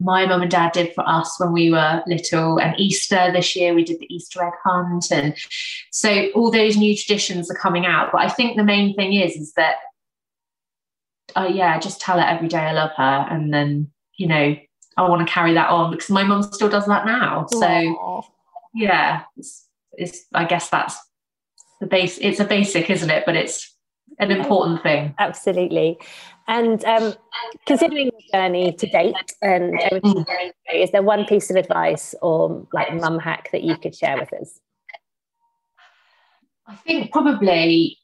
my 0.00 0.26
mum 0.26 0.42
and 0.42 0.50
dad 0.50 0.72
did 0.72 0.92
for 0.94 1.08
us 1.08 1.38
when 1.38 1.52
we 1.52 1.70
were 1.70 2.02
little 2.06 2.58
and 2.58 2.78
easter 2.78 3.30
this 3.32 3.54
year 3.54 3.74
we 3.74 3.84
did 3.84 3.98
the 4.00 4.12
easter 4.12 4.42
egg 4.42 4.52
hunt 4.64 5.10
and 5.10 5.36
so 5.90 6.28
all 6.34 6.50
those 6.50 6.76
new 6.76 6.96
traditions 6.96 7.50
are 7.50 7.54
coming 7.54 7.86
out. 7.86 8.10
But 8.12 8.22
i 8.22 8.28
think 8.28 8.56
the 8.56 8.64
main 8.64 8.94
thing 8.94 9.14
is 9.14 9.36
is 9.36 9.52
that 9.54 9.76
oh 11.36 11.46
yeah 11.46 11.78
just 11.78 12.00
tell 12.00 12.18
her 12.18 12.26
every 12.26 12.48
day 12.48 12.58
i 12.58 12.72
love 12.72 12.90
her 12.96 13.26
and 13.30 13.52
then 13.52 13.90
you 14.16 14.26
know 14.26 14.56
i 14.96 15.08
want 15.08 15.26
to 15.26 15.32
carry 15.32 15.54
that 15.54 15.70
on 15.70 15.90
because 15.90 16.10
my 16.10 16.24
mum 16.24 16.42
still 16.42 16.68
does 16.68 16.86
that 16.86 17.06
now. 17.06 17.46
So 17.50 17.60
Aww. 17.60 18.24
yeah 18.74 19.22
it's, 19.36 19.68
it's 19.92 20.26
i 20.34 20.44
guess 20.44 20.68
that's 20.70 20.98
the 21.80 21.86
base 21.86 22.18
it's 22.18 22.40
a 22.40 22.44
basic 22.44 22.90
isn't 22.90 23.10
it? 23.10 23.24
But 23.26 23.36
it's 23.36 23.70
an 24.18 24.30
important 24.30 24.82
thing. 24.82 25.14
Absolutely 25.18 25.98
and 26.46 26.84
um, 26.84 27.14
considering 27.66 28.10
your 28.12 28.20
journey 28.32 28.72
to 28.72 28.86
date 28.86 29.14
and 29.40 29.74
mm. 29.74 30.26
is 30.74 30.90
there 30.90 31.02
one 31.02 31.24
piece 31.24 31.50
of 31.50 31.56
advice 31.56 32.14
or 32.20 32.66
like 32.72 32.92
mum 32.94 33.18
hack 33.18 33.50
that 33.52 33.62
you 33.62 33.76
could 33.76 33.94
share 33.94 34.18
with 34.18 34.32
us? 34.34 34.60
I 36.66 36.74
think 36.76 37.12
probably 37.12 37.98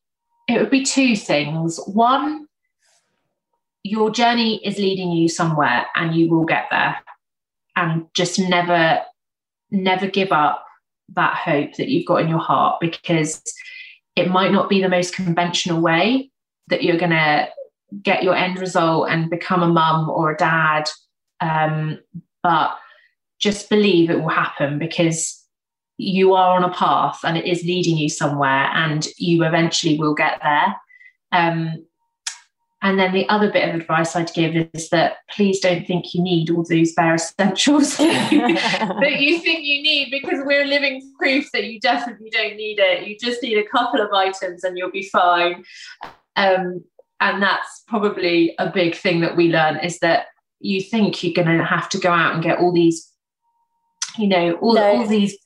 it 0.48 0.58
would 0.58 0.70
be 0.70 0.84
two 0.84 1.16
things. 1.16 1.78
One 1.86 2.46
your 3.82 4.10
journey 4.10 4.64
is 4.64 4.78
leading 4.78 5.10
you 5.10 5.28
somewhere 5.28 5.86
and 5.94 6.14
you 6.14 6.28
will 6.28 6.44
get 6.44 6.66
there. 6.70 6.96
And 7.76 8.06
just 8.14 8.38
never 8.38 9.00
never 9.70 10.06
give 10.06 10.32
up 10.32 10.64
that 11.14 11.34
hope 11.34 11.74
that 11.74 11.88
you've 11.88 12.06
got 12.06 12.22
in 12.22 12.28
your 12.28 12.38
heart 12.38 12.80
because 12.80 13.42
it 14.16 14.28
might 14.28 14.52
not 14.52 14.68
be 14.68 14.82
the 14.82 14.88
most 14.88 15.14
conventional 15.14 15.80
way 15.80 16.30
that 16.68 16.82
you're 16.82 16.98
going 16.98 17.10
to 17.10 17.48
get 18.02 18.22
your 18.22 18.34
end 18.34 18.58
result 18.58 19.08
and 19.10 19.30
become 19.30 19.62
a 19.62 19.68
mum 19.68 20.08
or 20.08 20.30
a 20.30 20.36
dad. 20.36 20.88
Um, 21.40 21.98
but 22.42 22.76
just 23.38 23.70
believe 23.70 24.10
it 24.10 24.20
will 24.20 24.28
happen 24.28 24.78
because 24.78 25.44
you 25.96 26.34
are 26.34 26.56
on 26.56 26.64
a 26.64 26.72
path 26.72 27.20
and 27.24 27.36
it 27.36 27.46
is 27.46 27.62
leading 27.62 27.96
you 27.96 28.08
somewhere 28.08 28.70
and 28.74 29.06
you 29.18 29.44
eventually 29.44 29.98
will 29.98 30.14
get 30.14 30.40
there. 30.42 30.76
Um, 31.32 31.86
and 32.82 32.98
then 32.98 33.12
the 33.12 33.28
other 33.28 33.52
bit 33.52 33.68
of 33.68 33.74
advice 33.74 34.16
I'd 34.16 34.32
give 34.32 34.56
is 34.72 34.88
that 34.88 35.18
please 35.30 35.60
don't 35.60 35.86
think 35.86 36.14
you 36.14 36.22
need 36.22 36.50
all 36.50 36.64
those 36.64 36.92
bare 36.94 37.14
essentials 37.16 37.96
that 37.98 39.16
you 39.18 39.38
think 39.40 39.64
you 39.64 39.82
need 39.82 40.10
because 40.10 40.40
we're 40.44 40.64
living 40.64 41.12
proof 41.18 41.50
that 41.52 41.64
you 41.64 41.78
definitely 41.78 42.30
don't 42.30 42.56
need 42.56 42.78
it. 42.78 43.06
You 43.06 43.18
just 43.18 43.42
need 43.42 43.58
a 43.58 43.68
couple 43.68 44.00
of 44.00 44.10
items 44.12 44.64
and 44.64 44.78
you'll 44.78 44.90
be 44.90 45.08
fine. 45.10 45.64
Um, 46.36 46.82
and 47.20 47.42
that's 47.42 47.82
probably 47.86 48.54
a 48.58 48.70
big 48.70 48.94
thing 48.94 49.20
that 49.20 49.36
we 49.36 49.48
learn 49.48 49.76
is 49.78 49.98
that 49.98 50.26
you 50.60 50.80
think 50.80 51.22
you're 51.22 51.34
going 51.34 51.58
to 51.58 51.64
have 51.64 51.88
to 51.90 51.98
go 51.98 52.10
out 52.10 52.34
and 52.34 52.42
get 52.42 52.58
all 52.58 52.72
these, 52.72 53.10
you 54.18 54.26
know, 54.26 54.54
all, 54.54 54.74
no. 54.74 54.82
all 54.82 55.06
these 55.06 55.36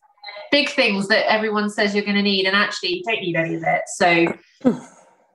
big 0.50 0.68
things 0.68 1.08
that 1.08 1.30
everyone 1.30 1.68
says 1.70 1.94
you're 1.94 2.04
going 2.04 2.16
to 2.16 2.22
need, 2.22 2.46
and 2.46 2.56
actually 2.56 2.96
you 2.96 3.02
don't 3.04 3.20
need 3.20 3.36
any 3.36 3.54
of 3.56 3.62
it. 3.64 3.82
So 3.96 4.26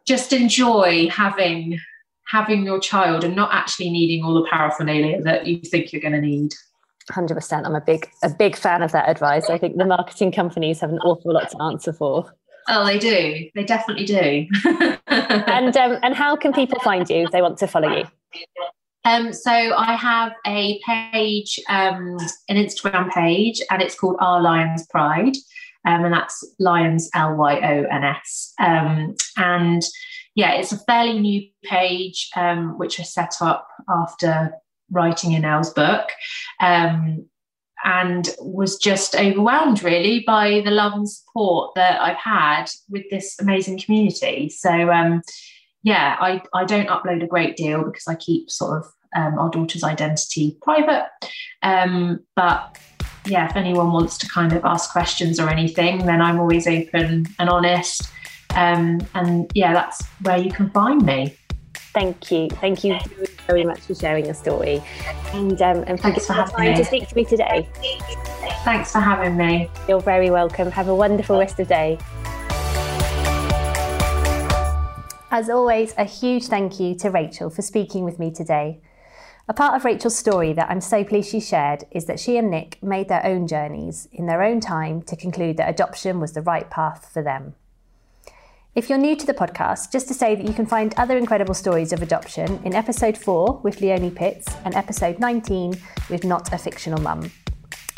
just 0.08 0.34
enjoy 0.34 1.10
having 1.10 1.80
having 2.28 2.64
your 2.64 2.80
child 2.80 3.24
and 3.24 3.36
not 3.36 3.54
actually 3.54 3.90
needing 3.90 4.24
all 4.24 4.36
the 4.36 4.48
paraphernalia 4.50 5.22
that 5.24 5.48
you 5.48 5.60
think 5.62 5.92
you're 5.92 6.02
going 6.02 6.14
to 6.14 6.22
need. 6.22 6.54
100% 7.12 7.66
i'm 7.66 7.74
a 7.74 7.82
big 7.82 8.08
a 8.22 8.30
big 8.30 8.56
fan 8.56 8.84
of 8.84 8.92
that 8.92 9.10
advice 9.10 9.50
i 9.50 9.58
think 9.58 9.76
the 9.78 9.86
marketing 9.86 10.32
companies 10.32 10.80
have 10.80 10.92
an 10.92 11.00
awful 11.00 11.34
lot 11.34 11.50
to 11.50 11.60
answer 11.64 11.92
for 11.92 12.32
oh 12.70 12.86
they 12.86 12.98
do 12.98 13.50
they 13.56 13.64
definitely 13.64 14.06
do 14.06 14.46
and 15.08 15.76
um, 15.76 15.98
and 16.02 16.16
how 16.16 16.36
can 16.36 16.54
people 16.54 16.80
find 16.80 17.10
you 17.10 17.24
if 17.24 17.32
they 17.32 17.42
want 17.42 17.58
to 17.58 17.68
follow 17.68 17.90
you 17.98 18.06
um, 19.06 19.32
so 19.32 19.52
I 19.52 19.96
have 19.96 20.34
a 20.46 20.80
page, 20.86 21.60
um, 21.70 22.18
an 22.50 22.58
Instagram 22.58 23.10
page, 23.12 23.62
and 23.72 23.82
it's 23.82 23.96
called 23.96 24.18
Our 24.20 24.42
Lyons 24.42 24.86
Pride, 24.88 25.36
um, 25.86 26.04
and 26.04 26.14
that's 26.14 26.46
Lyons 26.60 27.10
L 27.16 27.36
Y 27.36 27.56
O 27.56 27.84
N 27.86 28.04
S. 28.04 28.54
Um, 28.60 29.16
and 29.38 29.82
yeah, 30.36 30.54
it's 30.54 30.72
a 30.72 30.78
fairly 30.80 31.18
new 31.18 31.48
page, 31.64 32.30
um, 32.36 32.78
which 32.78 33.00
I 33.00 33.04
set 33.04 33.36
up 33.42 33.68
after 33.90 34.52
writing 34.92 35.32
Yanel's 35.32 35.74
book. 35.74 36.10
Um, 36.60 37.26
and 37.84 38.30
was 38.40 38.78
just 38.78 39.16
overwhelmed 39.16 39.84
really 39.84 40.24
by 40.26 40.62
the 40.66 40.72
love 40.72 40.94
and 40.94 41.10
support 41.10 41.74
that 41.76 42.02
I've 42.02 42.18
had 42.18 42.66
with 42.90 43.04
this 43.10 43.40
amazing 43.40 43.80
community. 43.80 44.50
So 44.50 44.92
um, 44.92 45.22
yeah, 45.84 46.18
I, 46.20 46.42
I 46.54 46.66
don't 46.66 46.90
upload 46.90 47.24
a 47.24 47.28
great 47.28 47.56
deal 47.56 47.84
because 47.84 48.08
I 48.08 48.16
keep 48.16 48.50
sort 48.50 48.80
of 48.80 48.92
um, 49.16 49.40
our 49.40 49.50
daughter's 49.50 49.84
identity 49.84 50.58
private. 50.62 51.08
Um, 51.64 52.20
but 52.36 52.78
yeah, 53.26 53.50
if 53.50 53.56
anyone 53.56 53.92
wants 53.92 54.18
to 54.20 54.28
kind 54.28 54.54
of 54.54 54.66
ask 54.66 54.92
questions 54.92 55.40
or 55.40 55.50
anything, 55.50 56.06
then 56.06 56.22
I'm 56.22 56.40
always 56.40 56.68
open 56.68 57.28
and 57.38 57.50
honest. 57.50 58.10
Um, 58.56 59.00
and 59.14 59.50
yeah, 59.54 59.74
that's 59.74 60.06
where 60.22 60.38
you 60.38 60.52
can 60.52 60.70
find 60.72 61.06
me. 61.06 61.36
Thank 61.94 62.32
you. 62.32 62.50
Thank 62.50 62.84
you 62.84 63.00
very 63.50 63.66
much 63.66 63.80
for 63.80 63.96
sharing 63.96 64.26
your 64.26 64.36
story 64.36 64.82
and, 65.34 65.60
um, 65.64 65.84
and 65.88 66.00
for 66.00 66.14
for 66.20 66.34
having 66.34 66.56
time 66.56 66.72
me. 66.72 66.78
to 66.78 66.86
speak 66.86 67.08
to 67.08 67.16
me 67.16 67.26
today. 67.26 67.68
Thanks 68.64 68.92
for 68.92 69.00
having 69.00 69.36
me. 69.36 69.70
You're 69.88 70.02
very 70.02 70.30
welcome. 70.30 70.70
Have 70.70 70.88
a 70.88 70.94
wonderful 70.94 71.40
rest 71.40 71.60
of 71.60 71.68
the 71.68 71.74
day. 71.74 71.98
As 75.32 75.50
always, 75.50 75.96
a 75.98 76.04
huge 76.04 76.46
thank 76.46 76.80
you 76.80 76.96
to 76.96 77.10
Rachel 77.10 77.50
for 77.50 77.64
speaking 77.64 78.04
with 78.04 78.20
me 78.20 78.32
today. 78.32 78.82
A 79.48 79.54
part 79.54 79.74
of 79.74 79.84
Rachel's 79.84 80.18
story 80.18 80.54
that 80.54 80.70
I'm 80.70 80.82
so 80.82 81.04
pleased 81.04 81.32
she 81.32 81.40
shared 81.40 81.86
is 81.90 82.06
that 82.06 82.20
she 82.20 82.38
and 82.38 82.52
Nick 82.52 82.78
made 82.84 83.10
their 83.10 83.26
own 83.26 83.48
journeys 83.48 84.08
in 84.12 84.28
their 84.28 84.44
own 84.44 84.60
time 84.60 85.02
to 85.04 85.16
conclude 85.16 85.58
that 85.58 85.70
adoption 85.70 86.20
was 86.20 86.34
the 86.34 86.44
right 86.44 86.70
path 86.70 87.10
for 87.12 87.24
them. 87.24 87.56
If 88.76 88.88
you're 88.88 89.00
new 89.00 89.16
to 89.16 89.26
the 89.26 89.34
podcast, 89.34 89.92
just 89.92 90.08
to 90.10 90.14
say 90.14 90.36
that 90.36 90.46
you 90.46 90.54
can 90.54 90.68
find 90.68 90.94
other 90.96 91.18
incredible 91.18 91.56
stories 91.56 91.92
of 91.92 92.04
adoption 92.04 92.62
in 92.64 92.76
episode 92.76 93.18
4 93.18 93.62
with 93.64 93.82
Leonie 93.82 94.12
Pitts 94.12 94.48
and 94.64 94.76
episode 94.76 95.18
19 95.20 95.74
with 96.12 96.24
Not 96.24 96.54
a 96.54 96.58
Fictional 96.60 97.02
Mum. 97.02 97.32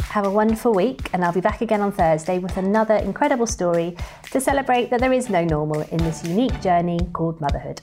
Have 0.04 0.26
a 0.26 0.32
wonderful 0.32 0.74
week, 0.74 1.10
and 1.12 1.26
I'll 1.26 1.34
be 1.34 1.42
back 1.42 1.60
again 1.60 1.82
on 1.82 1.92
Thursday 1.92 2.40
with 2.40 2.56
another 2.56 2.96
incredible 2.96 3.48
story 3.48 3.98
to 4.32 4.40
celebrate 4.40 4.90
that 4.92 5.02
there 5.02 5.12
is 5.12 5.30
no 5.30 5.44
normal 5.44 5.82
in 5.82 5.98
this 5.98 6.24
unique 6.24 6.62
journey 6.62 7.00
called 7.12 7.42
motherhood. 7.42 7.82